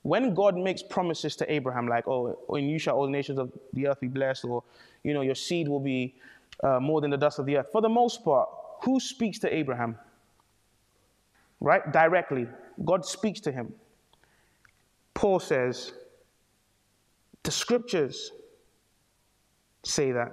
when 0.02 0.34
God 0.34 0.56
makes 0.56 0.82
promises 0.82 1.36
to 1.38 1.52
Abraham, 1.52 1.88
like, 1.88 2.08
oh, 2.08 2.38
in 2.56 2.70
you 2.70 2.80
shall 2.80 2.98
all 2.98 3.08
nations 3.08 3.38
of 3.38 3.52
the 3.74 3.88
earth 3.88 4.00
be 4.00 4.08
blessed, 4.08 4.46
or, 4.46 4.64
you 5.04 5.14
know, 5.14 5.22
your 5.22 5.36
seed 5.36 5.68
will 5.68 5.80
be 5.80 6.16
uh, 6.64 6.80
more 6.80 7.02
than 7.02 7.12
the 7.12 7.18
dust 7.18 7.40
of 7.40 7.46
the 7.46 7.58
earth, 7.58 7.68
for 7.72 7.82
the 7.82 7.90
most 7.90 8.24
part, 8.24 8.50
who 8.84 9.00
speaks 9.00 9.40
to 9.40 9.54
Abraham? 9.54 9.98
Right? 11.60 11.92
Directly. 11.92 12.48
God 12.86 13.06
speaks 13.06 13.40
to 13.42 13.52
him. 13.52 13.74
Paul 15.14 15.40
says, 15.40 15.92
the 17.44 17.52
scriptures 17.52 18.32
say 19.84 20.12
that. 20.12 20.32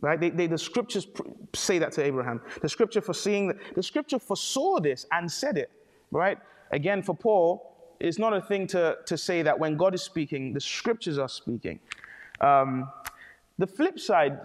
Right? 0.00 0.20
They, 0.20 0.30
they, 0.30 0.46
the 0.48 0.58
scriptures 0.58 1.06
say 1.54 1.78
that 1.78 1.92
to 1.92 2.02
Abraham. 2.02 2.40
The 2.60 2.68
scripture 2.68 3.00
foreseeing 3.00 3.48
that, 3.48 3.56
the 3.74 3.82
scripture 3.82 4.18
foresaw 4.18 4.80
this 4.80 5.06
and 5.12 5.30
said 5.30 5.56
it. 5.56 5.70
Right? 6.10 6.38
Again, 6.72 7.02
for 7.02 7.14
Paul, 7.14 7.76
it's 8.00 8.18
not 8.18 8.34
a 8.34 8.40
thing 8.40 8.66
to, 8.68 8.98
to 9.06 9.16
say 9.16 9.42
that 9.42 9.58
when 9.58 9.76
God 9.76 9.94
is 9.94 10.02
speaking, 10.02 10.52
the 10.52 10.60
scriptures 10.60 11.18
are 11.18 11.28
speaking. 11.28 11.78
Um, 12.40 12.90
the 13.58 13.66
flip 13.66 13.98
side 13.98 14.38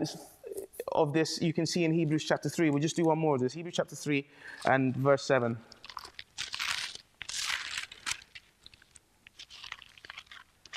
of 0.91 1.14
this 1.14 1.41
you 1.41 1.53
can 1.53 1.66
see 1.66 1.84
in 1.84 1.93
Hebrews 1.93 2.26
chapter 2.26 2.49
3. 2.49 2.70
We'll 2.70 2.82
just 2.82 2.95
do 2.95 3.05
one 3.05 3.20
more 3.20 3.36
of 3.36 3.41
this. 3.41 3.53
Hebrews 3.53 3.76
chapter 3.76 3.95
3 3.95 4.28
and 4.66 4.95
verse 4.95 5.26
7. 5.26 5.57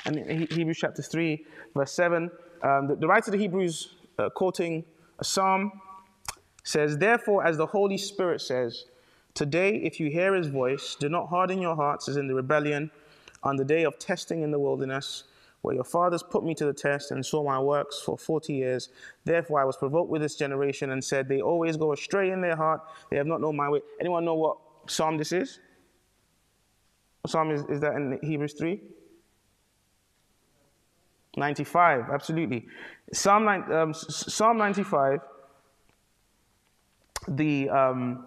And 0.05 0.51
Hebrews 0.51 0.77
chapter 0.79 1.01
3, 1.01 1.45
verse 1.73 1.93
7, 1.93 2.29
um, 2.61 2.87
the, 2.87 2.95
the, 2.95 3.07
writer 3.07 3.29
of 3.29 3.31
the 3.31 3.37
Hebrews, 3.37 3.95
uh, 4.19 4.29
quoting 4.29 4.83
a 5.19 5.23
psalm, 5.23 5.71
says, 6.63 6.97
Therefore, 6.97 7.45
as 7.45 7.55
the 7.55 7.65
Holy 7.65 7.97
Spirit 7.97 8.41
says, 8.41 8.85
Today, 9.33 9.77
if 9.77 9.99
you 9.99 10.11
hear 10.11 10.35
his 10.35 10.47
voice, 10.47 10.95
do 10.99 11.09
not 11.09 11.27
harden 11.29 11.61
your 11.61 11.75
hearts 11.75 12.09
as 12.09 12.17
in 12.17 12.27
the 12.27 12.35
rebellion 12.35 12.91
on 13.43 13.55
the 13.55 13.65
day 13.65 13.83
of 13.83 13.97
testing 13.97 14.43
in 14.43 14.51
the 14.51 14.59
wilderness, 14.59 15.23
where 15.63 15.73
your 15.73 15.85
fathers 15.85 16.21
put 16.21 16.43
me 16.43 16.53
to 16.53 16.65
the 16.65 16.73
test 16.73 17.11
and 17.11 17.25
saw 17.25 17.41
my 17.41 17.57
works 17.57 18.01
for 18.01 18.17
40 18.17 18.53
years. 18.53 18.89
Therefore, 19.23 19.61
I 19.61 19.63
was 19.63 19.77
provoked 19.77 20.11
with 20.11 20.21
this 20.21 20.35
generation 20.35 20.91
and 20.91 21.03
said, 21.03 21.27
They 21.27 21.41
always 21.41 21.77
go 21.77 21.93
astray 21.93 22.31
in 22.31 22.41
their 22.41 22.57
heart. 22.57 22.81
They 23.09 23.15
have 23.15 23.27
not 23.27 23.39
known 23.39 23.55
my 23.55 23.69
way. 23.69 23.81
Anyone 23.99 24.25
know 24.25 24.35
what 24.35 24.57
psalm 24.87 25.17
this 25.17 25.31
is? 25.31 25.59
What 27.21 27.31
psalm 27.31 27.51
is, 27.51 27.63
is 27.69 27.79
that 27.79 27.95
in 27.95 28.19
Hebrews 28.21 28.53
3? 28.53 28.81
95, 31.37 32.09
absolutely. 32.11 32.67
Psalm, 33.13 33.47
um, 33.47 33.93
Psalm 33.93 34.57
95, 34.57 35.21
the, 37.29 37.69
um, 37.69 38.25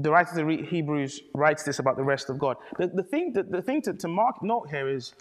the 0.00 0.10
writer 0.10 0.40
of 0.40 0.48
the 0.48 0.64
Hebrews 0.64 1.20
writes 1.32 1.62
this 1.62 1.78
about 1.78 1.96
the 1.96 2.02
rest 2.02 2.28
of 2.28 2.40
God. 2.40 2.56
The, 2.76 2.88
the 2.88 3.04
thing, 3.04 3.32
the, 3.32 3.44
the 3.44 3.62
thing 3.62 3.82
to, 3.82 3.94
to 3.94 4.08
mark 4.08 4.42
note 4.42 4.68
here 4.68 4.88
is, 4.88 5.14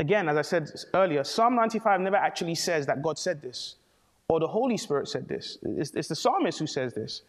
again, 0.00 0.28
as 0.28 0.36
I 0.36 0.42
said 0.42 0.70
earlier, 0.94 1.22
Psalm 1.22 1.54
95 1.54 2.00
never 2.00 2.16
actually 2.16 2.54
says 2.54 2.86
that 2.86 3.02
God 3.02 3.18
said 3.18 3.40
this 3.42 3.76
or 4.28 4.40
the 4.40 4.46
Holy 4.46 4.76
Spirit 4.76 5.08
said 5.08 5.28
this. 5.28 5.58
It's, 5.62 5.90
it's 5.90 6.08
the 6.08 6.14
psalmist 6.14 6.58
who 6.58 6.66
says 6.66 6.94
this. 6.94 7.22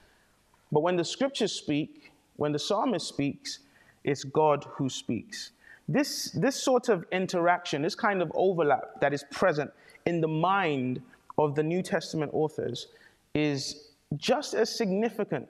But 0.71 0.81
when 0.81 0.95
the 0.95 1.03
scriptures 1.03 1.51
speak, 1.51 2.11
when 2.37 2.51
the 2.51 2.59
psalmist 2.59 3.07
speaks, 3.07 3.59
it's 4.03 4.23
God 4.23 4.65
who 4.69 4.87
speaks. 4.87 5.51
This, 5.89 6.31
this 6.31 6.61
sort 6.61 6.89
of 6.89 7.05
interaction, 7.11 7.81
this 7.81 7.95
kind 7.95 8.21
of 8.21 8.31
overlap 8.35 9.01
that 9.01 9.13
is 9.13 9.25
present 9.31 9.71
in 10.05 10.21
the 10.21 10.27
mind 10.27 11.01
of 11.37 11.55
the 11.55 11.63
New 11.63 11.81
Testament 11.81 12.31
authors 12.33 12.87
is 13.33 13.89
just 14.15 14.53
as 14.53 14.73
significant 14.73 15.49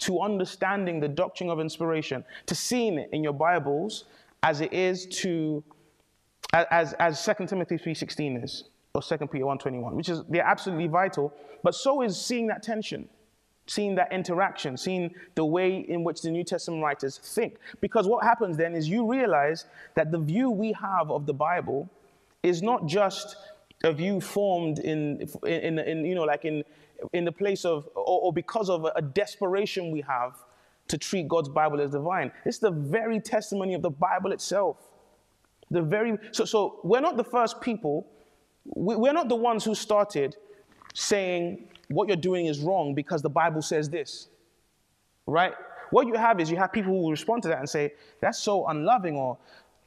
to 0.00 0.20
understanding 0.20 1.00
the 1.00 1.08
doctrine 1.08 1.48
of 1.48 1.58
inspiration, 1.58 2.22
to 2.46 2.54
seeing 2.54 2.98
it 2.98 3.08
in 3.12 3.24
your 3.24 3.32
Bibles 3.32 4.04
as 4.42 4.60
it 4.60 4.72
is 4.74 5.06
to 5.06 5.64
as, 6.52 6.92
as 6.94 7.24
2 7.24 7.46
Timothy 7.46 7.76
3.16 7.76 8.44
is, 8.44 8.64
or 8.94 9.02
2 9.02 9.18
Peter 9.28 9.44
1.21, 9.44 9.92
which 9.92 10.08
is 10.08 10.22
they're 10.28 10.46
absolutely 10.46 10.86
vital, 10.86 11.32
but 11.62 11.74
so 11.74 12.02
is 12.02 12.20
seeing 12.20 12.46
that 12.48 12.62
tension 12.62 13.08
seeing 13.66 13.94
that 13.94 14.12
interaction, 14.12 14.76
seeing 14.76 15.14
the 15.34 15.44
way 15.44 15.78
in 15.88 16.04
which 16.04 16.22
the 16.22 16.30
New 16.30 16.44
Testament 16.44 16.82
writers 16.82 17.18
think. 17.18 17.58
Because 17.80 18.06
what 18.06 18.24
happens 18.24 18.56
then 18.56 18.74
is 18.74 18.88
you 18.88 19.10
realize 19.10 19.66
that 19.94 20.10
the 20.10 20.18
view 20.18 20.50
we 20.50 20.72
have 20.72 21.10
of 21.10 21.26
the 21.26 21.34
Bible 21.34 21.88
is 22.42 22.62
not 22.62 22.86
just 22.86 23.36
a 23.84 23.92
view 23.92 24.20
formed 24.20 24.78
in, 24.78 25.26
in, 25.44 25.78
in 25.78 26.04
you 26.04 26.14
know, 26.14 26.24
like 26.24 26.44
in, 26.44 26.64
in 27.12 27.24
the 27.24 27.32
place 27.32 27.64
of, 27.64 27.88
or, 27.94 28.22
or 28.22 28.32
because 28.32 28.68
of 28.68 28.84
a, 28.84 28.92
a 28.96 29.02
desperation 29.02 29.90
we 29.90 30.00
have 30.02 30.34
to 30.88 30.98
treat 30.98 31.28
God's 31.28 31.48
Bible 31.48 31.80
as 31.80 31.90
divine. 31.90 32.32
It's 32.44 32.58
the 32.58 32.70
very 32.70 33.20
testimony 33.20 33.74
of 33.74 33.82
the 33.82 33.90
Bible 33.90 34.32
itself. 34.32 34.76
The 35.72 35.80
very, 35.80 36.18
so, 36.32 36.44
so 36.44 36.80
we're 36.84 37.00
not 37.00 37.16
the 37.16 37.24
first 37.24 37.60
people, 37.60 38.06
we, 38.64 38.94
we're 38.94 39.14
not 39.14 39.28
the 39.28 39.36
ones 39.36 39.64
who 39.64 39.74
started 39.74 40.36
saying 40.94 41.68
what 41.88 42.08
you're 42.08 42.16
doing 42.16 42.46
is 42.46 42.60
wrong 42.60 42.94
because 42.94 43.22
the 43.22 43.30
Bible 43.30 43.62
says 43.62 43.88
this. 43.88 44.28
Right? 45.26 45.54
What 45.90 46.06
you 46.06 46.14
have 46.14 46.40
is 46.40 46.50
you 46.50 46.58
have 46.58 46.72
people 46.72 46.92
who 46.92 47.10
respond 47.10 47.42
to 47.44 47.48
that 47.48 47.58
and 47.58 47.68
say, 47.68 47.94
that's 48.20 48.38
so 48.38 48.66
unloving 48.66 49.16
or 49.16 49.38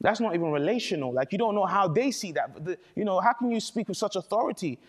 that's 0.01 0.19
not 0.19 0.33
even 0.33 0.51
relational. 0.51 1.13
Like 1.13 1.31
you 1.31 1.37
don't 1.37 1.53
know 1.53 1.65
how 1.65 1.87
they 1.87 2.09
see 2.09 2.31
that. 2.31 2.65
The, 2.65 2.77
you 2.95 3.05
know, 3.05 3.19
how 3.19 3.33
can 3.33 3.51
you 3.51 3.59
speak 3.59 3.87
with 3.87 3.97
such 3.97 4.15
authority? 4.15 4.79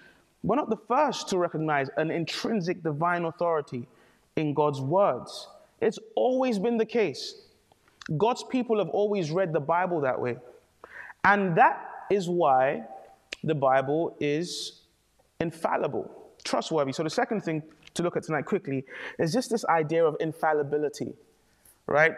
We're 0.42 0.56
not 0.56 0.70
the 0.70 0.76
first 0.88 1.28
to 1.28 1.38
recognize 1.38 1.90
an 1.98 2.10
intrinsic 2.10 2.82
divine 2.82 3.26
authority 3.26 3.86
in 4.36 4.54
God's 4.54 4.80
words. 4.80 5.48
It's 5.80 5.98
always 6.14 6.58
been 6.58 6.78
the 6.78 6.86
case. 6.86 7.34
God's 8.16 8.44
people 8.44 8.78
have 8.78 8.88
always 8.88 9.30
read 9.30 9.52
the 9.52 9.60
Bible 9.60 10.00
that 10.02 10.18
way. 10.18 10.36
And 11.26 11.56
that 11.56 12.06
is 12.08 12.28
why 12.28 12.84
the 13.42 13.54
Bible 13.54 14.16
is 14.20 14.82
infallible 15.40 16.08
trustworthy. 16.44 16.92
So 16.92 17.02
the 17.02 17.10
second 17.10 17.42
thing 17.42 17.62
to 17.94 18.02
look 18.04 18.16
at 18.16 18.22
tonight 18.22 18.46
quickly 18.46 18.84
is 19.18 19.32
just 19.32 19.50
this 19.50 19.64
idea 19.64 20.04
of 20.04 20.16
infallibility, 20.20 21.12
right? 21.86 22.12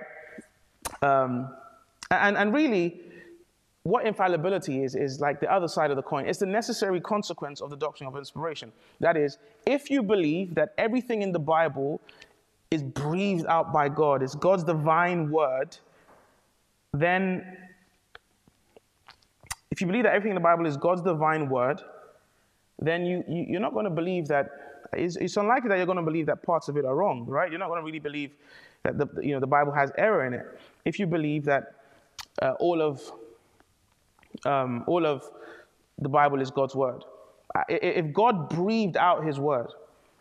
Um, 1.01 1.55
and, 2.11 2.37
and 2.37 2.53
really, 2.53 3.01
what 3.85 4.07
infallibility 4.07 4.85
is, 4.85 4.95
is 4.95 5.21
like 5.21 5.41
the 5.41 5.51
other 5.51 5.69
side 5.69 5.91
of 5.91 5.97
the 5.97 6.03
coin. 6.03 6.27
It's 6.27 6.39
the 6.39 6.47
necessary 6.47 7.01
consequence 7.01 7.63
of 7.63 7.71
the 7.71 7.77
doctrine 7.77 8.09
of 8.09 8.17
inspiration. 8.17 8.73
That 9.01 9.17
is, 9.17 9.39
if 9.67 9.89
you 9.89 10.03
believe 10.03 10.55
that 10.57 10.75
everything 10.77 11.23
in 11.23 11.33
the 11.33 11.39
Bible 11.39 12.03
is 12.71 12.83
breathed 12.83 13.47
out 13.47 13.73
by 13.73 13.89
God, 13.89 14.23
is 14.23 14.35
God's 14.35 14.65
divine 14.65 15.31
word, 15.31 15.79
then 16.93 17.68
if 19.71 19.81
you 19.81 19.87
believe 19.87 20.05
that 20.05 20.15
everything 20.15 20.31
in 20.31 20.37
the 20.37 20.41
Bible 20.41 20.67
is 20.67 20.77
God's 20.77 21.03
divine 21.03 21.49
word, 21.49 21.81
then 22.79 23.05
you, 23.05 23.25
you, 23.29 23.57
are 23.57 23.61
not 23.61 23.73
going 23.73 23.85
to 23.85 23.91
believe 23.91 24.29
that, 24.29 24.51
it's, 24.93 25.17
it's 25.17 25.37
unlikely 25.37 25.69
that 25.69 25.77
you're 25.77 25.87
going 25.87 25.97
to 25.97 26.05
believe 26.05 26.27
that 26.27 26.43
parts 26.43 26.69
of 26.69 26.77
it 26.77 26.85
are 26.85 26.95
wrong, 26.95 27.27
right? 27.27 27.51
You're 27.51 27.59
not 27.59 27.69
going 27.69 27.81
to 27.81 27.85
really 27.85 27.99
believe 27.99 28.33
that 28.85 28.97
the, 28.97 29.09
you 29.21 29.33
know, 29.33 29.41
the 29.41 29.47
Bible 29.47 29.73
has 29.73 29.91
error 29.99 30.27
in 30.27 30.35
it. 30.35 30.47
If 30.85 30.99
you 30.99 31.07
believe 31.07 31.45
that 31.45 31.75
uh, 32.41 32.53
all, 32.61 32.81
of, 32.81 33.03
um, 34.47 34.85
all 34.87 35.05
of 35.05 35.25
the 35.99 36.09
Bible 36.09 36.41
is 36.41 36.51
God's 36.51 36.75
word, 36.75 37.05
if 37.69 38.13
God 38.13 38.49
breathed 38.49 38.97
out 38.97 39.25
his 39.25 39.41
word, 39.41 39.69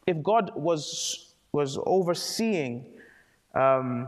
if 0.08 0.22
God 0.24 0.52
was, 0.56 1.34
was 1.52 1.78
overseeing 1.86 2.86
um, 3.54 4.08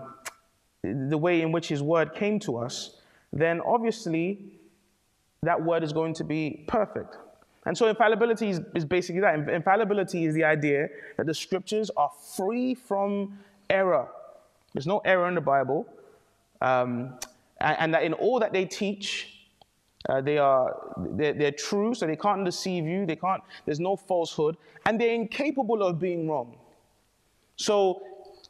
the 0.84 1.18
way 1.18 1.42
in 1.42 1.52
which 1.52 1.68
his 1.68 1.84
word 1.84 2.16
came 2.16 2.40
to 2.40 2.58
us, 2.58 2.98
then 3.32 3.62
obviously 3.62 4.59
that 5.42 5.64
word 5.64 5.84
is 5.84 5.94
going 5.94 6.14
to 6.16 6.24
be 6.24 6.64
perfect. 6.68 7.18
And 7.66 7.78
so 7.78 7.88
infallibility 7.88 8.50
is, 8.50 8.62
is 8.76 8.86
basically 8.86 9.22
that. 9.22 9.48
Infallibility 9.50 10.26
is 10.26 10.34
the 10.34 10.44
idea 10.44 10.88
that 11.18 11.26
the 11.26 11.34
scriptures 11.34 11.92
are 11.96 12.12
free 12.36 12.74
from 12.74 13.38
error. 13.70 14.08
There's 14.74 14.88
no 14.88 15.00
error 15.00 15.28
in 15.28 15.36
the 15.36 15.42
Bible. 15.42 15.86
Um, 16.62 17.18
and, 17.62 17.78
and, 17.80 17.94
that 17.94 18.04
in 18.04 18.14
all 18.14 18.40
that 18.40 18.54
they 18.54 18.66
teach, 18.66 19.48
uh, 20.08 20.22
they 20.22 20.38
are 20.38 20.96
they're, 21.12 21.34
they're, 21.34 21.52
true, 21.52 21.94
so 21.94 22.06
they 22.06 22.16
can't 22.16 22.44
deceive 22.46 22.86
you. 22.86 23.06
They 23.06 23.16
can't. 23.16 23.42
There's 23.66 23.80
no 23.80 23.96
falsehood, 23.96 24.58
and 24.86 25.00
they're 25.00 25.14
incapable 25.14 25.84
of 25.84 26.00
being 26.00 26.28
wrong. 26.30 26.58
So, 27.56 28.02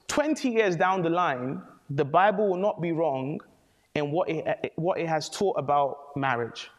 20 0.07 0.49
years 0.49 0.75
down 0.75 1.01
the 1.01 1.09
line, 1.09 1.61
the 1.89 2.05
Bible 2.05 2.49
will 2.49 2.57
not 2.57 2.81
be 2.81 2.91
wrong 2.91 3.39
in 3.95 4.11
what 4.11 4.29
it, 4.29 4.73
what 4.75 4.99
it 4.99 5.07
has 5.07 5.29
taught 5.29 5.57
about 5.57 6.15
marriage. 6.15 6.69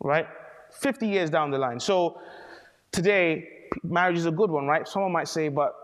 Right? 0.00 0.26
50 0.72 1.06
years 1.06 1.30
down 1.30 1.50
the 1.50 1.58
line. 1.58 1.80
So 1.80 2.20
today, 2.92 3.48
marriage 3.82 4.18
is 4.18 4.26
a 4.26 4.30
good 4.30 4.50
one, 4.50 4.66
right? 4.66 4.86
Someone 4.86 5.12
might 5.12 5.28
say, 5.28 5.48
but 5.48 5.74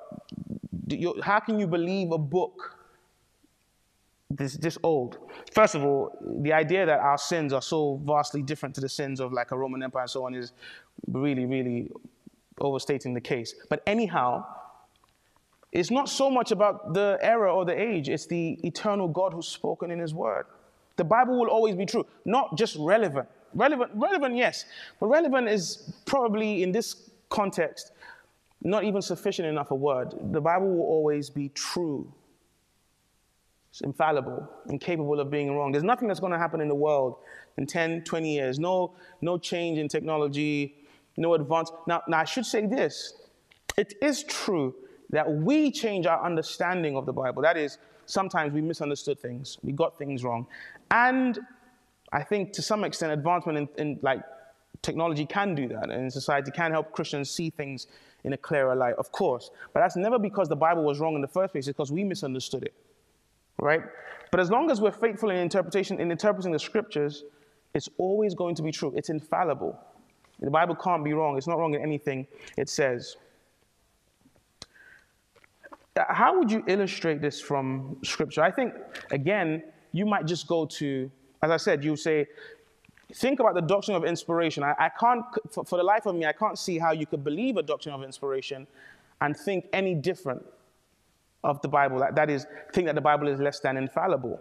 how 1.22 1.40
can 1.40 1.58
you 1.58 1.66
believe 1.66 2.12
a 2.12 2.18
book 2.18 2.72
this 4.30 4.54
this 4.54 4.78
old? 4.82 5.18
First 5.52 5.74
of 5.74 5.84
all, 5.84 6.16
the 6.42 6.52
idea 6.52 6.86
that 6.86 7.00
our 7.00 7.18
sins 7.18 7.52
are 7.52 7.62
so 7.62 8.00
vastly 8.04 8.42
different 8.42 8.74
to 8.76 8.80
the 8.80 8.88
sins 8.88 9.20
of 9.20 9.32
like 9.32 9.50
a 9.52 9.58
Roman 9.58 9.82
Empire 9.82 10.02
and 10.02 10.10
so 10.10 10.24
on 10.24 10.34
is 10.34 10.52
really, 11.08 11.44
really 11.44 11.90
overstating 12.60 13.14
the 13.14 13.20
case. 13.20 13.54
But 13.68 13.82
anyhow, 13.86 14.46
it's 15.72 15.90
not 15.90 16.08
so 16.08 16.30
much 16.30 16.52
about 16.52 16.94
the 16.94 17.18
era 17.20 17.54
or 17.54 17.64
the 17.64 17.78
age, 17.78 18.08
it's 18.08 18.26
the 18.26 18.58
eternal 18.64 19.08
God 19.08 19.32
who's 19.32 19.48
spoken 19.48 19.90
in 19.90 19.98
his 19.98 20.14
word. 20.14 20.46
The 20.96 21.04
Bible 21.04 21.38
will 21.38 21.48
always 21.48 21.74
be 21.74 21.84
true, 21.84 22.06
not 22.24 22.56
just 22.56 22.76
relevant. 22.78 23.28
Relevant, 23.54 23.90
relevant, 23.94 24.36
yes, 24.36 24.64
but 25.00 25.06
relevant 25.06 25.48
is 25.48 25.94
probably 26.04 26.62
in 26.62 26.72
this 26.72 27.10
context 27.28 27.92
not 28.62 28.84
even 28.84 29.02
sufficient 29.02 29.46
enough 29.46 29.70
a 29.70 29.74
word. 29.74 30.14
The 30.32 30.40
Bible 30.40 30.68
will 30.68 30.84
always 30.84 31.30
be 31.30 31.50
true. 31.50 32.12
It's 33.70 33.80
infallible, 33.80 34.48
incapable 34.68 35.20
of 35.20 35.30
being 35.30 35.54
wrong. 35.54 35.70
There's 35.70 35.84
nothing 35.84 36.08
that's 36.08 36.20
going 36.20 36.32
to 36.32 36.38
happen 36.38 36.60
in 36.60 36.68
the 36.68 36.74
world 36.74 37.16
in 37.58 37.66
10, 37.66 38.04
20 38.04 38.34
years. 38.34 38.58
No, 38.58 38.94
no 39.20 39.38
change 39.38 39.78
in 39.78 39.88
technology, 39.88 40.74
no 41.16 41.34
advance. 41.34 41.70
Now, 41.86 42.02
now, 42.08 42.20
I 42.20 42.24
should 42.24 42.46
say 42.46 42.66
this. 42.66 43.14
It 43.76 43.94
is 44.02 44.24
true 44.24 44.74
that 45.10 45.30
we 45.30 45.70
change 45.70 46.06
our 46.06 46.24
understanding 46.24 46.96
of 46.96 47.06
the 47.06 47.12
Bible. 47.12 47.42
That 47.42 47.56
is, 47.56 47.78
sometimes 48.06 48.52
we 48.52 48.62
misunderstood 48.62 49.20
things, 49.20 49.58
we 49.62 49.72
got 49.72 49.98
things 49.98 50.24
wrong. 50.24 50.46
And 50.90 51.38
I 52.16 52.22
think 52.22 52.54
to 52.54 52.62
some 52.62 52.82
extent, 52.82 53.12
advancement 53.12 53.58
in, 53.58 53.68
in 53.76 53.98
like 54.00 54.22
technology 54.80 55.26
can 55.26 55.54
do 55.54 55.68
that, 55.68 55.90
and 55.90 56.10
society 56.10 56.50
can 56.50 56.70
help 56.72 56.92
Christians 56.92 57.30
see 57.30 57.50
things 57.50 57.88
in 58.24 58.32
a 58.32 58.38
clearer 58.38 58.74
light, 58.74 58.94
of 58.94 59.12
course. 59.12 59.50
But 59.74 59.80
that's 59.80 59.96
never 59.96 60.18
because 60.18 60.48
the 60.48 60.56
Bible 60.56 60.82
was 60.82 60.98
wrong 60.98 61.14
in 61.14 61.20
the 61.20 61.28
first 61.28 61.52
place, 61.52 61.68
it's 61.68 61.76
because 61.76 61.92
we 61.92 62.04
misunderstood 62.04 62.62
it. 62.62 62.74
Right? 63.58 63.82
But 64.30 64.40
as 64.40 64.50
long 64.50 64.70
as 64.70 64.80
we're 64.80 64.92
faithful 64.92 65.28
in 65.28 65.36
interpretation, 65.36 66.00
in 66.00 66.10
interpreting 66.10 66.52
the 66.52 66.58
scriptures, 66.58 67.24
it's 67.74 67.90
always 67.98 68.34
going 68.34 68.54
to 68.54 68.62
be 68.62 68.72
true. 68.72 68.94
It's 68.96 69.10
infallible. 69.10 69.78
The 70.40 70.50
Bible 70.50 70.74
can't 70.74 71.04
be 71.04 71.12
wrong. 71.12 71.36
It's 71.36 71.46
not 71.46 71.58
wrong 71.58 71.74
in 71.74 71.82
anything 71.82 72.26
it 72.56 72.70
says. 72.70 73.16
Uh, 75.94 76.04
how 76.08 76.38
would 76.38 76.50
you 76.50 76.64
illustrate 76.66 77.20
this 77.20 77.42
from 77.42 77.98
scripture? 78.02 78.42
I 78.42 78.50
think, 78.50 78.72
again, 79.10 79.62
you 79.92 80.06
might 80.06 80.26
just 80.26 80.46
go 80.46 80.64
to, 80.64 81.10
as 81.42 81.50
I 81.50 81.56
said, 81.56 81.84
you 81.84 81.96
say, 81.96 82.26
think 83.14 83.40
about 83.40 83.54
the 83.54 83.62
doctrine 83.62 83.96
of 83.96 84.04
inspiration. 84.04 84.62
I, 84.62 84.74
I 84.78 84.88
can't, 84.88 85.24
for, 85.50 85.64
for, 85.64 85.76
the 85.76 85.82
life 85.82 86.06
of 86.06 86.14
me, 86.14 86.26
I 86.26 86.32
can't 86.32 86.58
see 86.58 86.78
how 86.78 86.92
you 86.92 87.06
could 87.06 87.24
believe 87.24 87.56
a 87.56 87.62
doctrine 87.62 87.94
of 87.94 88.02
inspiration 88.02 88.66
and 89.20 89.36
think 89.36 89.66
any 89.72 89.94
different 89.94 90.44
of 91.44 91.60
the 91.62 91.68
Bible. 91.68 91.98
That, 92.00 92.14
that 92.16 92.30
is, 92.30 92.46
think 92.72 92.86
that 92.86 92.94
the 92.94 93.00
Bible 93.00 93.28
is 93.28 93.38
less 93.38 93.60
than 93.60 93.76
infallible. 93.76 94.40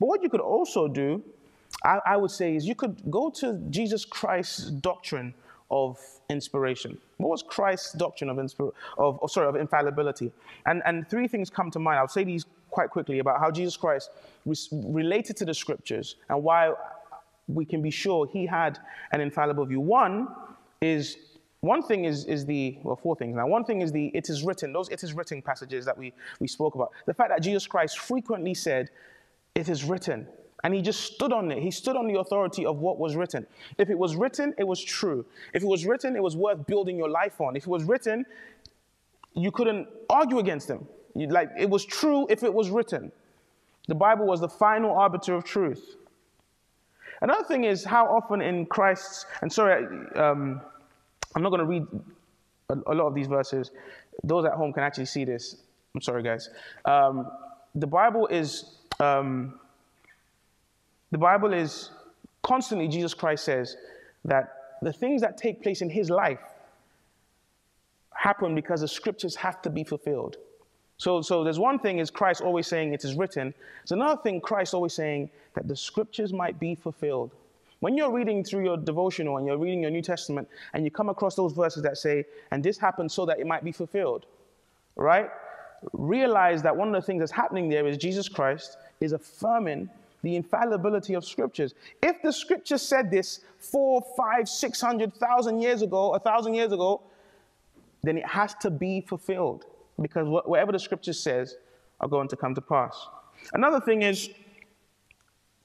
But 0.00 0.06
what 0.06 0.22
you 0.22 0.28
could 0.28 0.40
also 0.40 0.88
do, 0.88 1.22
I, 1.84 2.00
I 2.06 2.16
would 2.16 2.30
say, 2.30 2.56
is 2.56 2.66
you 2.66 2.74
could 2.74 3.10
go 3.10 3.30
to 3.30 3.60
Jesus 3.70 4.04
Christ's 4.04 4.70
doctrine 4.70 5.34
of 5.70 5.98
inspiration. 6.30 6.98
What 7.18 7.28
was 7.28 7.42
Christ's 7.42 7.92
doctrine 7.92 8.30
of, 8.30 8.38
inspir- 8.38 8.72
of, 8.96 9.22
of, 9.22 9.30
sorry, 9.30 9.48
of 9.48 9.56
infallibility? 9.56 10.32
And, 10.66 10.82
and 10.86 11.08
three 11.08 11.28
things 11.28 11.50
come 11.50 11.70
to 11.72 11.78
mind. 11.78 11.98
I'll 11.98 12.08
say 12.08 12.24
these 12.24 12.46
quite 12.70 12.90
quickly 12.90 13.18
about 13.18 13.40
how 13.40 13.50
Jesus 13.50 13.76
Christ 13.76 14.10
was 14.44 14.68
related 14.72 15.36
to 15.38 15.44
the 15.44 15.54
scriptures 15.54 16.16
and 16.28 16.42
why 16.42 16.72
we 17.46 17.64
can 17.64 17.82
be 17.82 17.90
sure 17.90 18.26
he 18.26 18.46
had 18.46 18.78
an 19.12 19.20
infallible 19.20 19.64
view. 19.64 19.80
One 19.80 20.28
is 20.80 21.16
one 21.60 21.82
thing 21.82 22.04
is, 22.04 22.24
is 22.26 22.46
the 22.46 22.78
well 22.84 22.94
four 22.94 23.16
things 23.16 23.34
now 23.34 23.44
one 23.44 23.64
thing 23.64 23.80
is 23.80 23.90
the 23.90 24.12
it 24.14 24.30
is 24.30 24.44
written 24.44 24.72
those 24.72 24.88
it 24.90 25.02
is 25.02 25.12
written 25.12 25.42
passages 25.42 25.84
that 25.84 25.98
we, 25.98 26.12
we 26.38 26.46
spoke 26.46 26.76
about 26.76 26.92
the 27.06 27.12
fact 27.12 27.30
that 27.30 27.42
jesus 27.42 27.66
christ 27.66 27.98
frequently 27.98 28.54
said 28.54 28.90
it 29.56 29.68
is 29.68 29.82
written 29.82 30.24
and 30.64 30.74
he 30.74 30.82
just 30.82 31.00
stood 31.00 31.32
on 31.32 31.50
it. 31.52 31.62
He 31.62 31.70
stood 31.70 31.96
on 31.96 32.06
the 32.06 32.18
authority 32.18 32.66
of 32.66 32.78
what 32.78 32.98
was 32.98 33.14
written. 33.14 33.46
If 33.78 33.90
it 33.90 33.98
was 33.98 34.16
written, 34.16 34.54
it 34.58 34.66
was 34.66 34.82
true. 34.82 35.24
If 35.54 35.62
it 35.62 35.66
was 35.66 35.86
written, 35.86 36.16
it 36.16 36.22
was 36.22 36.36
worth 36.36 36.66
building 36.66 36.96
your 36.96 37.08
life 37.08 37.40
on. 37.40 37.54
If 37.54 37.62
it 37.62 37.68
was 37.68 37.84
written, 37.84 38.26
you 39.34 39.52
couldn't 39.52 39.86
argue 40.10 40.40
against 40.40 40.68
him. 40.68 40.86
Like 41.26 41.50
it 41.58 41.68
was 41.68 41.84
true 41.84 42.26
if 42.30 42.42
it 42.42 42.52
was 42.52 42.70
written. 42.70 43.12
The 43.88 43.94
Bible 43.94 44.26
was 44.26 44.40
the 44.40 44.48
final 44.48 44.96
arbiter 44.96 45.34
of 45.34 45.44
truth. 45.44 45.96
Another 47.20 47.44
thing 47.44 47.64
is 47.64 47.84
how 47.84 48.06
often 48.06 48.40
in 48.40 48.66
Christ's, 48.66 49.26
and 49.42 49.52
sorry, 49.52 49.86
um, 50.14 50.60
I'm 51.34 51.42
not 51.42 51.50
going 51.50 51.60
to 51.60 51.66
read 51.66 51.86
a, 52.68 52.92
a, 52.92 52.94
lot 52.94 53.06
of 53.06 53.14
these 53.14 53.26
verses. 53.26 53.72
Those 54.22 54.44
at 54.44 54.52
home 54.52 54.72
can 54.72 54.84
actually 54.84 55.06
see 55.06 55.24
this. 55.24 55.56
I'm 55.94 56.00
sorry, 56.00 56.22
guys. 56.22 56.48
Um, 56.84 57.28
the 57.74 57.86
Bible 57.86 58.26
is. 58.28 58.76
Um, 59.00 59.58
the 61.10 61.18
Bible 61.18 61.52
is 61.54 61.90
constantly, 62.42 62.88
Jesus 62.88 63.14
Christ 63.14 63.44
says 63.44 63.76
that 64.24 64.76
the 64.82 64.92
things 64.92 65.22
that 65.22 65.38
take 65.38 65.62
place 65.62 65.80
in 65.80 65.90
his 65.90 66.10
life 66.10 66.40
happen 68.14 68.54
because 68.54 68.80
the 68.82 68.88
scriptures 68.88 69.34
have 69.36 69.62
to 69.62 69.70
be 69.70 69.84
fulfilled. 69.84 70.36
So, 70.98 71.22
so 71.22 71.44
there's 71.44 71.60
one 71.60 71.78
thing 71.78 72.00
is 72.00 72.10
Christ 72.10 72.40
always 72.40 72.66
saying 72.66 72.92
it 72.92 73.04
is 73.04 73.14
written. 73.14 73.54
There's 73.82 73.92
another 73.92 74.20
thing 74.20 74.40
Christ 74.40 74.74
always 74.74 74.92
saying 74.92 75.30
that 75.54 75.68
the 75.68 75.76
scriptures 75.76 76.32
might 76.32 76.58
be 76.58 76.74
fulfilled. 76.74 77.30
When 77.78 77.96
you're 77.96 78.10
reading 78.10 78.42
through 78.42 78.64
your 78.64 78.76
devotional 78.76 79.36
and 79.36 79.46
you're 79.46 79.56
reading 79.56 79.82
your 79.82 79.92
New 79.92 80.02
Testament 80.02 80.48
and 80.74 80.84
you 80.84 80.90
come 80.90 81.08
across 81.08 81.36
those 81.36 81.52
verses 81.52 81.84
that 81.84 81.96
say, 81.98 82.24
and 82.50 82.64
this 82.64 82.78
happened 82.78 83.12
so 83.12 83.24
that 83.26 83.38
it 83.38 83.46
might 83.46 83.62
be 83.62 83.70
fulfilled, 83.70 84.26
right? 84.96 85.30
Realize 85.92 86.62
that 86.62 86.76
one 86.76 86.88
of 86.88 86.94
the 86.94 87.06
things 87.06 87.20
that's 87.20 87.30
happening 87.30 87.68
there 87.68 87.86
is 87.86 87.96
Jesus 87.96 88.28
Christ 88.28 88.76
is 89.00 89.12
affirming 89.12 89.88
the 90.24 90.34
infallibility 90.34 91.14
of 91.14 91.24
scriptures. 91.24 91.74
If 92.02 92.20
the 92.22 92.32
scripture 92.32 92.76
said 92.76 93.08
this 93.08 93.38
four, 93.60 94.04
five, 94.16 94.48
six 94.48 94.80
hundred 94.80 95.14
thousand 95.14 95.60
years 95.60 95.82
ago, 95.82 96.14
a 96.14 96.18
thousand 96.18 96.54
years 96.54 96.72
ago, 96.72 97.02
then 98.02 98.18
it 98.18 98.26
has 98.26 98.54
to 98.54 98.70
be 98.70 99.00
fulfilled 99.00 99.64
because 100.00 100.26
whatever 100.46 100.72
the 100.72 100.78
scripture 100.78 101.12
says 101.12 101.56
are 102.00 102.08
going 102.08 102.28
to 102.28 102.36
come 102.36 102.54
to 102.54 102.60
pass. 102.60 103.08
Another 103.52 103.80
thing 103.80 104.02
is 104.02 104.30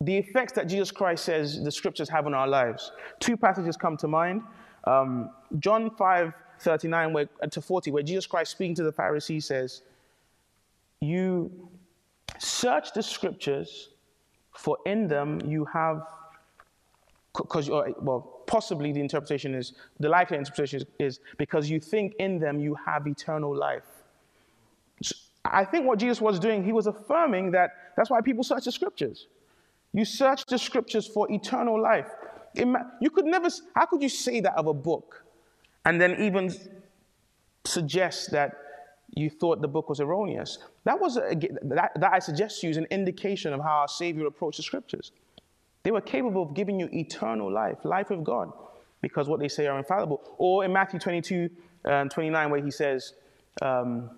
the 0.01 0.17
effects 0.17 0.53
that 0.53 0.67
Jesus 0.67 0.91
Christ 0.91 1.25
says 1.25 1.63
the 1.63 1.71
scriptures 1.71 2.09
have 2.09 2.25
on 2.25 2.33
our 2.33 2.47
lives. 2.47 2.91
Two 3.19 3.37
passages 3.37 3.77
come 3.77 3.97
to 3.97 4.07
mind. 4.07 4.41
Um, 4.85 5.29
John 5.59 5.91
5 5.91 6.33
39 6.59 7.13
where, 7.13 7.25
to 7.51 7.61
40, 7.61 7.91
where 7.91 8.03
Jesus 8.03 8.25
Christ 8.25 8.51
speaking 8.51 8.75
to 8.75 8.83
the 8.83 8.91
Pharisees 8.91 9.45
says, 9.45 9.81
You 11.01 11.51
search 12.37 12.93
the 12.93 13.03
scriptures 13.03 13.89
for 14.55 14.77
in 14.85 15.07
them 15.07 15.41
you 15.45 15.65
have, 15.65 16.03
because, 17.35 17.69
well, 17.69 18.43
possibly 18.45 18.91
the 18.91 19.01
interpretation 19.01 19.55
is, 19.55 19.73
the 19.99 20.09
likely 20.09 20.37
interpretation 20.37 20.81
is, 20.81 20.85
is 20.99 21.19
because 21.37 21.69
you 21.69 21.79
think 21.79 22.13
in 22.19 22.39
them 22.39 22.59
you 22.59 22.75
have 22.85 23.07
eternal 23.07 23.55
life. 23.55 24.02
I 25.45 25.65
think 25.65 25.85
what 25.85 25.99
Jesus 25.99 26.21
was 26.21 26.39
doing, 26.39 26.63
he 26.63 26.71
was 26.71 26.87
affirming 26.87 27.51
that 27.51 27.71
that's 27.97 28.09
why 28.09 28.21
people 28.21 28.43
search 28.43 28.65
the 28.65 28.71
scriptures. 28.71 29.27
You 29.91 30.05
search 30.05 30.45
the 30.45 30.57
scriptures 30.57 31.07
for 31.07 31.31
eternal 31.31 31.81
life. 31.81 32.09
You 32.55 33.09
could 33.09 33.25
never, 33.25 33.49
how 33.75 33.85
could 33.85 34.01
you 34.01 34.09
say 34.09 34.39
that 34.39 34.55
of 34.55 34.67
a 34.67 34.73
book 34.73 35.25
and 35.85 35.99
then 35.99 36.21
even 36.21 36.53
suggest 37.65 38.31
that 38.31 38.53
you 39.15 39.29
thought 39.29 39.61
the 39.61 39.67
book 39.67 39.89
was 39.89 39.99
erroneous. 39.99 40.57
That 40.85 40.99
was 40.99 41.17
a, 41.17 41.35
that, 41.63 41.91
that 41.95 42.13
I 42.13 42.19
suggest 42.19 42.61
to 42.61 42.67
you 42.67 42.71
is 42.71 42.77
an 42.77 42.87
indication 42.89 43.53
of 43.53 43.61
how 43.61 43.81
our 43.81 43.87
Savior 43.87 44.25
approached 44.25 44.57
the 44.57 44.63
scriptures. 44.63 45.11
They 45.83 45.91
were 45.91 46.01
capable 46.01 46.43
of 46.43 46.53
giving 46.55 46.79
you 46.79 46.89
eternal 46.91 47.51
life, 47.51 47.77
life 47.83 48.09
with 48.09 48.23
God, 48.23 48.51
because 49.01 49.27
what 49.27 49.39
they 49.39 49.49
say 49.49 49.67
are 49.67 49.77
infallible. 49.77 50.21
Or 50.37 50.63
in 50.65 50.73
Matthew 50.73 50.99
22 50.99 51.49
and 51.85 52.09
29, 52.09 52.49
where 52.49 52.63
he 52.63 52.71
says, 52.71 53.13
um, 53.61 54.09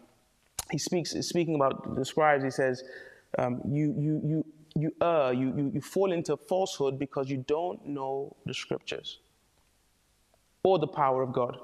he 0.71 0.77
speaks 0.77 1.11
speaking 1.11 1.55
about 1.55 1.95
the 1.95 2.05
scribes, 2.05 2.43
he 2.43 2.49
says, 2.49 2.83
um, 3.37 3.61
you, 3.69 3.93
you, 3.97 4.21
you, 4.23 4.45
you 4.75 4.95
err, 5.01 5.33
you, 5.33 5.53
you, 5.55 5.71
you 5.75 5.81
fall 5.81 6.11
into 6.11 6.35
falsehood 6.37 6.97
because 6.97 7.29
you 7.29 7.43
don't 7.47 7.85
know 7.87 8.35
the 8.45 8.53
scriptures 8.53 9.19
or 10.63 10.79
the 10.79 10.87
power 10.87 11.21
of 11.21 11.33
God. 11.33 11.57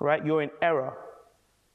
Right? 0.00 0.24
You're 0.24 0.42
in 0.42 0.50
error 0.60 0.96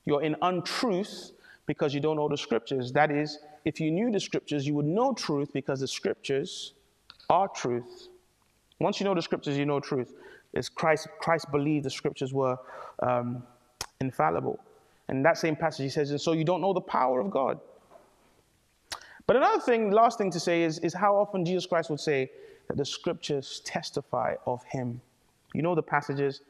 you're 0.08 0.24
in 0.24 0.38
untruth 0.42 1.34
because 1.66 1.94
you 1.94 2.00
don't 2.00 2.16
know 2.16 2.30
the 2.30 2.38
scriptures. 2.38 2.94
That 2.94 3.12
is, 3.12 3.40
if 3.66 3.82
you 3.82 3.92
knew 3.92 4.10
the 4.10 4.22
scriptures, 4.22 4.66
you 4.66 4.74
would 4.76 4.86
know 4.86 5.14
truth 5.14 5.52
because 5.52 5.82
the 5.82 5.88
scriptures 5.88 6.74
are 7.30 7.50
truth. 7.50 8.08
Once 8.80 9.02
you 9.02 9.04
know 9.04 9.14
the 9.14 9.22
scriptures, 9.22 9.58
you 9.58 9.66
know 9.66 9.82
truth. 9.82 10.14
It's 10.54 10.70
Christ, 10.70 11.10
Christ 11.20 11.52
believed 11.52 11.84
the 11.84 11.90
scriptures 11.90 12.34
were 12.34 12.58
um, 13.04 13.44
infallible. 14.00 14.64
And 15.10 15.24
that 15.26 15.38
same 15.38 15.56
passage, 15.56 15.84
he 15.84 15.90
says, 15.90 16.12
and 16.12 16.20
so 16.20 16.34
you 16.34 16.44
don't 16.44 16.62
know 16.62 16.74
the 16.74 16.82
power 16.82 17.20
of 17.20 17.32
God. 17.32 17.60
But 19.26 19.36
another 19.36 19.62
thing, 19.62 19.92
last 19.92 20.18
thing 20.18 20.32
to 20.32 20.40
say 20.40 20.64
is, 20.64 20.80
is 20.80 20.94
how 20.94 21.16
often 21.16 21.46
Jesus 21.46 21.66
Christ 21.66 21.90
would 21.90 22.00
say 22.00 22.32
that 22.68 22.78
the 22.78 22.86
scriptures 22.86 23.62
testify 23.66 24.36
of 24.46 24.64
him. 24.64 25.02
You 25.54 25.62
know 25.62 25.76
the 25.76 25.84
passages, 25.84 26.42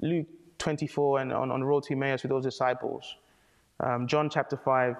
Luke 0.00 0.26
24 0.58 1.20
and 1.20 1.32
on, 1.32 1.50
on 1.50 1.60
the 1.60 1.66
road 1.66 1.84
to 1.84 1.92
Emmaus 1.92 2.22
with 2.22 2.30
those 2.30 2.44
disciples. 2.44 3.16
Um, 3.80 4.06
John 4.06 4.28
chapter 4.28 4.56
5, 4.56 4.96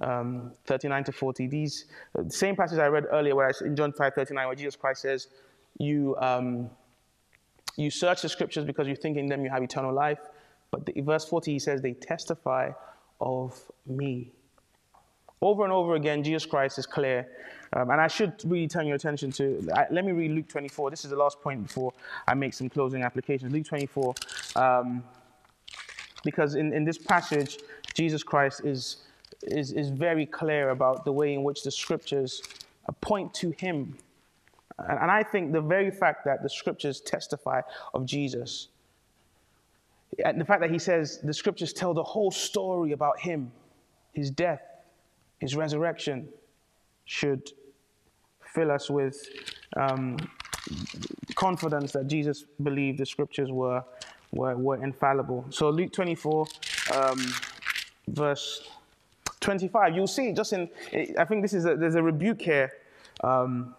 um, 0.00 0.52
39 0.66 1.04
to 1.04 1.12
40. 1.12 1.46
These 1.46 1.86
uh, 2.18 2.28
same 2.28 2.56
passage 2.56 2.78
I 2.78 2.86
read 2.86 3.06
earlier, 3.10 3.34
where 3.36 3.48
I, 3.48 3.64
in 3.64 3.76
John 3.76 3.92
5, 3.92 4.14
39, 4.14 4.46
where 4.46 4.56
Jesus 4.56 4.76
Christ 4.76 5.02
says, 5.02 5.28
"You 5.78 6.16
um, 6.18 6.70
you 7.76 7.90
search 7.90 8.22
the 8.22 8.28
scriptures 8.28 8.64
because 8.64 8.88
you 8.88 8.96
think 8.96 9.16
in 9.16 9.26
them 9.26 9.44
you 9.44 9.50
have 9.50 9.62
eternal 9.62 9.92
life." 9.92 10.18
But 10.72 10.86
the, 10.86 11.00
verse 11.02 11.24
40, 11.24 11.52
he 11.52 11.58
says, 11.60 11.80
"They 11.80 11.92
testify 11.92 12.72
of 13.22 13.58
me. 13.86 14.32
Over 15.40 15.64
and 15.64 15.72
over 15.72 15.94
again, 15.94 16.22
Jesus 16.22 16.44
Christ 16.44 16.78
is 16.78 16.86
clear. 16.86 17.28
Um, 17.72 17.90
and 17.90 18.00
I 18.00 18.08
should 18.08 18.34
really 18.44 18.68
turn 18.68 18.86
your 18.86 18.96
attention 18.96 19.32
to, 19.32 19.66
I, 19.74 19.86
let 19.90 20.04
me 20.04 20.12
read 20.12 20.32
Luke 20.32 20.48
24. 20.48 20.90
This 20.90 21.04
is 21.04 21.10
the 21.10 21.16
last 21.16 21.40
point 21.40 21.66
before 21.66 21.92
I 22.28 22.34
make 22.34 22.52
some 22.52 22.68
closing 22.68 23.02
applications. 23.02 23.52
Luke 23.52 23.64
24, 23.64 24.14
um, 24.56 25.02
because 26.22 26.54
in, 26.54 26.72
in 26.72 26.84
this 26.84 26.98
passage, 26.98 27.58
Jesus 27.94 28.22
Christ 28.22 28.64
is, 28.64 28.98
is, 29.42 29.72
is 29.72 29.88
very 29.88 30.26
clear 30.26 30.70
about 30.70 31.04
the 31.04 31.12
way 31.12 31.32
in 31.34 31.42
which 31.42 31.62
the 31.62 31.70
scriptures 31.70 32.42
point 33.00 33.32
to 33.34 33.50
him. 33.58 33.96
And, 34.78 34.98
and 34.98 35.10
I 35.10 35.22
think 35.22 35.52
the 35.52 35.60
very 35.60 35.90
fact 35.90 36.24
that 36.26 36.42
the 36.42 36.50
scriptures 36.50 37.00
testify 37.00 37.62
of 37.94 38.04
Jesus, 38.04 38.68
and 40.24 40.40
the 40.40 40.44
fact 40.44 40.60
that 40.60 40.70
he 40.70 40.78
says 40.78 41.20
the 41.22 41.32
scriptures 41.32 41.72
tell 41.72 41.94
the 41.94 42.02
whole 42.02 42.30
story 42.30 42.92
about 42.92 43.18
him, 43.18 43.50
his 44.12 44.30
death, 44.30 44.62
his 45.38 45.56
resurrection, 45.56 46.28
should 47.04 47.50
fill 48.54 48.70
us 48.70 48.90
with 48.90 49.26
um, 49.76 50.16
confidence 51.34 51.92
that 51.92 52.06
Jesus 52.06 52.44
believed 52.62 52.98
the 52.98 53.06
scriptures 53.06 53.50
were, 53.50 53.82
were, 54.32 54.56
were 54.56 54.82
infallible. 54.82 55.46
So, 55.50 55.70
Luke 55.70 55.92
24, 55.92 56.46
um, 56.94 57.34
verse 58.08 58.68
25, 59.40 59.96
you'll 59.96 60.06
see 60.06 60.32
just 60.32 60.52
in, 60.52 60.68
I 61.18 61.24
think 61.24 61.42
this 61.42 61.54
is 61.54 61.64
a, 61.64 61.76
there's 61.76 61.94
a 61.94 62.02
rebuke 62.02 62.42
here. 62.42 62.72
Um, 63.24 63.74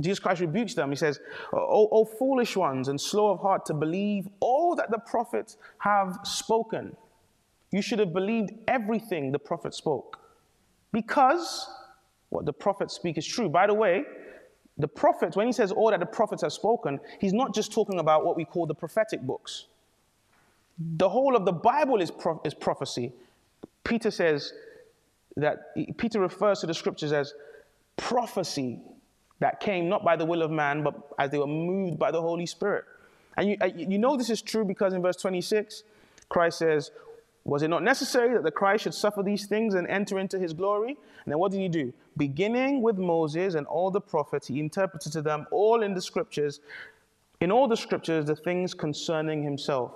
Jesus 0.00 0.18
Christ 0.18 0.42
rebukes 0.42 0.74
them. 0.74 0.90
He 0.90 0.96
says, 0.96 1.20
o, 1.52 1.88
o 1.90 2.04
foolish 2.04 2.56
ones 2.56 2.88
and 2.88 3.00
slow 3.00 3.30
of 3.30 3.40
heart 3.40 3.64
to 3.66 3.74
believe 3.74 4.28
all 4.40 4.55
that 4.74 4.90
the 4.90 4.98
prophets 4.98 5.56
have 5.78 6.18
spoken. 6.24 6.96
You 7.70 7.82
should 7.82 7.98
have 7.98 8.12
believed 8.12 8.52
everything 8.66 9.32
the 9.32 9.38
prophet 9.38 9.74
spoke. 9.74 10.18
Because 10.92 11.68
what 12.30 12.44
the 12.44 12.52
prophets 12.52 12.94
speak 12.94 13.18
is 13.18 13.26
true. 13.26 13.48
By 13.48 13.66
the 13.66 13.74
way, 13.74 14.04
the 14.78 14.88
prophets, 14.88 15.36
when 15.36 15.46
he 15.46 15.52
says 15.52 15.72
all 15.72 15.90
that 15.90 16.00
the 16.00 16.06
prophets 16.06 16.42
have 16.42 16.52
spoken, 16.52 17.00
he's 17.20 17.32
not 17.32 17.54
just 17.54 17.72
talking 17.72 17.98
about 17.98 18.24
what 18.24 18.36
we 18.36 18.44
call 18.44 18.66
the 18.66 18.74
prophetic 18.74 19.22
books. 19.22 19.66
The 20.78 21.08
whole 21.08 21.34
of 21.34 21.44
the 21.44 21.52
Bible 21.52 22.00
is, 22.00 22.10
pro- 22.10 22.40
is 22.44 22.52
prophecy. 22.52 23.12
Peter 23.84 24.10
says 24.10 24.52
that, 25.36 25.74
Peter 25.96 26.20
refers 26.20 26.60
to 26.60 26.66
the 26.66 26.74
scriptures 26.74 27.12
as 27.12 27.32
prophecy 27.96 28.80
that 29.38 29.60
came 29.60 29.88
not 29.88 30.04
by 30.04 30.16
the 30.16 30.24
will 30.24 30.42
of 30.42 30.50
man, 30.50 30.82
but 30.82 30.94
as 31.18 31.30
they 31.30 31.38
were 31.38 31.46
moved 31.46 31.98
by 31.98 32.10
the 32.10 32.20
Holy 32.20 32.46
Spirit. 32.46 32.84
And 33.36 33.56
uh, 33.62 33.66
you, 33.66 33.86
you 33.90 33.98
know 33.98 34.16
this 34.16 34.30
is 34.30 34.42
true 34.42 34.64
because 34.64 34.92
in 34.92 35.02
verse 35.02 35.16
26, 35.16 35.82
Christ 36.28 36.58
says, 36.58 36.90
Was 37.44 37.62
it 37.62 37.68
not 37.68 37.82
necessary 37.82 38.34
that 38.34 38.42
the 38.42 38.50
Christ 38.50 38.84
should 38.84 38.94
suffer 38.94 39.22
these 39.22 39.46
things 39.46 39.74
and 39.74 39.86
enter 39.88 40.18
into 40.18 40.38
his 40.38 40.52
glory? 40.52 40.90
And 41.24 41.32
then 41.32 41.38
what 41.38 41.52
did 41.52 41.60
he 41.60 41.68
do? 41.68 41.92
Beginning 42.16 42.82
with 42.82 42.98
Moses 42.98 43.54
and 43.54 43.66
all 43.66 43.90
the 43.90 44.00
prophets, 44.00 44.46
he 44.46 44.60
interpreted 44.60 45.12
to 45.12 45.22
them 45.22 45.46
all 45.50 45.82
in 45.82 45.94
the 45.94 46.02
scriptures, 46.02 46.60
in 47.40 47.50
all 47.50 47.68
the 47.68 47.76
scriptures, 47.76 48.24
the 48.24 48.36
things 48.36 48.74
concerning 48.74 49.42
himself. 49.42 49.92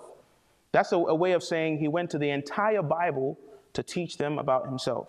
That's 0.72 0.93
a, 0.93 0.97
a 0.97 1.14
way 1.14 1.32
of 1.32 1.43
saying 1.43 1.78
he 1.78 1.88
went 1.88 2.11
to 2.11 2.18
the 2.18 2.30
entire 2.30 2.82
Bible 2.82 3.38
to 3.72 3.82
teach 3.82 4.18
them 4.18 4.38
about 4.38 4.66
himself. 4.66 5.09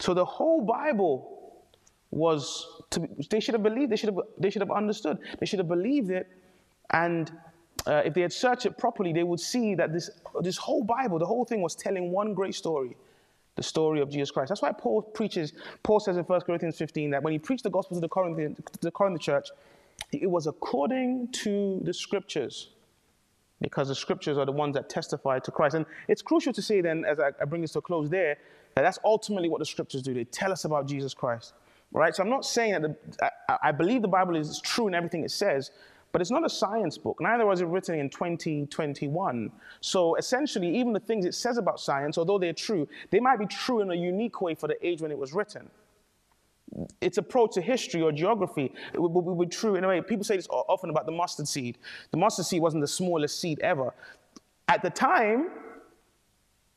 So 0.00 0.14
the 0.14 0.24
whole 0.24 0.60
Bible 0.60 1.62
was 2.10 2.66
to, 2.90 3.08
they 3.30 3.40
should 3.40 3.54
have 3.54 3.62
believed, 3.62 3.90
they 3.90 3.96
should 3.96 4.10
have, 4.14 4.20
they 4.38 4.50
should 4.50 4.62
have 4.62 4.70
understood, 4.70 5.18
they 5.40 5.46
should 5.46 5.58
have 5.58 5.68
believed 5.68 6.10
it. 6.10 6.28
And 6.90 7.32
uh, 7.86 8.02
if 8.04 8.14
they 8.14 8.22
had 8.22 8.32
searched 8.32 8.66
it 8.66 8.78
properly, 8.78 9.12
they 9.12 9.22
would 9.22 9.40
see 9.40 9.74
that 9.74 9.92
this, 9.92 10.10
this 10.40 10.56
whole 10.56 10.84
Bible, 10.84 11.18
the 11.18 11.26
whole 11.26 11.44
thing 11.44 11.60
was 11.60 11.74
telling 11.74 12.10
one 12.10 12.34
great 12.34 12.54
story 12.54 12.96
the 13.56 13.62
story 13.62 14.00
of 14.00 14.10
Jesus 14.10 14.30
Christ. 14.30 14.48
That's 14.48 14.62
why 14.62 14.72
Paul 14.72 15.02
preaches, 15.02 15.52
Paul 15.82 16.00
says 16.00 16.16
in 16.16 16.24
1 16.24 16.40
Corinthians 16.42 16.76
15 16.76 17.10
that 17.10 17.22
when 17.22 17.32
he 17.32 17.38
preached 17.38 17.62
the 17.62 17.70
gospel 17.70 17.96
to 17.96 18.00
the 18.00 18.08
Corinthian, 18.08 18.56
to 18.56 18.78
the 18.80 18.90
Corinthian 18.90 19.20
church, 19.20 19.48
it 20.12 20.28
was 20.28 20.46
according 20.46 21.28
to 21.32 21.80
the 21.84 21.94
scriptures. 21.94 22.70
Because 23.60 23.88
the 23.88 23.94
scriptures 23.94 24.36
are 24.36 24.44
the 24.44 24.52
ones 24.52 24.74
that 24.74 24.90
testify 24.90 25.38
to 25.38 25.50
Christ. 25.50 25.76
And 25.76 25.86
it's 26.08 26.20
crucial 26.20 26.52
to 26.52 26.60
say 26.60 26.80
then, 26.80 27.04
as 27.04 27.20
I, 27.20 27.28
I 27.40 27.44
bring 27.44 27.62
this 27.62 27.72
to 27.72 27.78
a 27.78 27.82
close 27.82 28.10
there, 28.10 28.36
that 28.74 28.82
that's 28.82 28.98
ultimately 29.04 29.48
what 29.48 29.60
the 29.60 29.66
scriptures 29.66 30.02
do. 30.02 30.12
They 30.12 30.24
tell 30.24 30.50
us 30.50 30.64
about 30.64 30.88
Jesus 30.88 31.14
Christ. 31.14 31.54
Right? 31.92 32.14
So 32.14 32.24
I'm 32.24 32.30
not 32.30 32.44
saying 32.44 32.72
that 32.72 32.82
the, 32.82 33.30
I, 33.48 33.68
I 33.68 33.72
believe 33.72 34.02
the 34.02 34.08
Bible 34.08 34.34
is 34.34 34.60
true 34.60 34.88
in 34.88 34.94
everything 34.94 35.22
it 35.22 35.30
says, 35.30 35.70
but 36.14 36.20
it's 36.20 36.30
not 36.30 36.46
a 36.46 36.48
science 36.48 36.96
book. 36.96 37.18
Neither 37.20 37.44
was 37.44 37.60
it 37.60 37.66
written 37.66 37.98
in 37.98 38.08
2021. 38.08 39.50
So 39.80 40.14
essentially, 40.14 40.72
even 40.76 40.92
the 40.92 41.00
things 41.00 41.24
it 41.26 41.34
says 41.34 41.58
about 41.58 41.80
science, 41.80 42.16
although 42.18 42.38
they're 42.38 42.52
true, 42.52 42.86
they 43.10 43.18
might 43.18 43.40
be 43.40 43.46
true 43.46 43.80
in 43.80 43.90
a 43.90 43.96
unique 43.96 44.40
way 44.40 44.54
for 44.54 44.68
the 44.68 44.76
age 44.86 45.02
when 45.02 45.10
it 45.10 45.18
was 45.18 45.32
written. 45.32 45.68
Its 47.00 47.18
approach 47.18 47.54
to 47.54 47.60
history 47.60 48.00
or 48.00 48.12
geography 48.12 48.72
it 48.92 49.00
would, 49.00 49.10
would 49.10 49.40
be 49.40 49.52
true 49.52 49.74
in 49.74 49.82
a 49.82 49.88
way. 49.88 50.00
People 50.02 50.22
say 50.22 50.36
this 50.36 50.46
often 50.48 50.88
about 50.88 51.06
the 51.06 51.10
mustard 51.10 51.48
seed. 51.48 51.78
The 52.12 52.16
mustard 52.16 52.46
seed 52.46 52.62
wasn't 52.62 52.84
the 52.84 52.88
smallest 52.88 53.40
seed 53.40 53.58
ever. 53.58 53.92
At 54.68 54.82
the 54.82 54.90
time, 54.90 55.48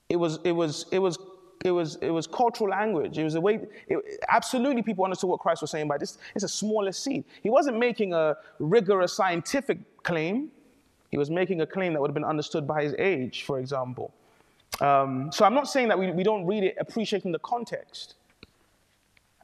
it 0.10 0.16
was, 0.16 0.40
it 0.46 0.52
was, 0.52 0.88
it 0.92 0.98
was 0.98 1.20
it 1.68 1.72
was, 1.72 1.98
it 2.02 2.10
was 2.10 2.28
cultural 2.28 2.70
language. 2.70 3.18
It 3.18 3.24
was 3.24 3.36
a 3.36 3.42
way, 3.42 3.60
it, 3.88 3.98
absolutely 4.30 4.82
people 4.82 5.04
understood 5.04 5.30
what 5.30 5.40
Christ 5.40 5.62
was 5.62 5.72
saying 5.72 5.88
by 5.88 5.98
this. 5.98 6.18
It's 6.36 6.44
a 6.44 6.50
smallest 6.50 7.04
seed. 7.04 7.24
He 7.44 7.50
wasn't 7.50 7.78
making 7.78 8.14
a 8.14 8.36
rigorous 8.60 9.14
scientific 9.14 10.04
claim. 10.04 10.50
He 11.10 11.18
was 11.18 11.30
making 11.30 11.62
a 11.62 11.66
claim 11.66 11.94
that 11.94 12.02
would 12.02 12.10
have 12.10 12.16
been 12.16 12.24
understood 12.24 12.68
by 12.68 12.84
his 12.84 12.94
age, 12.98 13.44
for 13.44 13.60
example. 13.60 14.14
Um, 14.82 15.32
so 15.32 15.46
I'm 15.46 15.54
not 15.54 15.68
saying 15.68 15.88
that 15.90 15.98
we, 15.98 16.12
we 16.12 16.24
don't 16.24 16.46
read 16.46 16.64
it 16.64 16.76
appreciating 16.80 17.32
the 17.32 17.40
context. 17.40 18.16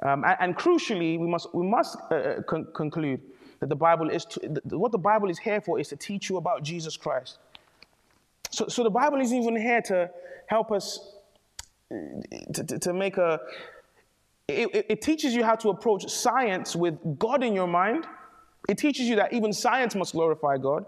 Um, 0.02 0.24
and, 0.26 0.38
and, 0.40 0.58
crucially, 0.58 1.18
we 1.18 1.28
must, 1.28 1.54
we 1.56 1.66
must 1.66 1.98
uh, 2.12 2.16
uh 2.16 2.42
con- 2.44 2.68
conclude 2.74 3.22
that 3.60 3.70
the 3.70 3.76
Bible 3.76 4.10
is, 4.10 4.26
to, 4.26 4.40
what 4.72 4.92
the 4.92 4.98
Bible 4.98 5.30
is 5.30 5.40
here 5.40 5.62
for 5.62 5.80
is 5.80 5.88
to 5.88 5.96
teach 5.96 6.30
you 6.30 6.38
about 6.38 6.64
Jesus 6.64 6.98
Christ. 6.98 7.38
So, 8.52 8.68
so 8.68 8.84
the 8.84 8.90
Bible 8.90 9.22
isn't 9.22 9.38
even 9.38 9.56
here 9.56 9.82
to 9.84 10.12
help 10.48 10.72
us 10.72 11.16
to, 11.90 12.64
to, 12.64 12.80
to 12.80 12.94
make 12.94 13.18
a, 13.18 13.40
it, 14.48 14.86
it 14.90 15.02
teaches 15.02 15.34
you 15.34 15.44
how 15.44 15.56
to 15.56 15.70
approach 15.70 16.10
science 16.10 16.76
with 16.76 16.98
God 17.18 17.44
in 17.44 17.54
your 17.54 17.68
mind. 17.68 18.06
It 18.70 18.78
teaches 18.78 19.08
you 19.08 19.16
that 19.18 19.34
even 19.34 19.54
science 19.54 19.96
must 19.96 20.14
glorify 20.14 20.58
God, 20.58 20.86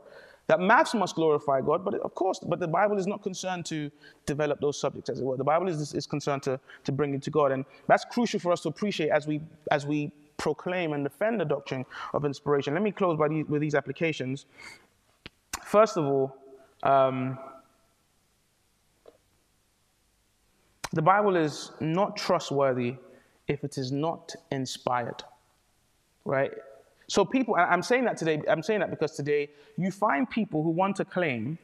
that 0.48 0.60
maths 0.60 0.94
must 0.94 1.16
glorify 1.16 1.62
God, 1.62 1.84
but 1.84 1.96
of 1.96 2.14
course, 2.16 2.40
but 2.40 2.60
the 2.60 2.68
Bible 2.68 2.98
is 2.98 3.08
not 3.08 3.24
concerned 3.24 3.66
to 3.66 3.92
develop 4.26 4.60
those 4.62 4.80
subjects 4.80 5.10
as 5.10 5.20
it 5.20 5.24
were. 5.24 5.38
The 5.38 5.44
Bible 5.44 5.68
is, 5.68 5.94
is 5.94 6.06
concerned 6.06 6.44
to, 6.44 6.60
to 6.84 6.92
bring 6.92 7.14
it 7.14 7.22
to 7.24 7.32
God. 7.32 7.52
And 7.52 7.66
that's 7.88 8.06
crucial 8.06 8.40
for 8.40 8.52
us 8.52 8.62
to 8.62 8.70
appreciate 8.70 9.10
as 9.10 9.28
we, 9.28 9.42
as 9.72 9.86
we 9.86 10.12
proclaim 10.38 10.94
and 10.94 11.04
defend 11.04 11.40
the 11.40 11.46
doctrine 11.46 11.86
of 12.14 12.26
inspiration. 12.26 12.74
Let 12.74 12.84
me 12.84 12.92
close 12.92 13.18
by 13.18 13.28
these, 13.28 13.46
with 13.48 13.62
these 13.62 13.76
applications. 13.76 14.46
First 15.64 15.98
of 15.98 16.06
all, 16.06 16.38
um, 16.84 17.40
The 20.96 21.02
Bible 21.02 21.36
is 21.36 21.74
not 21.82 22.16
trustworthy 22.16 22.96
if 23.50 23.66
it 23.66 23.78
is 23.78 23.92
not 23.92 24.34
inspired, 24.50 25.22
right? 26.24 26.52
So 27.08 27.26
people, 27.26 27.56
I'm 27.58 27.84
saying 27.84 28.06
that 28.06 28.16
today, 28.16 28.42
I'm 28.48 28.64
saying 28.64 28.80
that 28.80 28.92
because 28.92 29.12
today 29.12 29.50
you 29.78 29.92
find 29.92 30.28
people 30.30 30.64
who 30.64 30.70
want 30.70 30.96
to 30.96 31.06
claim 31.06 31.58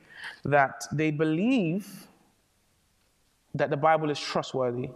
that 0.43 0.83
they 0.91 1.11
believe 1.11 2.07
that 3.55 3.69
the 3.69 3.77
Bible 3.77 4.09
is 4.09 4.19
trustworthy. 4.19 4.89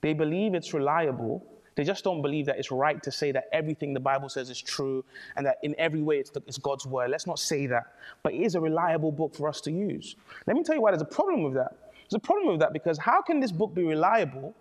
They 0.00 0.14
believe 0.14 0.54
it's 0.54 0.72
reliable. 0.72 1.44
They 1.74 1.82
just 1.82 2.04
don't 2.04 2.22
believe 2.22 2.46
that 2.46 2.58
it's 2.58 2.70
right 2.70 3.02
to 3.02 3.10
say 3.10 3.32
that 3.32 3.48
everything 3.52 3.94
the 3.94 4.00
Bible 4.00 4.28
says 4.28 4.48
is 4.48 4.60
true 4.60 5.04
and 5.34 5.44
that 5.44 5.58
in 5.64 5.74
every 5.76 6.02
way 6.02 6.18
it's, 6.18 6.30
the, 6.30 6.40
it's 6.46 6.58
God's 6.58 6.86
word. 6.86 7.10
Let's 7.10 7.26
not 7.26 7.40
say 7.40 7.66
that. 7.66 7.94
But 8.22 8.34
it 8.34 8.42
is 8.42 8.54
a 8.54 8.60
reliable 8.60 9.10
book 9.10 9.34
for 9.34 9.48
us 9.48 9.60
to 9.62 9.72
use. 9.72 10.14
Let 10.46 10.56
me 10.56 10.62
tell 10.62 10.76
you 10.76 10.82
why 10.82 10.92
there's 10.92 11.02
a 11.02 11.04
problem 11.04 11.42
with 11.42 11.54
that. 11.54 11.81
There's 12.12 12.22
a 12.22 12.26
problem 12.26 12.48
with 12.48 12.60
that 12.60 12.74
because 12.74 12.98
how 12.98 13.22
can 13.22 13.40
this 13.40 13.50
book 13.50 13.74
be 13.74 13.84
reliable 13.84 14.54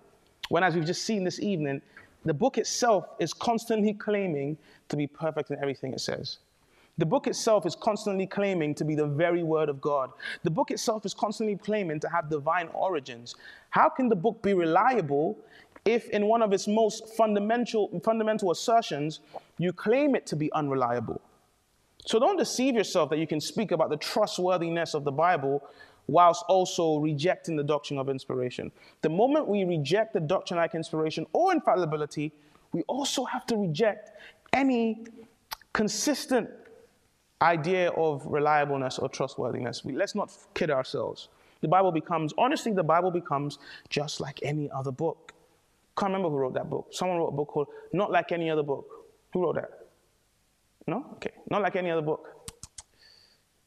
when, 0.48 0.64
as 0.64 0.74
we've 0.74 0.86
just 0.86 1.04
seen 1.04 1.26
this 1.26 1.42
evening, 1.42 1.82
the 2.24 2.34
book 2.34 2.58
itself 2.58 3.06
is 3.20 3.34
constantly 3.34 3.94
claiming 3.94 4.58
to 4.88 4.96
be 4.96 5.06
perfect 5.06 5.52
in 5.52 5.58
everything 5.60 5.92
it 5.92 6.00
says? 6.00 6.38
The 6.98 7.06
book 7.06 7.28
itself 7.28 7.66
is 7.66 7.76
constantly 7.76 8.26
claiming 8.26 8.74
to 8.76 8.86
be 8.86 8.96
the 8.96 9.06
very 9.06 9.44
word 9.44 9.68
of 9.68 9.82
God. 9.82 10.12
The 10.44 10.50
book 10.50 10.72
itself 10.72 11.06
is 11.06 11.14
constantly 11.14 11.58
claiming 11.58 12.00
to 12.00 12.08
have 12.08 12.30
divine 12.30 12.70
origins. 12.70 13.36
How 13.70 13.90
can 13.90 14.08
the 14.08 14.16
book 14.16 14.42
be 14.42 14.54
reliable 14.54 15.38
if, 15.84 16.08
in 16.12 16.28
one 16.28 16.42
of 16.42 16.54
its 16.54 16.70
most 16.70 17.10
fundamental, 17.18 18.00
fundamental 18.02 18.52
assertions, 18.52 19.20
you 19.58 19.74
claim 19.74 20.16
it 20.16 20.26
to 20.28 20.38
be 20.38 20.50
unreliable? 20.54 21.20
So 22.06 22.18
don't 22.18 22.38
deceive 22.38 22.76
yourself 22.76 23.10
that 23.10 23.20
you 23.20 23.28
can 23.28 23.42
speak 23.42 23.72
about 23.72 23.90
the 23.90 23.98
trustworthiness 23.98 24.94
of 24.94 25.04
the 25.04 25.12
Bible 25.12 25.62
whilst 26.08 26.44
also 26.48 26.98
rejecting 26.98 27.56
the 27.56 27.64
doctrine 27.64 28.00
of 28.00 28.10
inspiration. 28.10 28.72
The 29.02 29.10
moment 29.10 29.48
we 29.48 29.64
reject 29.64 30.14
the 30.14 30.20
doctrine 30.20 30.58
like 30.58 30.76
inspiration 30.76 31.26
or 31.34 31.52
infallibility, 31.54 32.34
we 32.74 32.82
also 32.84 33.24
have 33.26 33.46
to 33.48 33.58
reject 33.58 34.12
any 34.54 35.06
consistent 35.74 36.50
idea 37.42 37.90
of 37.92 38.26
reliableness 38.26 39.00
or 39.00 39.10
trustworthiness. 39.10 39.84
We, 39.84 39.94
let's 39.94 40.16
not 40.16 40.32
kid 40.54 40.70
ourselves. 40.70 41.30
the 41.62 41.68
Bible 41.68 41.92
becomes, 41.92 42.34
honestly, 42.38 42.72
the 42.74 42.84
Bible 42.84 43.12
becomes 43.12 43.60
just 43.90 44.20
like 44.20 44.40
any 44.44 44.70
other 44.72 44.92
book. 44.92 45.34
Can't 45.98 46.10
remember 46.12 46.30
who 46.30 46.38
wrote 46.38 46.54
that 46.56 46.70
book. 46.70 46.88
Someone 46.92 47.18
wrote 47.18 47.28
a 47.28 47.32
book 47.32 47.48
called 47.50 47.68
Not 47.94 48.12
Like 48.12 48.32
Any 48.32 48.50
Other 48.50 48.64
Book. 48.64 48.88
Who 49.34 49.44
wrote 49.44 49.56
that? 49.56 49.70
No? 50.88 51.06
Okay. 51.14 51.32
Not 51.50 51.62
Like 51.62 51.76
Any 51.76 51.92
Other 51.92 52.02
Book. 52.02 52.41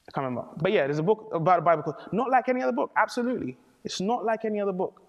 I 0.09 0.13
can't 0.13 0.25
remember. 0.25 0.49
But 0.57 0.73
yeah, 0.73 0.87
there's 0.87 0.99
a 0.99 1.03
book 1.03 1.31
about 1.33 1.57
the 1.57 1.63
Bible 1.63 1.83
called 1.83 1.97
Not 2.13 2.31
Like 2.31 2.49
Any 2.49 2.63
Other 2.63 2.73
Book. 2.73 2.91
Absolutely. 2.97 3.57
It's 3.85 4.01
not 4.01 4.25
like 4.25 4.45
any 4.45 4.61
other 4.61 4.73
book. 4.73 5.03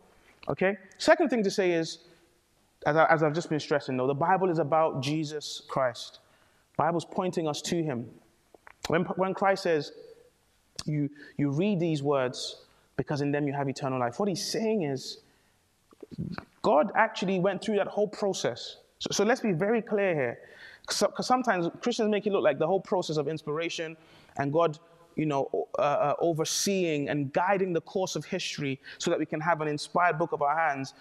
Okay? 0.49 0.77
Second 0.97 1.29
thing 1.29 1.43
to 1.43 1.51
say 1.51 1.71
is, 1.71 1.99
as, 2.85 2.97
I, 2.97 3.05
as 3.05 3.23
I've 3.23 3.33
just 3.33 3.49
been 3.49 3.59
stressing 3.59 3.97
though, 3.97 4.07
the 4.07 4.13
Bible 4.13 4.49
is 4.49 4.59
about 4.59 5.01
Jesus 5.01 5.61
Christ. 5.67 6.19
Bible's 6.77 7.05
pointing 7.05 7.47
us 7.47 7.61
to 7.63 7.81
him. 7.81 8.09
When, 8.87 9.03
when 9.03 9.33
Christ 9.33 9.63
says, 9.63 9.93
you, 10.85 11.09
you 11.37 11.49
read 11.51 11.79
these 11.79 12.03
words 12.03 12.63
because 12.97 13.21
in 13.21 13.31
them 13.31 13.47
you 13.47 13.53
have 13.53 13.69
eternal 13.69 13.99
life, 13.99 14.19
what 14.19 14.29
he's 14.29 14.45
saying 14.45 14.83
is, 14.83 15.19
God 16.61 16.91
actually 16.95 17.39
went 17.39 17.63
through 17.63 17.77
that 17.77 17.87
whole 17.87 18.07
process. 18.07 18.77
So, 18.99 19.09
so 19.11 19.23
let's 19.23 19.41
be 19.41 19.53
very 19.53 19.81
clear 19.81 20.13
here. 20.13 20.39
Because 20.81 21.25
sometimes 21.25 21.67
Christians 21.81 22.09
make 22.09 22.27
it 22.27 22.33
look 22.33 22.43
like 22.43 22.59
the 22.59 22.67
whole 22.67 22.79
process 22.79 23.17
of 23.17 23.27
inspiration 23.27 23.97
and 24.37 24.51
God 24.51 24.79
you 25.15 25.25
know, 25.25 25.49
uh, 25.79 25.81
uh, 25.81 26.15
overseeing 26.19 27.09
and 27.09 27.31
guiding 27.33 27.73
the 27.73 27.81
course 27.81 28.15
of 28.15 28.25
history 28.25 28.79
so 28.97 29.09
that 29.09 29.19
we 29.19 29.25
can 29.25 29.39
have 29.39 29.61
an 29.61 29.67
inspired 29.67 30.19
book 30.19 30.31
of 30.31 30.41
our 30.41 30.57
hands 30.57 30.93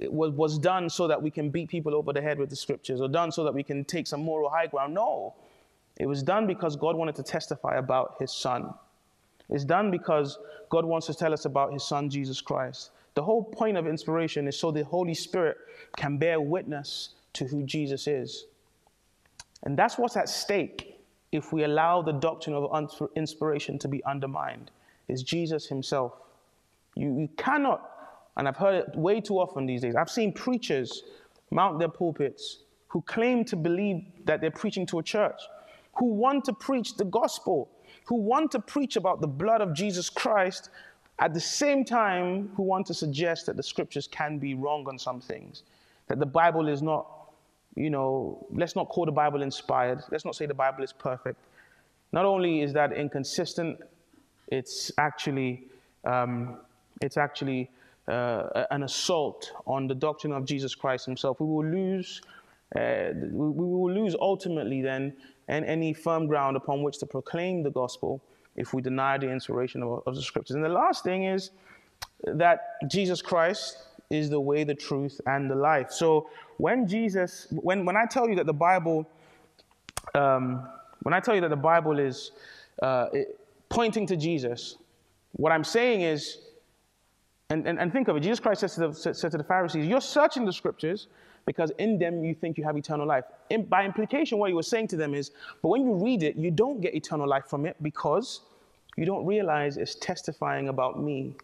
was, 0.00 0.32
was 0.32 0.58
done 0.58 0.88
so 0.90 1.08
that 1.08 1.20
we 1.20 1.30
can 1.30 1.50
beat 1.50 1.68
people 1.68 1.94
over 1.94 2.12
the 2.12 2.20
head 2.20 2.38
with 2.38 2.50
the 2.50 2.56
scriptures 2.56 3.00
or 3.00 3.08
done 3.08 3.32
so 3.32 3.44
that 3.44 3.54
we 3.54 3.62
can 3.62 3.84
take 3.84 4.06
some 4.06 4.22
moral 4.22 4.50
high 4.50 4.66
ground. 4.66 4.94
No. 4.94 5.34
It 5.98 6.06
was 6.06 6.22
done 6.22 6.46
because 6.46 6.76
God 6.76 6.96
wanted 6.96 7.14
to 7.16 7.22
testify 7.22 7.76
about 7.76 8.16
his 8.20 8.32
son. 8.32 8.74
It's 9.48 9.64
done 9.64 9.90
because 9.90 10.38
God 10.70 10.84
wants 10.84 11.06
to 11.06 11.14
tell 11.14 11.32
us 11.32 11.44
about 11.44 11.72
his 11.72 11.84
son, 11.84 12.10
Jesus 12.10 12.40
Christ. 12.40 12.90
The 13.14 13.22
whole 13.22 13.44
point 13.44 13.76
of 13.76 13.86
inspiration 13.86 14.48
is 14.48 14.58
so 14.58 14.72
the 14.72 14.84
Holy 14.84 15.14
Spirit 15.14 15.56
can 15.96 16.18
bear 16.18 16.40
witness 16.40 17.10
to 17.34 17.44
who 17.44 17.62
Jesus 17.62 18.06
is. 18.08 18.46
And 19.62 19.76
that's 19.76 19.96
what's 19.96 20.16
at 20.16 20.28
stake 20.28 20.93
if 21.34 21.52
we 21.52 21.64
allow 21.64 22.00
the 22.00 22.12
doctrine 22.12 22.54
of 22.54 23.10
inspiration 23.16 23.76
to 23.80 23.88
be 23.88 24.02
undermined 24.04 24.70
is 25.08 25.22
Jesus 25.22 25.66
himself. 25.66 26.12
You, 26.94 27.18
you 27.18 27.28
cannot, 27.36 27.90
and 28.36 28.46
I've 28.46 28.56
heard 28.56 28.76
it 28.76 28.96
way 28.96 29.20
too 29.20 29.40
often 29.40 29.66
these 29.66 29.82
days, 29.82 29.96
I've 29.96 30.10
seen 30.10 30.32
preachers 30.32 31.02
mount 31.50 31.80
their 31.80 31.88
pulpits 31.88 32.60
who 32.86 33.02
claim 33.02 33.44
to 33.46 33.56
believe 33.56 34.04
that 34.24 34.40
they're 34.40 34.52
preaching 34.52 34.86
to 34.86 35.00
a 35.00 35.02
church, 35.02 35.40
who 35.94 36.06
want 36.06 36.44
to 36.44 36.52
preach 36.52 36.96
the 36.96 37.04
gospel, 37.04 37.68
who 38.04 38.14
want 38.14 38.52
to 38.52 38.60
preach 38.60 38.94
about 38.94 39.20
the 39.20 39.26
blood 39.26 39.60
of 39.60 39.74
Jesus 39.74 40.08
Christ, 40.08 40.70
at 41.18 41.34
the 41.34 41.40
same 41.40 41.84
time, 41.84 42.50
who 42.56 42.62
want 42.62 42.86
to 42.86 42.94
suggest 42.94 43.46
that 43.46 43.56
the 43.56 43.62
scriptures 43.62 44.06
can 44.06 44.38
be 44.38 44.54
wrong 44.54 44.86
on 44.86 45.00
some 45.00 45.20
things, 45.20 45.64
that 46.06 46.20
the 46.20 46.26
Bible 46.26 46.68
is 46.68 46.80
not 46.80 47.23
you 47.76 47.90
know, 47.90 48.46
let's 48.52 48.76
not 48.76 48.88
call 48.88 49.06
the 49.06 49.12
Bible 49.12 49.42
inspired. 49.42 50.02
Let's 50.10 50.24
not 50.24 50.36
say 50.36 50.46
the 50.46 50.54
Bible 50.54 50.84
is 50.84 50.92
perfect. 50.92 51.38
Not 52.12 52.24
only 52.24 52.62
is 52.62 52.72
that 52.74 52.92
inconsistent, 52.92 53.80
it's 54.48 54.92
actually, 54.98 55.64
um, 56.04 56.58
it's 57.00 57.16
actually 57.16 57.70
uh, 58.06 58.66
an 58.70 58.84
assault 58.84 59.52
on 59.66 59.88
the 59.88 59.94
doctrine 59.94 60.32
of 60.32 60.44
Jesus 60.44 60.74
Christ 60.74 61.06
Himself. 61.06 61.40
We 61.40 61.46
will 61.46 61.64
lose, 61.64 62.22
uh, 62.76 63.10
we 63.14 63.50
will 63.52 63.92
lose 63.92 64.14
ultimately 64.20 64.80
then 64.82 65.14
any 65.48 65.92
firm 65.92 66.26
ground 66.26 66.56
upon 66.56 66.82
which 66.82 66.98
to 66.98 67.06
proclaim 67.06 67.62
the 67.62 67.70
gospel 67.70 68.22
if 68.56 68.72
we 68.72 68.80
deny 68.80 69.18
the 69.18 69.28
inspiration 69.28 69.82
of, 69.82 70.02
of 70.06 70.14
the 70.14 70.22
scriptures. 70.22 70.54
And 70.54 70.64
the 70.64 70.68
last 70.68 71.02
thing 71.02 71.24
is 71.24 71.50
that 72.24 72.76
Jesus 72.88 73.20
Christ 73.20 73.78
is 74.10 74.30
the 74.30 74.40
way, 74.40 74.64
the 74.64 74.74
truth, 74.74 75.20
and 75.26 75.50
the 75.50 75.54
life. 75.54 75.90
So 75.90 76.28
when 76.58 76.86
Jesus, 76.86 77.46
when, 77.50 77.84
when 77.84 77.96
I 77.96 78.06
tell 78.06 78.28
you 78.28 78.36
that 78.36 78.46
the 78.46 78.52
Bible, 78.52 79.08
um, 80.14 80.68
when 81.02 81.14
I 81.14 81.20
tell 81.20 81.34
you 81.34 81.40
that 81.40 81.50
the 81.50 81.56
Bible 81.56 81.98
is 81.98 82.32
uh, 82.82 83.06
it, 83.12 83.40
pointing 83.68 84.06
to 84.06 84.16
Jesus, 84.16 84.76
what 85.32 85.52
I'm 85.52 85.64
saying 85.64 86.02
is, 86.02 86.38
and, 87.50 87.66
and, 87.66 87.78
and 87.78 87.92
think 87.92 88.08
of 88.08 88.16
it, 88.16 88.20
Jesus 88.20 88.40
Christ 88.40 88.60
says 88.60 88.74
to, 88.74 88.88
the, 88.88 89.14
said 89.14 89.30
to 89.30 89.38
the 89.38 89.44
Pharisees, 89.44 89.86
You're 89.86 90.00
searching 90.00 90.44
the 90.44 90.52
scriptures 90.52 91.08
because 91.46 91.70
in 91.78 91.98
them 91.98 92.24
you 92.24 92.34
think 92.34 92.56
you 92.56 92.64
have 92.64 92.76
eternal 92.76 93.06
life. 93.06 93.24
In, 93.50 93.64
by 93.64 93.84
implication, 93.84 94.38
what 94.38 94.48
he 94.48 94.54
was 94.54 94.66
saying 94.66 94.88
to 94.88 94.96
them 94.96 95.14
is, 95.14 95.30
But 95.60 95.68
when 95.68 95.82
you 95.82 95.94
read 95.94 96.22
it, 96.22 96.36
you 96.36 96.50
don't 96.50 96.80
get 96.80 96.94
eternal 96.94 97.28
life 97.28 97.46
from 97.46 97.66
it 97.66 97.76
because 97.82 98.40
you 98.96 99.04
don't 99.04 99.26
realize 99.26 99.76
it's 99.76 99.96
testifying 99.96 100.68
about 100.68 101.02
me. 101.02 101.34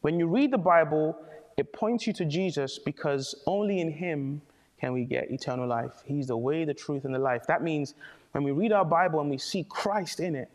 When 0.00 0.18
you 0.18 0.26
read 0.26 0.50
the 0.50 0.58
Bible, 0.58 1.16
it 1.58 1.72
points 1.72 2.06
you 2.06 2.12
to 2.14 2.24
Jesus 2.24 2.78
because 2.78 3.34
only 3.44 3.80
in 3.80 3.90
him 3.90 4.40
can 4.80 4.92
we 4.92 5.04
get 5.04 5.30
eternal 5.30 5.66
life. 5.66 6.02
He's 6.04 6.28
the 6.28 6.36
way, 6.36 6.64
the 6.64 6.72
truth, 6.72 7.04
and 7.04 7.12
the 7.12 7.18
life. 7.18 7.46
That 7.48 7.62
means 7.62 7.94
when 8.30 8.44
we 8.44 8.52
read 8.52 8.70
our 8.70 8.84
Bible 8.84 9.20
and 9.20 9.28
we 9.28 9.38
see 9.38 9.64
Christ 9.68 10.20
in 10.20 10.36
it, 10.36 10.48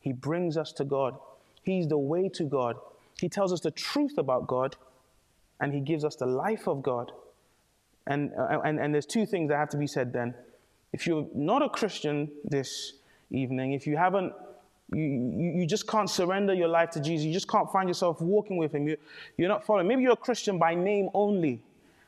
he 0.00 0.12
brings 0.12 0.58
us 0.58 0.70
to 0.72 0.84
God. 0.84 1.16
He's 1.62 1.88
the 1.88 1.96
way 1.96 2.28
to 2.28 2.44
God. 2.44 2.76
He 3.18 3.28
tells 3.30 3.54
us 3.54 3.60
the 3.60 3.70
truth 3.70 4.18
about 4.18 4.46
God, 4.46 4.76
and 5.60 5.72
he 5.72 5.80
gives 5.80 6.04
us 6.04 6.14
the 6.16 6.26
life 6.26 6.68
of 6.68 6.82
God. 6.82 7.10
And, 8.06 8.32
uh, 8.38 8.60
and, 8.64 8.78
and 8.78 8.92
there's 8.92 9.06
two 9.06 9.24
things 9.24 9.48
that 9.48 9.56
have 9.56 9.70
to 9.70 9.78
be 9.78 9.86
said 9.86 10.12
then. 10.12 10.34
If 10.92 11.06
you're 11.06 11.26
not 11.34 11.62
a 11.62 11.70
Christian 11.70 12.30
this 12.44 12.92
evening, 13.30 13.72
if 13.72 13.86
you 13.86 13.96
haven't 13.96 14.34
you, 14.92 15.52
you, 15.56 15.66
just 15.66 15.86
can't 15.86 16.10
surrender 16.10 16.54
your 16.54 16.68
life 16.68 16.90
to 16.90 17.00
Jesus. 17.00 17.24
You 17.24 17.32
just 17.32 17.48
can't 17.48 17.70
find 17.70 17.88
yourself 17.88 18.20
walking 18.20 18.56
with 18.56 18.74
Him. 18.74 18.86
You, 18.86 18.96
you're 19.36 19.48
not 19.48 19.64
following. 19.64 19.88
Maybe 19.88 20.02
you're 20.02 20.12
a 20.12 20.16
Christian 20.16 20.58
by 20.58 20.74
name 20.74 21.08
only. 21.14 21.62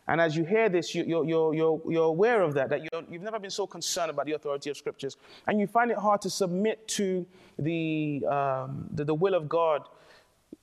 And 0.09 0.21
as 0.21 0.37
you 0.37 0.45
hear 0.45 0.69
this, 0.69 0.95
you, 0.95 1.05
you're, 1.05 1.25
you're, 1.25 1.55
you're, 1.55 1.81
you're 1.89 2.05
aware 2.05 2.43
of 2.43 2.55
that, 2.55 2.69
that 2.69 2.83
you 2.83 2.89
have 2.93 3.23
never 3.23 3.39
been 3.39 3.51
so 3.51 3.67
concerned 3.67 4.11
about 4.11 4.27
the 4.27 4.33
authority 4.33 4.71
of 4.71 4.77
Scriptures. 4.77 5.17
And 5.47 5.59
you 5.59 5.67
find 5.67 5.91
it 5.91 5.99
hard 5.99 6.21
to 6.23 6.31
submit 6.31 6.87
to 6.89 7.27
the, 7.59 8.25
um, 8.31 8.89
the, 8.93 9.05
the 9.05 9.15
will 9.15 9.35
of 9.35 9.49
God. 9.49 9.89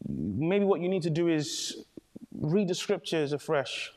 Maybe 0.08 0.64
what 0.64 0.80
you 0.80 0.88
need 0.88 1.04
to 1.04 1.10
do 1.10 1.28
is 1.28 1.84
read 2.32 2.70
the 2.70 2.76
Scriptures 2.76 3.34
afresh. 3.34 3.92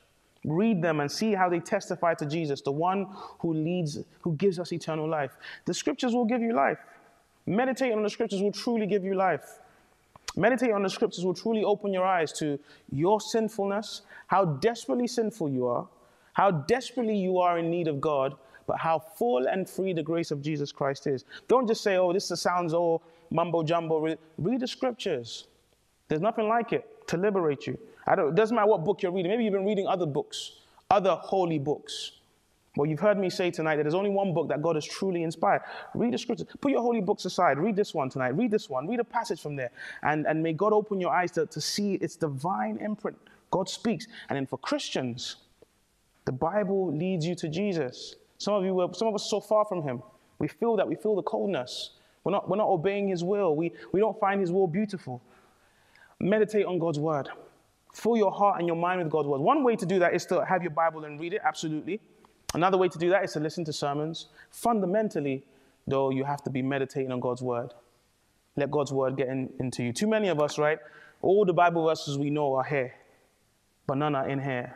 Read 0.45 0.83
them 0.83 1.01
and 1.01 1.11
see 1.11 1.33
how 1.33 1.49
they 1.49 1.61
testify 1.61 2.15
to 2.15 2.27
Jesus, 2.27 2.61
the 2.61 2.73
one 2.73 3.07
who 3.41 3.53
leads, 3.53 3.99
who 4.21 4.35
gives 4.37 4.59
us 4.59 4.73
eternal 4.73 5.09
life. 5.09 5.37
The 5.65 5.75
Scriptures 5.75 6.13
will 6.13 6.25
give 6.25 6.41
you 6.41 6.55
life. 6.55 6.79
Meditating 7.47 7.97
on 7.97 8.03
the 8.03 8.11
scriptures 8.11 8.43
will 8.43 8.53
truly 8.53 8.87
give 8.87 9.05
you 9.05 9.15
life. 9.15 9.61
Meditating 10.37 10.75
on 10.75 10.83
the 10.83 10.91
scriptures 10.91 11.25
will 11.25 11.35
truly 11.35 11.65
open 11.65 11.93
your 11.93 12.05
eyes 12.05 12.33
to 12.35 12.59
your 12.91 13.21
sinfulness, 13.21 14.03
how 14.27 14.45
desperately 14.45 15.07
sinful 15.07 15.49
you 15.49 15.67
are, 15.67 15.89
how 16.35 16.51
desperately 16.51 17.17
you 17.17 17.39
are 17.39 17.59
in 17.59 17.71
need 17.71 17.89
of 17.89 18.01
God, 18.01 18.35
but 18.67 18.79
how 18.79 18.99
full 18.99 19.47
and 19.47 19.69
free 19.69 19.93
the 19.93 20.03
grace 20.03 20.31
of 20.31 20.43
Jesus 20.43 20.73
Christ 20.73 21.07
is. 21.07 21.25
Don't 21.49 21.67
just 21.67 21.83
say, 21.83 21.97
oh, 21.97 22.13
this 22.13 22.27
sounds 22.27 22.75
all 22.75 23.03
mumbo 23.31 23.63
jumbo. 23.63 24.17
Read 24.39 24.61
the 24.61 24.67
scriptures. 24.67 25.47
There's 26.09 26.21
nothing 26.21 26.49
like 26.49 26.73
it 26.73 26.85
to 27.09 27.17
liberate 27.17 27.67
you. 27.67 27.79
I 28.07 28.15
don't, 28.15 28.29
it 28.29 28.35
doesn't 28.35 28.55
matter 28.55 28.69
what 28.69 28.85
book 28.85 29.03
you're 29.03 29.13
reading. 29.13 29.31
Maybe 29.31 29.45
you've 29.45 29.53
been 29.53 29.65
reading 29.65 29.87
other 29.87 30.07
books, 30.07 30.53
other 30.91 31.15
holy 31.15 31.59
books. 31.59 32.13
Well, 32.77 32.87
you've 32.87 33.01
heard 33.01 33.19
me 33.19 33.31
say 33.31 33.51
tonight 33.51 33.77
that 33.77 33.85
there's 33.85 33.95
only 33.95 34.11
one 34.11 34.35
book 34.35 34.49
that 34.49 34.61
God 34.61 34.77
has 34.77 34.85
truly 34.85 35.23
inspired. 35.23 35.63
Read 35.95 36.13
the 36.13 36.19
scriptures. 36.19 36.47
Put 36.61 36.71
your 36.71 36.83
holy 36.83 37.01
books 37.01 37.25
aside. 37.25 37.59
Read 37.59 37.75
this 37.75 37.95
one 37.95 38.11
tonight. 38.11 38.37
Read 38.37 38.51
this 38.51 38.69
one. 38.69 38.87
Read 38.87 39.01
a 39.01 39.05
passage 39.05 39.41
from 39.41 39.57
there. 39.57 39.71
And, 40.03 40.27
and 40.27 40.43
may 40.43 40.53
God 40.53 40.75
open 40.75 41.01
your 41.01 41.11
eyes 41.11 41.31
to, 41.33 41.47
to 41.47 41.61
see 41.61 41.95
its 41.95 42.17
divine 42.17 42.77
imprint. 42.83 43.17
God 43.51 43.69
speaks. 43.69 44.07
And 44.29 44.37
then 44.37 44.47
for 44.47 44.59
Christians, 44.59 45.37
the 46.27 46.33
Bible 46.33 46.95
leads 46.95 47.25
you 47.27 47.35
to 47.37 47.49
Jesus. 47.49 48.17
Some 48.37 48.53
of 48.55 48.65
you 48.65 48.75
were, 48.75 48.89
some 48.93 49.09
of 49.09 49.15
us 49.15 49.29
so 49.31 49.41
far 49.41 49.65
from 49.65 49.83
him. 49.83 50.03
We 50.39 50.49
feel 50.49 50.77
that. 50.77 50.87
We 50.87 50.97
feel 50.97 51.17
the 51.17 51.23
coldness. 51.23 51.93
We're 52.25 52.33
not, 52.33 52.49
we're 52.49 52.59
not 52.59 52.69
obeying 52.69 53.09
his 53.09 53.25
will. 53.25 53.57
We, 53.57 53.73
we 53.93 54.01
don't 54.01 54.19
find 54.21 54.41
his 54.41 54.53
will 54.53 54.67
beautiful. 54.67 55.23
Meditate 56.21 56.67
on 56.67 56.79
God's 56.79 56.99
word. 56.99 57.31
Fill 57.95 58.19
your 58.19 58.33
heart 58.33 58.59
and 58.59 58.67
your 58.67 58.77
mind 58.77 59.01
with 59.01 59.11
God's 59.11 59.29
word. 59.29 59.41
One 59.41 59.65
way 59.65 59.77
to 59.77 59.87
do 59.87 59.99
that 60.01 60.13
is 60.13 60.27
to 60.27 60.45
have 60.45 60.63
your 60.63 60.73
Bible 60.73 61.05
and 61.05 61.19
read 61.19 61.33
it, 61.33 61.41
absolutely. 61.43 62.01
Another 62.57 62.79
way 62.79 62.89
to 62.89 62.99
do 62.99 63.11
that 63.11 63.23
is 63.23 63.35
to 63.35 63.41
listen 63.41 63.67
to 63.67 63.73
sermons. 63.73 64.29
Fundamentally, 64.51 65.45
though, 65.87 66.09
you 66.09 66.25
have 66.25 66.43
to 66.45 66.49
be 66.49 66.63
meditating 66.63 67.13
on 67.13 67.21
God's 67.21 67.43
word. 67.43 67.75
Let 68.57 68.71
God's 68.71 68.95
word 68.95 69.15
get 69.19 69.29
in, 69.29 69.51
into 69.61 69.83
you. 69.83 69.93
Too 69.93 70.07
many 70.07 70.29
of 70.29 70.41
us, 70.41 70.57
right? 70.57 70.79
All 71.21 71.45
the 71.45 71.53
Bible 71.53 71.85
verses 71.87 72.17
we 72.17 72.31
know 72.31 72.55
are 72.55 72.65
here, 72.65 72.95
but 73.87 73.99
none 73.99 74.15
are 74.15 74.27
in 74.27 74.41
here. 74.41 74.75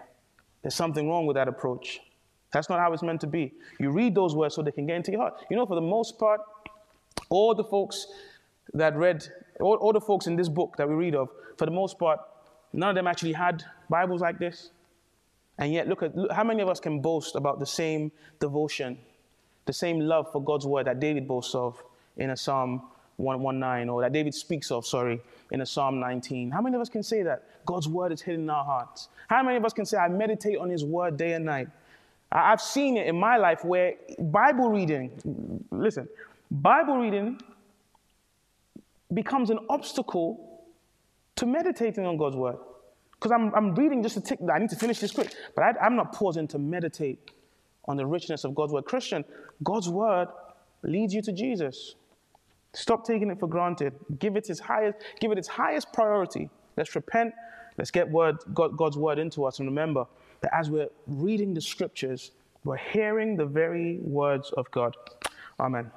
There's 0.60 0.74
something 0.74 1.08
wrong 1.08 1.24
with 1.24 1.36
that 1.36 1.48
approach. 1.48 2.00
That's 2.52 2.68
not 2.68 2.80
how 2.80 2.92
it's 2.92 3.02
meant 3.02 3.22
to 3.22 3.26
be. 3.26 3.54
You 3.78 3.90
read 3.92 4.14
those 4.14 4.36
words 4.36 4.56
so 4.56 4.62
they 4.62 4.72
can 4.72 4.86
get 4.86 4.96
into 4.96 5.12
your 5.12 5.22
heart. 5.22 5.46
You 5.50 5.56
know, 5.56 5.64
for 5.64 5.74
the 5.74 5.80
most 5.80 6.18
part, 6.18 6.42
all 7.30 7.54
the 7.54 7.64
folks 7.64 8.08
that 8.74 8.94
read, 8.94 9.26
all, 9.58 9.76
all 9.76 9.94
the 9.94 10.02
folks 10.02 10.26
in 10.26 10.36
this 10.36 10.50
book 10.50 10.76
that 10.76 10.86
we 10.86 10.94
read 10.94 11.14
of, 11.14 11.30
for 11.56 11.64
the 11.64 11.72
most 11.72 11.98
part, 11.98 12.20
none 12.74 12.90
of 12.90 12.94
them 12.94 13.06
actually 13.06 13.32
had 13.32 13.64
Bibles 13.88 14.20
like 14.20 14.38
this. 14.38 14.70
And 15.60 15.72
yet, 15.72 15.86
look 15.86 16.02
at 16.02 16.16
look, 16.16 16.32
how 16.32 16.42
many 16.42 16.62
of 16.62 16.68
us 16.68 16.80
can 16.80 17.00
boast 17.00 17.36
about 17.36 17.60
the 17.60 17.66
same 17.66 18.10
devotion, 18.40 18.98
the 19.66 19.72
same 19.72 20.00
love 20.00 20.32
for 20.32 20.42
God's 20.42 20.66
word 20.66 20.86
that 20.86 20.98
David 20.98 21.28
boasts 21.28 21.54
of 21.54 21.80
in 22.16 22.30
a 22.30 22.36
Psalm 22.36 22.82
119, 23.18 23.90
or 23.90 24.00
that 24.00 24.12
David 24.12 24.34
speaks 24.34 24.70
of, 24.70 24.86
sorry, 24.86 25.20
in 25.52 25.60
a 25.60 25.66
Psalm 25.66 26.00
19. 26.00 26.50
How 26.50 26.62
many 26.62 26.74
of 26.74 26.80
us 26.80 26.88
can 26.88 27.02
say 27.02 27.22
that? 27.22 27.44
God's 27.66 27.86
word 27.86 28.10
is 28.10 28.22
hidden 28.22 28.42
in 28.42 28.50
our 28.50 28.64
hearts. 28.64 29.08
How 29.28 29.42
many 29.42 29.58
of 29.58 29.64
us 29.64 29.74
can 29.74 29.84
say, 29.84 29.98
I 29.98 30.08
meditate 30.08 30.56
on 30.56 30.70
his 30.70 30.82
word 30.82 31.18
day 31.18 31.34
and 31.34 31.44
night? 31.44 31.68
I've 32.32 32.60
seen 32.60 32.96
it 32.96 33.06
in 33.06 33.18
my 33.18 33.36
life 33.36 33.64
where 33.64 33.94
Bible 34.18 34.70
reading, 34.70 35.64
listen, 35.70 36.08
Bible 36.50 36.96
reading 36.98 37.38
becomes 39.12 39.50
an 39.50 39.58
obstacle 39.68 40.64
to 41.36 41.46
meditating 41.46 42.06
on 42.06 42.16
God's 42.16 42.36
word. 42.36 42.56
Because 43.20 43.32
I'm, 43.32 43.54
I'm 43.54 43.74
reading 43.74 44.02
just 44.02 44.14
to 44.14 44.20
tick, 44.22 44.38
I 44.50 44.58
need 44.58 44.70
to 44.70 44.76
finish 44.76 44.98
this 44.98 45.12
quick, 45.12 45.34
but 45.54 45.62
I, 45.62 45.74
I'm 45.84 45.94
not 45.94 46.14
pausing 46.14 46.48
to 46.48 46.58
meditate 46.58 47.32
on 47.86 47.98
the 47.98 48.06
richness 48.06 48.44
of 48.44 48.54
God's 48.54 48.72
word. 48.72 48.86
Christian, 48.86 49.26
God's 49.62 49.90
word 49.90 50.28
leads 50.82 51.12
you 51.12 51.20
to 51.22 51.32
Jesus. 51.32 51.96
Stop 52.72 53.04
taking 53.04 53.30
it 53.30 53.38
for 53.38 53.46
granted. 53.46 53.92
Give 54.18 54.36
it 54.36 54.48
its 54.48 54.60
highest, 54.60 54.98
give 55.20 55.32
it 55.32 55.38
its 55.38 55.48
highest 55.48 55.92
priority. 55.92 56.48
Let's 56.78 56.94
repent. 56.94 57.34
Let's 57.76 57.90
get 57.90 58.08
word, 58.08 58.38
God, 58.54 58.76
God's 58.76 58.96
word 58.96 59.18
into 59.18 59.44
us. 59.44 59.58
And 59.58 59.68
remember 59.68 60.06
that 60.40 60.54
as 60.54 60.70
we're 60.70 60.88
reading 61.06 61.52
the 61.52 61.60
scriptures, 61.60 62.30
we're 62.64 62.76
hearing 62.76 63.36
the 63.36 63.44
very 63.44 63.98
words 63.98 64.50
of 64.56 64.70
God. 64.70 64.96
Amen. 65.58 65.90